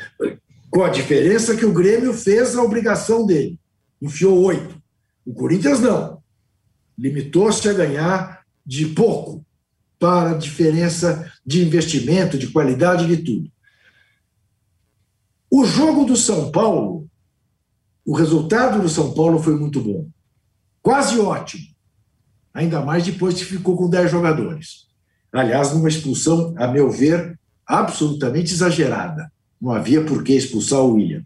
com 0.71 0.83
a 0.83 0.89
diferença 0.89 1.57
que 1.57 1.67
o 1.67 1.73
Grêmio 1.73 2.15
fez 2.15 2.57
a 2.57 2.63
obrigação 2.63 3.27
dele, 3.27 3.59
enfiou 4.01 4.41
oito. 4.45 4.81
O 5.27 5.35
Corinthians 5.35 5.81
não. 5.81 6.23
Limitou-se 6.99 7.69
a 7.69 7.73
ganhar 7.73 8.43
de 8.65 8.87
pouco 8.87 9.45
para 10.03 10.33
a 10.33 10.35
diferença 10.35 11.33
de 11.47 11.65
investimento, 11.65 12.37
de 12.37 12.49
qualidade, 12.49 13.07
de 13.07 13.19
tudo. 13.19 13.49
O 15.49 15.65
jogo 15.65 16.05
do 16.05 16.17
São 16.17 16.51
Paulo, 16.51 17.09
o 18.05 18.13
resultado 18.13 18.83
do 18.83 18.89
São 18.89 19.15
Paulo 19.15 19.41
foi 19.41 19.57
muito 19.57 19.81
bom. 19.81 20.09
Quase 20.83 21.21
ótimo. 21.21 21.69
Ainda 22.53 22.81
mais 22.81 23.05
depois 23.05 23.37
que 23.37 23.45
ficou 23.45 23.77
com 23.77 23.89
10 23.89 24.11
jogadores. 24.11 24.89
Aliás, 25.33 25.73
numa 25.73 25.89
expulsão, 25.89 26.53
a 26.59 26.67
meu 26.67 26.91
ver, 26.91 27.39
absolutamente 27.65 28.53
exagerada. 28.53 29.31
Não 29.61 29.71
havia 29.71 30.05
por 30.05 30.25
que 30.25 30.33
expulsar 30.33 30.81
o 30.81 30.95
William. 30.95 31.23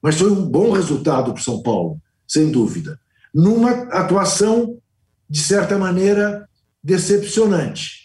Mas 0.00 0.14
foi 0.14 0.30
um 0.30 0.46
bom 0.46 0.70
resultado 0.70 1.32
para 1.32 1.40
o 1.40 1.44
São 1.44 1.60
Paulo, 1.64 2.00
sem 2.28 2.48
dúvida. 2.48 2.96
Numa 3.34 3.72
atuação, 3.90 4.78
de 5.28 5.40
certa 5.40 5.76
maneira, 5.76 6.48
decepcionante. 6.80 8.03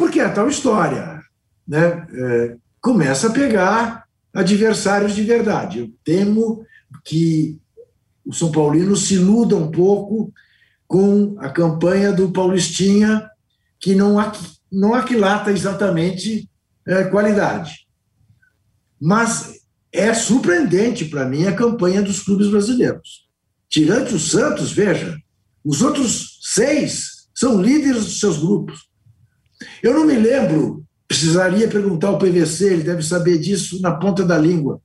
Porque 0.00 0.18
é 0.18 0.24
a 0.24 0.32
tal 0.32 0.48
história. 0.48 1.20
Né? 1.68 2.06
É, 2.14 2.56
começa 2.80 3.26
a 3.26 3.32
pegar 3.32 4.04
adversários 4.32 5.14
de 5.14 5.22
verdade. 5.22 5.80
Eu 5.80 5.92
temo 6.02 6.64
que 7.04 7.58
o 8.24 8.32
São 8.32 8.50
Paulino 8.50 8.96
se 8.96 9.16
iluda 9.16 9.54
um 9.56 9.70
pouco 9.70 10.32
com 10.88 11.36
a 11.38 11.50
campanha 11.50 12.14
do 12.14 12.32
Paulistinha, 12.32 13.28
que 13.78 13.94
não, 13.94 14.16
não 14.72 14.94
aquilata 14.94 15.52
exatamente 15.52 16.48
é, 16.86 17.04
qualidade. 17.04 17.86
Mas 18.98 19.60
é 19.92 20.14
surpreendente 20.14 21.04
para 21.04 21.26
mim 21.26 21.44
a 21.44 21.54
campanha 21.54 22.00
dos 22.00 22.22
clubes 22.22 22.48
brasileiros. 22.48 23.28
Tirante 23.68 24.14
o 24.14 24.18
Santos, 24.18 24.72
veja, 24.72 25.14
os 25.62 25.82
outros 25.82 26.38
seis 26.40 27.28
são 27.34 27.60
líderes 27.60 28.06
dos 28.06 28.18
seus 28.18 28.38
grupos. 28.38 28.89
Eu 29.82 29.94
não 29.94 30.06
me 30.06 30.14
lembro, 30.14 30.84
precisaria 31.06 31.68
perguntar 31.68 32.08
ao 32.08 32.18
PVC, 32.18 32.72
ele 32.72 32.82
deve 32.82 33.02
saber 33.02 33.38
disso 33.38 33.80
na 33.80 33.92
ponta 33.92 34.24
da 34.24 34.38
língua. 34.38 34.80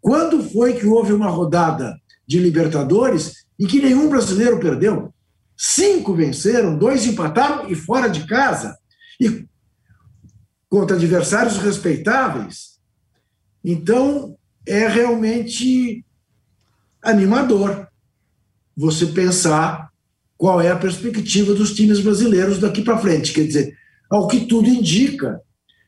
Quando 0.00 0.42
foi 0.42 0.74
que 0.74 0.86
houve 0.86 1.12
uma 1.12 1.28
rodada 1.28 1.98
de 2.26 2.38
Libertadores 2.38 3.46
em 3.58 3.66
que 3.66 3.80
nenhum 3.80 4.08
brasileiro 4.08 4.60
perdeu? 4.60 5.12
Cinco 5.56 6.14
venceram, 6.14 6.78
dois 6.78 7.06
empataram 7.06 7.68
e 7.68 7.74
fora 7.74 8.08
de 8.08 8.26
casa. 8.26 8.78
E 9.20 9.46
contra 10.68 10.96
adversários 10.96 11.56
respeitáveis. 11.56 12.78
Então, 13.64 14.36
é 14.66 14.86
realmente 14.86 16.04
animador 17.02 17.88
você 18.76 19.06
pensar 19.06 19.90
qual 20.36 20.60
é 20.60 20.70
a 20.70 20.76
perspectiva 20.76 21.54
dos 21.54 21.74
times 21.74 22.00
brasileiros 22.00 22.58
daqui 22.58 22.82
para 22.82 22.98
frente. 22.98 23.32
Quer 23.32 23.46
dizer, 23.46 23.76
ao 24.08 24.28
que 24.28 24.46
tudo 24.46 24.68
indica, 24.68 25.40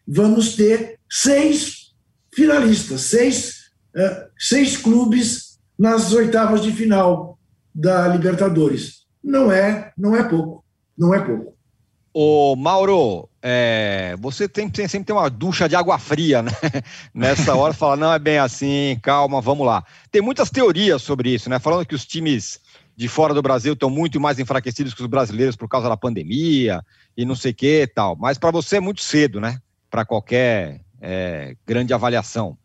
vamos 0.07 0.55
ter 0.55 0.99
seis 1.09 1.93
finalistas, 2.35 3.03
seis, 3.03 3.71
uh, 3.97 4.31
seis 4.39 4.77
clubes 4.77 5.59
nas 5.79 6.13
oitavas 6.13 6.63
de 6.63 6.73
final 6.73 7.39
da 7.75 8.09
Libertadores. 8.09 9.07
Não 9.23 9.51
é, 9.51 9.93
não 9.97 10.17
é 10.17 10.23
pouco, 10.23 10.65
não 10.97 11.15
é 11.15 11.21
pouco. 11.21 11.55
Ô, 12.13 12.57
Mauro, 12.57 13.29
é, 13.41 14.17
você 14.19 14.49
tem, 14.49 14.69
tem, 14.69 14.89
sempre 14.89 15.07
tem 15.07 15.17
uma 15.17 15.31
ducha 15.31 15.69
de 15.69 15.77
água 15.77 15.99
fria, 15.99 16.43
né? 16.43 16.51
Nessa 17.15 17.55
hora 17.55 17.73
fala, 17.73 17.97
não 17.97 18.13
é 18.13 18.19
bem 18.19 18.39
assim, 18.39 18.99
calma, 19.01 19.41
vamos 19.41 19.65
lá. 19.65 19.85
Tem 20.11 20.21
muitas 20.21 20.51
teorias 20.51 21.03
sobre 21.03 21.31
isso, 21.31 21.49
né? 21.49 21.59
Falando 21.59 21.87
que 21.87 21.95
os 21.95 22.05
times 22.05 22.61
de 23.01 23.09
fora 23.09 23.33
do 23.33 23.41
Brasil 23.41 23.73
estão 23.73 23.89
muito 23.89 24.21
mais 24.21 24.39
enfraquecidos 24.39 24.93
que 24.93 25.01
os 25.01 25.09
brasileiros 25.09 25.57
por 25.57 25.69
causa 25.69 25.89
da 25.89 25.97
pandemia 25.97 26.83
e 27.17 27.25
não 27.25 27.35
sei 27.35 27.53
o 27.53 27.55
que 27.55 27.87
tal. 27.95 28.15
Mas 28.15 28.37
para 28.37 28.51
você 28.51 28.77
é 28.77 28.81
muito 28.81 29.01
cedo, 29.01 29.41
né? 29.41 29.59
Para 29.91 30.05
qualquer 30.05 30.81
é, 31.01 31.57
grande 31.67 31.95
avaliação. 31.95 32.57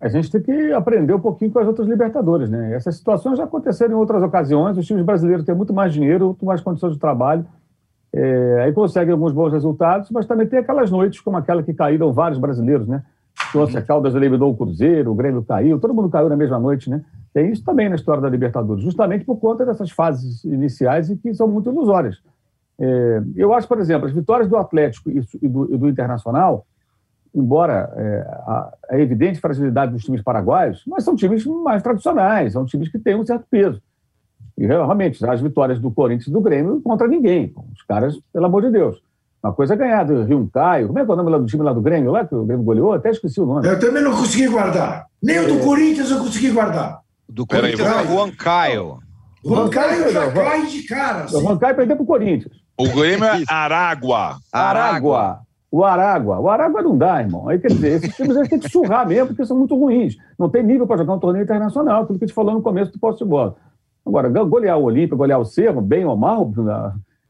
A 0.00 0.08
gente 0.08 0.30
tem 0.30 0.42
que 0.42 0.72
aprender 0.72 1.14
um 1.14 1.20
pouquinho 1.20 1.50
com 1.52 1.58
as 1.58 1.66
outras 1.66 1.86
Libertadores, 1.86 2.50
né? 2.50 2.74
Essas 2.74 2.96
situações 2.96 3.38
já 3.38 3.44
aconteceram 3.44 3.92
em 3.92 3.96
outras 3.96 4.22
ocasiões. 4.22 4.76
Os 4.76 4.84
times 4.84 5.04
brasileiros 5.04 5.46
têm 5.46 5.54
muito 5.54 5.72
mais 5.72 5.92
dinheiro, 5.92 6.26
muito 6.26 6.44
mais 6.44 6.60
condições 6.60 6.94
de 6.94 6.98
trabalho 6.98 7.46
é, 8.16 8.62
aí 8.62 8.72
consegue 8.72 9.10
alguns 9.10 9.32
bons 9.32 9.52
resultados, 9.52 10.10
mas 10.10 10.24
também 10.24 10.46
tem 10.46 10.58
aquelas 10.58 10.90
noites 10.90 11.20
como 11.20 11.36
aquela 11.36 11.62
que 11.62 11.74
caíram 11.74 12.14
vários 12.14 12.38
brasileiros, 12.38 12.88
né? 12.88 13.02
Trouxe 13.52 13.76
a 13.76 13.82
Caldas 13.82 14.14
eliminou 14.14 14.50
o 14.50 14.56
Cruzeiro, 14.56 15.12
o 15.12 15.14
Grêmio 15.14 15.42
caiu, 15.42 15.78
todo 15.78 15.92
mundo 15.92 16.08
caiu 16.08 16.28
na 16.30 16.36
mesma 16.36 16.58
noite, 16.58 16.88
né? 16.88 17.04
Tem 17.36 17.52
isso 17.52 17.62
também 17.62 17.86
na 17.86 17.96
história 17.96 18.22
da 18.22 18.30
Libertadores, 18.30 18.82
justamente 18.82 19.22
por 19.22 19.36
conta 19.36 19.66
dessas 19.66 19.90
fases 19.90 20.42
iniciais 20.42 21.10
e 21.10 21.16
que 21.18 21.34
são 21.34 21.46
muito 21.46 21.68
ilusórias. 21.68 22.16
É, 22.80 23.22
eu 23.36 23.52
acho, 23.52 23.68
por 23.68 23.78
exemplo, 23.78 24.06
as 24.06 24.14
vitórias 24.14 24.48
do 24.48 24.56
Atlético 24.56 25.10
e 25.10 25.46
do, 25.46 25.74
e 25.74 25.76
do 25.76 25.86
Internacional, 25.86 26.66
embora 27.34 27.92
é, 27.94 28.26
a, 28.26 28.72
a, 28.88 28.98
evidente 28.98 29.38
fragilidade 29.38 29.92
dos 29.92 30.02
times 30.02 30.22
paraguaios, 30.22 30.82
mas 30.86 31.04
são 31.04 31.14
times 31.14 31.44
mais 31.44 31.82
tradicionais, 31.82 32.54
são 32.54 32.64
times 32.64 32.88
que 32.88 32.98
têm 32.98 33.14
um 33.14 33.26
certo 33.26 33.44
peso. 33.50 33.82
E 34.56 34.66
realmente, 34.66 35.22
as 35.26 35.42
vitórias 35.42 35.78
do 35.78 35.90
Corinthians 35.90 36.28
e 36.28 36.32
do 36.32 36.40
Grêmio 36.40 36.80
contra 36.80 37.06
ninguém. 37.06 37.52
Os 37.74 37.82
caras, 37.82 38.18
pelo 38.32 38.46
amor 38.46 38.62
de 38.62 38.70
Deus. 38.70 39.02
Uma 39.42 39.52
coisa 39.52 39.74
é 39.74 39.76
ganhar 39.76 40.04
do 40.04 40.22
Rio 40.22 40.48
Caio. 40.50 40.86
Como 40.86 40.98
é 40.98 41.04
que 41.04 41.10
é 41.10 41.12
o 41.12 41.16
nome 41.18 41.30
lá 41.30 41.36
do 41.36 41.44
time 41.44 41.62
lá 41.62 41.74
do 41.74 41.82
Grêmio, 41.82 42.12
lá 42.12 42.24
que 42.24 42.34
o 42.34 42.46
Grêmio 42.46 42.64
goleou? 42.64 42.94
Até 42.94 43.10
esqueci 43.10 43.38
o 43.42 43.44
nome. 43.44 43.68
Eu 43.68 43.78
também 43.78 44.02
não 44.02 44.12
consegui 44.12 44.48
guardar. 44.48 45.04
Nem 45.22 45.38
o 45.40 45.48
do 45.48 45.58
é... 45.58 45.62
Corinthians 45.62 46.10
eu 46.10 46.18
consegui 46.18 46.50
guardar. 46.50 47.04
Do 47.28 47.46
Corinthians 47.46 47.88
é 47.88 48.02
o 48.02 48.06
Juan 48.06 48.30
Caio. 48.32 48.98
Juan 49.44 49.68
Caio 49.68 50.12
já 50.12 50.30
cai 50.32 50.66
de 50.66 50.82
cara. 50.84 51.24
Assim. 51.24 51.36
O 51.36 51.40
Juan 51.40 51.58
Caio 51.58 51.76
perdeu 51.76 51.96
pro 51.96 52.06
Corinthians. 52.06 52.52
O 52.78 52.88
Grêmio 52.88 53.24
é 53.24 53.42
Aragua. 53.48 54.36
Aragua. 54.52 55.40
O 55.70 55.84
Aragua. 55.84 56.38
O 56.38 56.48
Aragua 56.48 56.82
não 56.82 56.96
dá, 56.96 57.20
irmão. 57.20 57.48
Aí, 57.48 57.58
quer 57.58 57.68
dizer, 57.68 57.92
esses 57.92 58.14
times 58.14 58.36
eles 58.36 58.48
têm 58.48 58.58
que 58.58 58.68
surrar 58.68 59.06
mesmo, 59.06 59.28
porque 59.28 59.44
são 59.44 59.58
muito 59.58 59.76
ruins. 59.76 60.16
Não 60.38 60.48
tem 60.48 60.62
nível 60.62 60.86
para 60.86 60.98
jogar 60.98 61.14
um 61.14 61.18
torneio 61.18 61.42
internacional, 61.42 62.02
aquilo 62.02 62.18
que 62.18 62.24
a 62.24 62.28
gente 62.28 62.34
falou 62.34 62.54
no 62.54 62.62
começo 62.62 62.92
do 62.92 62.98
posto 62.98 63.24
de 63.24 63.30
bola. 63.30 63.56
Agora, 64.04 64.28
golear 64.28 64.78
o 64.78 64.84
Olímpia, 64.84 65.16
golear 65.16 65.40
o 65.40 65.44
Cerro, 65.44 65.80
bem 65.80 66.04
ou 66.04 66.16
mal, 66.16 66.52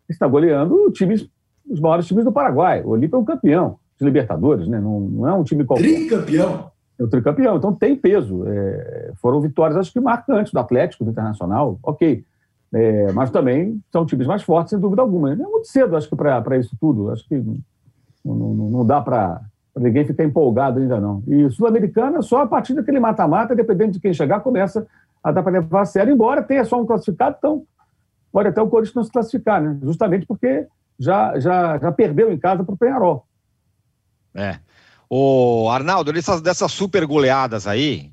está 0.09 0.27
goleando 0.27 0.91
times, 0.93 1.27
os 1.69 1.81
maiores 1.81 2.07
times 2.07 2.25
do 2.25 2.33
Paraguai. 2.33 2.83
O 2.83 2.91
Olímpia 2.91 3.17
é 3.17 3.21
um 3.21 3.25
campeão 3.25 3.79
de 3.99 4.05
Libertadores, 4.05 4.69
né? 4.69 4.79
não, 4.79 5.01
não 5.01 5.29
é 5.29 5.33
um 5.33 5.43
time 5.43 5.65
qualquer. 5.65 5.85
Tricampeão. 5.85 6.71
É 6.99 7.03
o 7.03 7.09
tricampeão, 7.09 7.57
então 7.57 7.75
tem 7.75 7.95
peso. 7.95 8.45
É, 8.47 9.13
foram 9.17 9.41
vitórias, 9.41 9.77
acho 9.77 9.93
que 9.93 10.01
marcantes 10.01 10.53
do 10.53 10.59
Atlético, 10.59 11.05
do 11.05 11.11
Internacional, 11.11 11.79
ok. 11.83 12.25
É, 12.73 13.13
mas 13.13 13.31
também 13.31 13.81
são 13.93 14.05
times 14.05 14.27
mais 14.27 14.43
fortes, 14.43 14.71
sem 14.71 14.79
dúvida 14.79 15.03
alguma. 15.03 15.33
É 15.33 15.37
muito 15.37 15.67
cedo, 15.67 15.97
acho 15.97 16.09
que, 16.09 16.17
para 16.17 16.59
isso 16.59 16.77
tudo. 16.81 17.11
Acho 17.11 17.27
que 17.29 17.37
não, 18.25 18.35
não, 18.35 18.71
não 18.71 18.87
dá 18.87 19.01
para 19.01 19.41
ninguém 19.77 20.05
ficar 20.05 20.25
empolgado 20.25 20.81
ainda 20.81 21.01
não. 21.01 21.23
E 21.27 21.49
Sul-Americana, 21.51 22.23
só 22.23 22.43
a 22.43 22.47
partir 22.47 22.75
daquele 22.75 22.99
mata-mata, 22.99 23.55
dependendo 23.55 23.93
de 23.93 24.01
quem 24.01 24.13
chegar, 24.13 24.41
começa 24.41 24.87
a 25.23 25.31
dar 25.31 25.43
para 25.43 25.53
levar 25.53 25.83
a 25.83 25.85
sério, 25.85 26.13
embora 26.13 26.43
tenha 26.43 26.65
só 26.65 26.81
um 26.81 26.87
classificado, 26.87 27.37
então 27.39 27.65
pode 28.33 28.49
até 28.49 28.61
o 28.63 28.69
Corinthians 28.69 28.95
não 28.95 29.05
se 29.05 29.13
classificar, 29.13 29.61
né? 29.61 29.79
justamente 29.83 30.27
porque 30.27 30.67
já, 30.99 31.39
já, 31.39 31.79
já 31.79 31.93
perdeu 31.93 32.33
em 32.33 32.39
casa 32.39 32.65
para 32.65 32.75
o 32.75 32.79
Penharol. 32.79 33.27
É. 34.35 34.59
O 35.09 35.69
Arnaldo, 35.71 36.13
dessas, 36.13 36.41
dessas 36.41 36.73
super 36.73 37.07
goleadas 37.07 37.67
aí, 37.67 38.11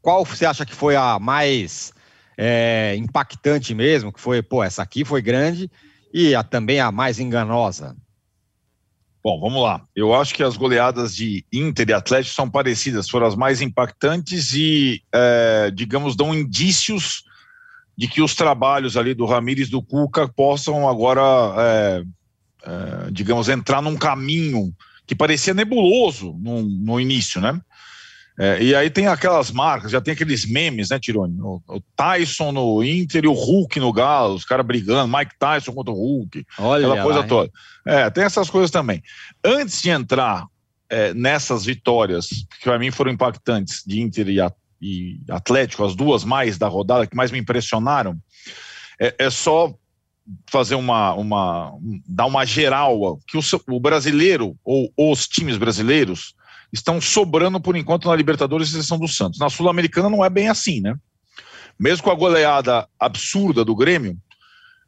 qual 0.00 0.24
você 0.24 0.46
acha 0.46 0.64
que 0.64 0.74
foi 0.74 0.94
a 0.94 1.18
mais 1.18 1.92
é, 2.38 2.94
impactante 2.96 3.74
mesmo? 3.74 4.12
Que 4.12 4.20
foi, 4.20 4.42
pô, 4.42 4.62
essa 4.62 4.82
aqui 4.82 5.04
foi 5.04 5.20
grande 5.20 5.70
e 6.14 6.34
a, 6.34 6.42
também 6.42 6.78
a 6.78 6.92
mais 6.92 7.18
enganosa? 7.18 7.96
Bom, 9.22 9.40
vamos 9.40 9.60
lá. 9.60 9.82
Eu 9.96 10.14
acho 10.14 10.32
que 10.32 10.44
as 10.44 10.56
goleadas 10.56 11.16
de 11.16 11.44
Inter 11.52 11.88
e 11.88 11.92
Atlético 11.92 12.32
são 12.32 12.48
parecidas, 12.48 13.10
foram 13.10 13.26
as 13.26 13.34
mais 13.34 13.60
impactantes 13.60 14.52
e, 14.54 15.02
é, 15.12 15.72
digamos, 15.74 16.14
dão 16.14 16.32
indícios 16.32 17.24
de 17.98 18.06
que 18.06 18.22
os 18.22 18.36
trabalhos 18.36 18.96
ali 18.96 19.14
do 19.14 19.26
Ramires 19.26 19.68
do 19.68 19.82
Cuca 19.82 20.28
possam 20.28 20.88
agora, 20.88 21.22
é, 21.58 22.04
é, 22.62 23.10
digamos, 23.10 23.48
entrar 23.48 23.82
num 23.82 23.96
caminho 23.96 24.72
que 25.06 25.14
parecia 25.14 25.54
nebuloso 25.54 26.36
no, 26.40 26.62
no 26.62 27.00
início, 27.00 27.40
né? 27.40 27.60
É, 28.38 28.62
e 28.62 28.74
aí 28.74 28.90
tem 28.90 29.06
aquelas 29.06 29.50
marcas, 29.50 29.90
já 29.90 30.00
tem 30.00 30.12
aqueles 30.12 30.44
memes, 30.44 30.90
né, 30.90 30.98
Tirone? 30.98 31.40
O, 31.40 31.62
o 31.66 31.80
Tyson 31.96 32.52
no 32.52 32.84
Inter 32.84 33.24
e 33.24 33.28
o 33.28 33.32
Hulk 33.32 33.80
no 33.80 33.90
Galo, 33.92 34.34
os 34.34 34.44
caras 34.44 34.66
brigando, 34.66 35.16
Mike 35.16 35.38
Tyson 35.38 35.72
contra 35.72 35.92
o 35.92 35.96
Hulk, 35.96 36.44
Olha 36.58 36.86
aquela 36.86 37.02
coisa 37.02 37.20
lá, 37.20 37.26
toda. 37.26 37.50
É, 37.86 38.10
tem 38.10 38.24
essas 38.24 38.50
coisas 38.50 38.70
também. 38.70 39.02
Antes 39.42 39.80
de 39.80 39.88
entrar 39.88 40.46
é, 40.90 41.14
nessas 41.14 41.64
vitórias, 41.64 42.28
que 42.28 42.64
para 42.64 42.78
mim 42.78 42.90
foram 42.90 43.10
impactantes, 43.10 43.82
de 43.86 44.02
Inter 44.02 44.28
e, 44.28 44.38
a, 44.38 44.52
e, 44.82 45.18
Atlético, 45.30 45.84
as 45.84 45.96
duas 45.96 46.22
mais 46.22 46.58
da 46.58 46.68
rodada, 46.68 47.06
que 47.06 47.16
mais 47.16 47.30
me 47.30 47.38
impressionaram, 47.38 48.18
é, 49.00 49.14
é 49.18 49.30
só 49.30 49.74
fazer 50.50 50.74
uma, 50.74 51.14
uma 51.14 51.72
dar 52.06 52.26
uma 52.26 52.44
geral 52.44 53.18
que 53.26 53.36
o, 53.36 53.42
o 53.68 53.80
brasileiro 53.80 54.56
ou 54.64 54.92
os 54.96 55.26
times 55.26 55.56
brasileiros 55.56 56.34
estão 56.72 57.00
sobrando 57.00 57.60
por 57.60 57.76
enquanto 57.76 58.08
na 58.08 58.16
Libertadores, 58.16 58.68
exceção 58.68 58.98
do 58.98 59.08
Santos. 59.08 59.38
Na 59.38 59.48
Sul-Americana 59.48 60.10
não 60.10 60.24
é 60.24 60.30
bem 60.30 60.48
assim, 60.48 60.80
né? 60.80 60.94
Mesmo 61.78 62.04
com 62.04 62.10
a 62.10 62.14
goleada 62.14 62.88
absurda 62.98 63.64
do 63.64 63.76
Grêmio, 63.76 64.16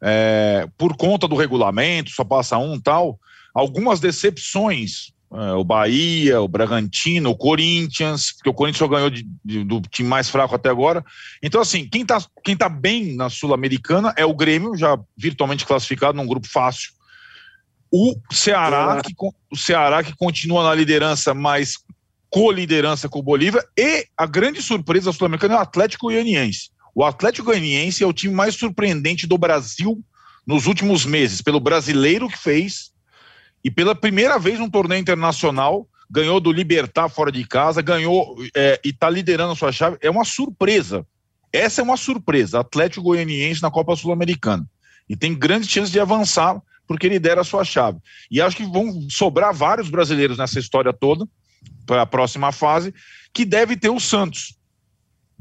é, 0.03 0.69
por 0.77 0.97
conta 0.97 1.29
do 1.29 1.37
regulamento, 1.37 2.11
só 2.11 2.25
passa 2.25 2.59
um 2.59 2.81
tal, 2.81 3.19
algumas 3.55 4.01
decepções. 4.01 5.13
É, 5.31 5.53
o 5.53 5.63
Bahia, 5.63 6.41
o 6.41 6.49
Bragantino, 6.49 7.31
o 7.31 7.37
Corinthians, 7.37 8.33
porque 8.33 8.49
o 8.49 8.55
Corinthians 8.55 8.79
só 8.79 8.89
ganhou 8.89 9.11
de, 9.11 9.27
de, 9.45 9.63
do 9.63 9.81
time 9.83 10.09
mais 10.09 10.31
fraco 10.31 10.55
até 10.55 10.71
agora. 10.71 11.05
Então, 11.43 11.61
assim, 11.61 11.87
quem 11.87 12.03
está 12.03 12.19
quem 12.43 12.57
tá 12.57 12.69
bem 12.69 13.15
na 13.15 13.29
Sul-Americana 13.29 14.15
é 14.17 14.25
o 14.25 14.35
Grêmio, 14.35 14.77
já 14.77 14.99
virtualmente 15.17 15.67
classificado 15.67 16.17
num 16.17 16.27
grupo 16.27 16.49
fácil 16.49 16.99
o 17.91 18.15
Ceará, 18.31 19.01
que, 19.03 19.15
o 19.51 19.57
Ceará 19.57 20.03
que 20.05 20.15
continua 20.15 20.63
na 20.63 20.75
liderança, 20.75 21.33
mas 21.33 21.79
co-liderança 22.31 23.09
com 23.09 23.19
o 23.19 23.23
Bolívia, 23.23 23.65
e 23.77 24.07
a 24.17 24.27
grande 24.27 24.63
surpresa 24.63 25.13
sul-americana 25.13 25.55
é 25.55 25.59
o 25.59 25.63
Atlético 25.63 26.07
Goianiense. 26.07 26.71
O 26.95 27.05
Atlético 27.05 27.47
Goianiense 27.47 28.05
é 28.05 28.07
o 28.07 28.13
time 28.13 28.35
mais 28.35 28.55
surpreendente 28.55 29.27
do 29.27 29.39
Brasil 29.39 30.03
nos 30.47 30.67
últimos 30.67 31.07
meses, 31.07 31.41
pelo 31.41 31.61
brasileiro 31.61 32.29
que 32.29 32.39
fez, 32.39 32.93
e 33.65 33.71
pela 33.71 33.95
primeira 33.95 34.39
vez 34.39 34.59
no 34.59 34.71
torneio 34.71 35.01
internacional, 35.01 35.87
ganhou 36.11 36.41
do 36.41 36.53
Libertar 36.53 37.09
fora 37.09 37.31
de 37.31 37.45
casa, 37.45 37.83
ganhou 37.83 38.37
é, 38.55 38.81
e 38.85 38.91
está 38.91 39.11
liderando 39.11 39.53
a 39.53 39.57
sua 39.57 39.73
chave. 39.73 39.99
É 40.01 40.11
uma 40.11 40.25
surpresa. 40.25 41.07
Essa 41.53 41.81
é 41.81 41.85
uma 41.85 41.97
surpresa. 41.97 42.61
Atlético 42.61 43.03
Goianiense 43.03 43.63
na 43.63 43.71
Copa 43.71 43.97
Sul-Americana. 43.97 44.67
E 45.09 45.17
tem 45.17 45.35
grandes 45.35 45.69
chances 45.69 45.91
de 45.91 46.01
avançar 46.01 46.61
porque 46.87 47.09
lidera 47.09 47.43
a 47.43 47.45
sua 47.45 47.65
chave. 47.65 47.99
E 48.31 48.41
acho 48.41 48.57
que 48.57 48.65
vão 48.65 49.07
sobrar 49.11 49.53
vários 49.53 49.91
brasileiros 49.91 50.39
nessa 50.39 50.59
história 50.59 50.93
toda, 50.93 51.27
para 51.85 52.03
a 52.03 52.07
próxima 52.07 52.51
fase, 52.51 52.95
que 53.33 53.45
deve 53.45 53.77
ter 53.77 53.91
o 53.91 54.01
Santos, 54.01 54.57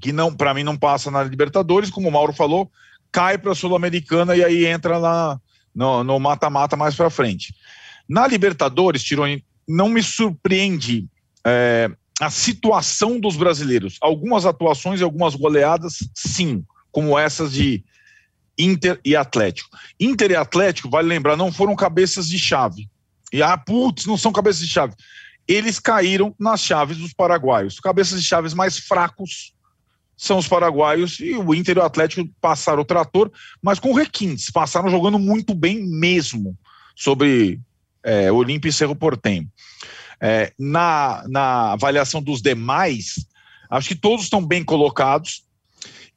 que 0.01 0.11
não, 0.11 0.33
para 0.33 0.53
mim, 0.53 0.63
não 0.63 0.77
passa 0.77 1.09
na 1.09 1.23
Libertadores, 1.23 1.89
como 1.89 2.09
o 2.09 2.11
Mauro 2.11 2.33
falou, 2.33 2.69
cai 3.11 3.37
para 3.37 3.53
a 3.53 3.55
Sul-Americana 3.55 4.35
e 4.35 4.43
aí 4.43 4.65
entra 4.65 4.99
na, 4.99 5.39
no 5.73 6.19
mata-mata 6.19 6.75
mais 6.75 6.95
para 6.95 7.09
frente. 7.09 7.53
Na 8.07 8.27
Libertadores, 8.27 9.03
Tironi, 9.03 9.43
não 9.67 9.89
me 9.89 10.01
surpreende 10.01 11.07
é, 11.45 11.91
a 12.19 12.29
situação 12.29 13.19
dos 13.19 13.35
brasileiros. 13.35 13.97
Algumas 14.01 14.45
atuações 14.45 14.99
e 14.99 15.03
algumas 15.03 15.35
goleadas, 15.35 16.07
sim, 16.15 16.63
como 16.91 17.17
essas 17.17 17.51
de 17.51 17.83
Inter 18.57 18.99
e 19.05 19.15
Atlético. 19.15 19.69
Inter 19.99 20.31
e 20.31 20.35
Atlético, 20.35 20.89
vale 20.89 21.07
lembrar, 21.07 21.35
não 21.35 21.51
foram 21.51 21.75
cabeças 21.75 22.27
de 22.27 22.39
chave. 22.39 22.89
E 23.31 23.41
ah, 23.41 23.57
putz, 23.57 24.05
não 24.05 24.17
são 24.17 24.31
cabeças 24.31 24.61
de 24.61 24.67
chave. 24.67 24.95
Eles 25.47 25.79
caíram 25.79 26.33
nas 26.39 26.61
chaves 26.61 26.97
dos 26.97 27.13
paraguaios. 27.13 27.79
Cabeças 27.79 28.21
de 28.21 28.27
chaves 28.27 28.53
mais 28.53 28.77
fracos 28.77 29.53
são 30.17 30.39
os 30.39 30.47
paraguaios 30.47 31.19
e 31.19 31.35
o 31.35 31.53
Inter 31.53 31.77
e 31.77 31.79
o 31.79 31.83
Atlético 31.83 32.27
passaram 32.41 32.81
o 32.81 32.85
trator, 32.85 33.31
mas 33.61 33.79
com 33.79 33.93
requintes, 33.93 34.49
passaram 34.49 34.89
jogando 34.89 35.19
muito 35.19 35.53
bem 35.53 35.85
mesmo 35.85 36.57
sobre 36.95 37.61
é, 38.03 38.31
Olímpio 38.31 38.69
e 38.69 38.73
Cerro 38.73 38.95
Portenho. 38.95 39.49
É, 40.19 40.51
na, 40.57 41.23
na 41.27 41.71
avaliação 41.73 42.21
dos 42.21 42.41
demais, 42.41 43.25
acho 43.69 43.89
que 43.89 43.95
todos 43.95 44.25
estão 44.25 44.43
bem 44.43 44.63
colocados 44.63 45.43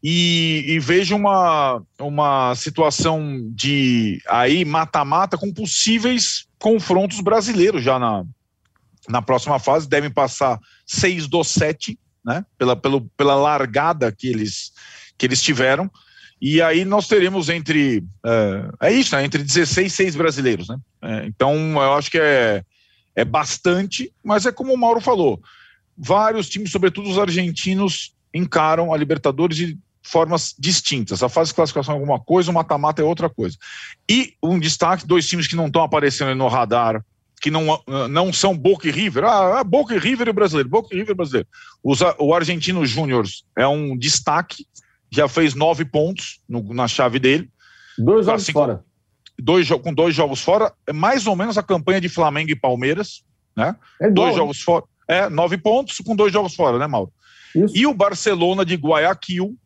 e, 0.02 0.64
e 0.66 0.78
vejo 0.78 1.14
uma, 1.14 1.82
uma 1.98 2.54
situação 2.54 3.50
de 3.52 4.22
aí 4.26 4.64
mata-mata 4.64 5.36
com 5.36 5.52
possíveis 5.52 6.46
confrontos 6.58 7.20
brasileiros 7.20 7.82
já 7.82 7.98
na, 7.98 8.24
na 9.08 9.20
próxima 9.20 9.58
fase. 9.58 9.88
Devem 9.88 10.10
passar 10.10 10.58
seis 10.86 11.26
dos 11.26 11.48
sete, 11.48 11.98
né? 12.24 12.44
Pela, 12.56 12.74
pelo, 12.74 13.02
pela 13.16 13.34
largada 13.34 14.10
que 14.10 14.28
eles, 14.28 14.72
que 15.18 15.26
eles 15.26 15.42
tiveram. 15.42 15.90
E 16.40 16.62
aí 16.62 16.84
nós 16.84 17.06
teremos 17.06 17.48
entre. 17.48 18.02
É, 18.24 18.88
é 18.88 18.92
isso, 18.92 19.14
né? 19.14 19.24
Entre 19.24 19.42
16 19.42 19.92
e 19.92 19.96
6 19.96 20.16
brasileiros, 20.16 20.68
né? 20.68 20.78
É, 21.02 21.26
então 21.26 21.54
eu 21.72 21.94
acho 21.94 22.10
que 22.10 22.18
é, 22.18 22.64
é 23.14 23.24
bastante, 23.24 24.10
mas 24.24 24.46
é 24.46 24.52
como 24.52 24.72
o 24.72 24.78
Mauro 24.78 25.00
falou: 25.00 25.40
vários 25.96 26.48
times, 26.48 26.70
sobretudo 26.70 27.10
os 27.10 27.18
argentinos, 27.18 28.14
encaram 28.32 28.92
a 28.92 28.96
Libertadores 28.96 29.56
de 29.56 29.78
formas 30.02 30.54
distintas. 30.58 31.22
A 31.22 31.28
fase 31.28 31.50
de 31.50 31.54
classificação 31.54 31.94
é 31.94 31.98
alguma 31.98 32.18
coisa, 32.18 32.50
o 32.50 32.54
mata-mata 32.54 33.02
é 33.02 33.04
outra 33.04 33.28
coisa. 33.28 33.56
E 34.08 34.34
um 34.42 34.58
destaque, 34.58 35.06
dois 35.06 35.28
times 35.28 35.46
que 35.46 35.56
não 35.56 35.66
estão 35.66 35.82
aparecendo 35.82 36.34
no 36.34 36.48
radar, 36.48 37.04
que 37.40 37.50
não, 37.50 37.82
não 38.10 38.32
são 38.32 38.56
Boca 38.56 38.86
e 38.86 38.90
River. 38.90 39.24
Ah, 39.24 39.64
Boca 39.64 39.94
e 39.94 39.98
River 39.98 40.28
e 40.28 40.32
brasileiro. 40.32 40.68
Boca 40.68 40.94
e 40.94 40.98
River 40.98 41.14
brasileiro. 41.14 41.48
Os, 41.82 42.00
o 42.18 42.34
Argentino 42.34 42.84
Júnior 42.84 43.26
é 43.56 43.66
um 43.66 43.96
destaque, 43.96 44.66
já 45.10 45.28
fez 45.28 45.54
nove 45.54 45.84
pontos 45.84 46.40
no, 46.48 46.62
na 46.72 46.86
chave 46.86 47.18
dele. 47.18 47.50
Dois 47.98 48.26
jogos 48.26 48.42
assim, 48.42 48.52
fora. 48.52 48.84
Dois, 49.38 49.68
com 49.68 49.92
dois 49.92 50.14
jogos 50.14 50.40
fora, 50.40 50.72
é 50.86 50.92
mais 50.92 51.26
ou 51.26 51.34
menos 51.34 51.58
a 51.58 51.62
campanha 51.62 52.00
de 52.00 52.08
Flamengo 52.08 52.50
e 52.50 52.56
Palmeiras, 52.56 53.22
né? 53.56 53.74
É 54.00 54.10
dois 54.10 54.36
jogos 54.36 54.60
fora. 54.60 54.84
É, 55.08 55.28
nove 55.28 55.58
pontos 55.58 55.98
com 55.98 56.14
dois 56.14 56.32
jogos 56.32 56.54
fora, 56.54 56.78
né, 56.78 56.86
Mauro? 56.86 57.12
Isso. 57.54 57.76
E 57.76 57.86
o 57.86 57.94
Barcelona 57.94 58.64
de 58.64 58.76
Guayaquil, 58.76 59.56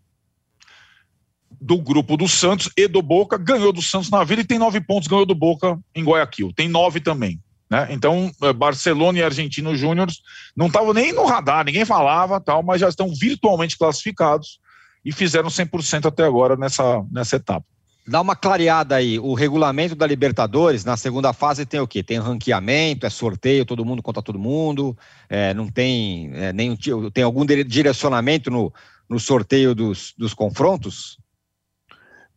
do 1.61 1.79
grupo 1.79 2.17
do 2.17 2.27
Santos 2.27 2.71
e 2.77 2.89
do 2.89 3.03
Boca, 3.03 3.37
ganhou 3.37 3.73
do 3.73 3.83
Santos 3.83 4.11
na 4.11 4.25
vida 4.25 4.41
e 4.41 4.47
tem 4.47 4.59
nove 4.59 4.81
pontos, 4.81 5.09
ganhou 5.09 5.27
do 5.27 5.35
Boca 5.35 5.79
em 5.95 6.05
Guayaquil. 6.05 6.53
Tem 6.55 6.69
nove 6.69 7.01
também. 7.01 7.41
Né? 7.69 7.89
Então, 7.91 8.31
é, 8.43 8.53
Barcelona 8.53 9.19
e 9.19 9.23
Argentino 9.23 9.77
Júnior 9.77 10.09
não 10.57 10.67
estavam 10.69 10.95
nem 10.95 11.13
no 11.13 11.27
radar, 11.27 11.65
ninguém 11.65 11.85
falava, 11.85 12.41
tal, 12.41 12.63
mas 12.63 12.81
já 12.81 12.89
estão 12.89 13.13
virtualmente 13.15 13.77
classificados 13.77 14.61
e 15.05 15.13
fizeram 15.13 15.49
100% 15.49 16.07
até 16.07 16.25
agora 16.25 16.57
nessa, 16.57 17.05
nessa 17.11 17.37
etapa. 17.37 17.67
Dá 18.07 18.21
uma 18.21 18.37
clareada 18.37 18.97
aí. 18.97 19.19
O 19.19 19.33
regulamento 19.33 19.95
da 19.95 20.07
Libertadores, 20.07 20.85
na 20.85 20.97
segunda 20.97 21.33
fase, 21.33 21.65
tem 21.65 21.81
o 21.81 21.89
quê? 21.89 22.03
Tem 22.03 22.19
ranqueamento, 22.19 23.07
é 23.07 23.11
sorteio, 23.11 23.65
todo 23.65 23.85
mundo 23.85 24.03
contra 24.03 24.23
todo 24.23 24.39
mundo, 24.39 24.97
é, 25.29 25.55
não 25.55 25.69
tem 25.69 26.31
é, 26.35 26.53
nenhum. 26.53 26.77
Tem 27.13 27.25
algum 27.25 27.47
direcionamento 27.47 28.51
no, 28.51 28.73
no 29.09 29.19
sorteio 29.19 29.75
dos, 29.75 30.13
dos 30.19 30.35
confrontos? 30.35 31.19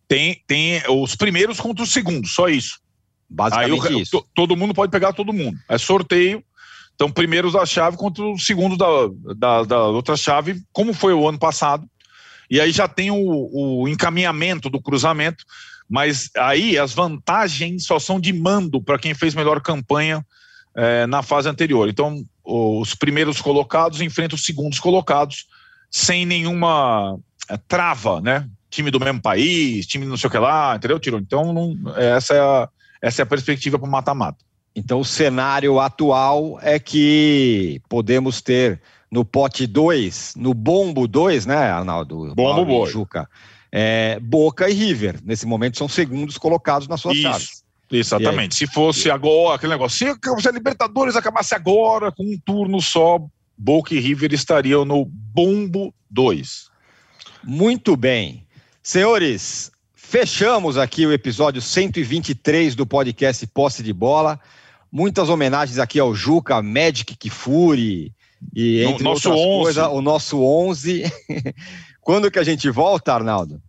tem, 0.07 0.41
tem 0.47 0.81
os 0.89 1.15
primeiros 1.15 1.59
contra 1.59 1.83
os 1.83 1.91
segundos, 1.91 2.33
só 2.33 2.47
isso. 2.47 2.79
Basicamente 3.29 3.87
Aí, 3.87 4.01
isso. 4.01 4.25
todo 4.33 4.55
mundo 4.55 4.73
pode 4.73 4.91
pegar 4.91 5.11
todo 5.11 5.33
mundo. 5.33 5.57
É 5.67 5.77
sorteio. 5.77 6.41
Então, 6.95 7.11
primeiros 7.11 7.53
da 7.53 7.65
chave 7.65 7.97
contra 7.97 8.23
os 8.23 8.45
segundos 8.45 8.77
da, 8.77 8.85
da, 9.35 9.63
da, 9.63 9.83
outra 9.87 10.15
chave, 10.15 10.61
como 10.71 10.93
foi 10.93 11.13
o 11.13 11.27
ano 11.27 11.37
passado. 11.37 11.85
E 12.49 12.61
aí 12.61 12.71
já 12.71 12.87
tem 12.87 13.11
o, 13.11 13.81
o 13.81 13.87
encaminhamento 13.87 14.69
do 14.69 14.81
cruzamento, 14.81 15.43
mas 15.89 16.29
aí 16.37 16.77
as 16.77 16.93
vantagens 16.93 17.85
só 17.85 17.99
são 17.99 18.19
de 18.19 18.33
mando 18.33 18.81
para 18.81 18.99
quem 18.99 19.13
fez 19.13 19.35
melhor 19.35 19.61
campanha 19.61 20.25
é, 20.75 21.07
na 21.07 21.23
fase 21.23 21.49
anterior. 21.49 21.89
Então, 21.89 22.23
os 22.43 22.93
primeiros 22.93 23.41
colocados 23.41 24.01
enfrentam 24.01 24.35
os 24.35 24.45
segundos 24.45 24.79
colocados 24.79 25.45
sem 25.89 26.25
nenhuma 26.25 27.17
é, 27.49 27.57
trava, 27.67 28.21
né? 28.21 28.47
time 28.69 28.91
do 28.91 28.99
mesmo 28.99 29.21
país, 29.21 29.85
time 29.87 30.05
não 30.05 30.17
sei 30.17 30.27
o 30.27 30.31
que 30.31 30.37
lá, 30.37 30.75
entendeu, 30.75 30.99
Tiro? 30.99 31.17
Então, 31.17 31.53
não, 31.53 31.75
essa, 31.95 32.33
é 32.33 32.39
a, 32.39 32.69
essa 33.01 33.21
é 33.21 33.23
a 33.23 33.27
perspectiva 33.27 33.79
para 33.79 33.87
o 33.87 33.91
mata-mata. 33.91 34.37
Então, 34.75 34.99
o 34.99 35.05
cenário 35.05 35.79
atual 35.79 36.59
é 36.61 36.77
que 36.77 37.81
podemos 37.89 38.41
ter 38.41 38.79
no 39.11 39.23
pote 39.23 39.65
2, 39.65 40.33
no 40.35 40.53
bombo 40.53 41.07
2, 41.07 41.45
né, 41.45 41.55
Arnaldo? 41.55 42.33
Bombo 42.35 42.65
Boa. 42.65 42.89
Juca. 42.89 43.29
É, 43.71 44.19
Boca 44.19 44.69
e 44.69 44.73
River, 44.73 45.19
nesse 45.23 45.45
momento, 45.45 45.77
são 45.77 45.87
segundos 45.87 46.37
colocados 46.37 46.87
na 46.87 46.97
sua 46.97 47.13
chave. 47.13 47.45
Exatamente. 47.91 48.55
Se 48.55 48.67
fosse 48.67 49.09
agora, 49.09 49.55
aquele 49.55 49.73
negócio, 49.73 49.97
se, 49.97 50.41
se 50.41 50.47
a 50.47 50.51
Libertadores 50.51 51.15
acabasse 51.15 51.55
agora, 51.55 52.11
com 52.11 52.23
um 52.23 52.37
turno 52.45 52.81
só, 52.81 53.19
Boca 53.57 53.93
e 53.93 53.99
River 53.99 54.33
estariam 54.33 54.83
no 54.83 55.05
bombo 55.05 55.93
2. 56.09 56.69
Muito 57.43 57.95
bem. 57.95 58.45
Senhores, 58.83 59.71
fechamos 59.93 60.77
aqui 60.77 61.05
o 61.05 61.13
episódio 61.13 61.61
123 61.61 62.75
do 62.75 62.85
podcast 62.85 63.45
Posse 63.47 63.81
de 63.83 63.93
Bola. 63.93 64.39
Muitas 64.91 65.29
homenagens 65.29 65.79
aqui 65.79 65.99
ao 65.99 66.13
Juca, 66.13 66.61
Magic 66.61 67.15
Kifuri, 67.15 68.13
E 68.55 68.83
entre 68.83 69.03
no, 69.03 69.11
nosso 69.11 69.29
outras 69.29 69.47
11. 69.47 69.63
coisas, 69.63 69.87
o 69.87 70.01
nosso 70.01 70.43
11. 70.43 71.03
Quando 72.01 72.31
que 72.31 72.39
a 72.39 72.43
gente 72.43 72.69
volta, 72.69 73.13
Arnaldo? 73.13 73.61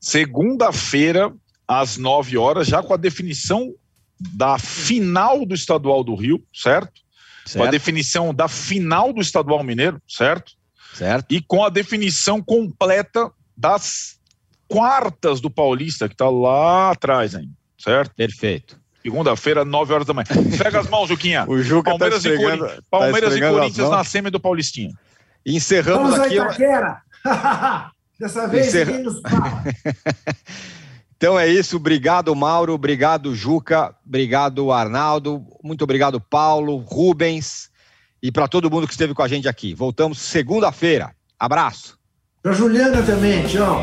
Segunda-feira, 0.00 1.32
às 1.66 1.96
9 1.96 2.36
horas, 2.36 2.66
já 2.66 2.82
com 2.82 2.94
a 2.94 2.96
definição 2.96 3.74
da 4.20 4.58
final 4.58 5.46
do 5.46 5.54
Estadual 5.54 6.02
do 6.02 6.14
Rio, 6.14 6.42
certo? 6.52 7.00
certo? 7.44 7.58
Com 7.58 7.68
a 7.68 7.70
definição 7.70 8.34
da 8.34 8.48
final 8.48 9.12
do 9.12 9.20
Estadual 9.20 9.62
Mineiro, 9.62 10.00
certo? 10.08 10.52
Certo. 10.94 11.32
E 11.32 11.40
com 11.40 11.64
a 11.64 11.68
definição 11.68 12.42
completa 12.42 13.30
das 13.56 14.18
quartas 14.66 15.40
do 15.40 15.50
Paulista, 15.50 16.08
que 16.08 16.14
está 16.14 16.28
lá 16.28 16.90
atrás 16.90 17.34
ainda, 17.34 17.52
certo? 17.78 18.14
Perfeito. 18.14 18.80
Segunda-feira, 19.08 19.64
9 19.64 19.94
horas 19.94 20.06
da 20.06 20.12
manhã. 20.12 20.26
Pega 20.62 20.80
as 20.80 20.88
mãos, 20.88 21.08
Juquinha. 21.08 21.46
o 21.48 21.62
Juca 21.62 21.92
tá 21.92 21.98
Palmeiras, 21.98 22.22
tá 22.22 22.28
e, 22.28 22.82
Palmeiras 22.90 23.30
tá 23.30 23.38
e 23.38 23.50
Corinthians 23.50 23.90
na 23.90 24.04
semi 24.04 24.30
do 24.30 24.38
Paulistinha. 24.38 24.92
Encerramos 25.46 26.10
Vamos 26.10 26.26
aqui. 26.26 26.36
Dessa 28.20 28.46
vez 28.46 28.66
Encerra... 28.66 28.90
ninguém 28.90 29.04
nos 29.04 29.20
fala. 29.20 29.64
Então 31.16 31.36
é 31.36 31.48
isso, 31.48 31.78
obrigado 31.78 32.32
Mauro, 32.36 32.72
obrigado 32.74 33.34
Juca, 33.34 33.92
obrigado 34.06 34.70
Arnaldo, 34.70 35.44
muito 35.64 35.82
obrigado 35.82 36.20
Paulo, 36.20 36.76
Rubens 36.76 37.70
e 38.22 38.30
para 38.30 38.46
todo 38.46 38.70
mundo 38.70 38.86
que 38.86 38.92
esteve 38.92 39.14
com 39.14 39.22
a 39.22 39.26
gente 39.26 39.48
aqui. 39.48 39.74
Voltamos 39.74 40.20
segunda-feira. 40.20 41.10
Abraço. 41.36 41.98
Para 42.40 42.52
Juliana 42.52 43.02
também, 43.02 43.44
tchau. 43.48 43.82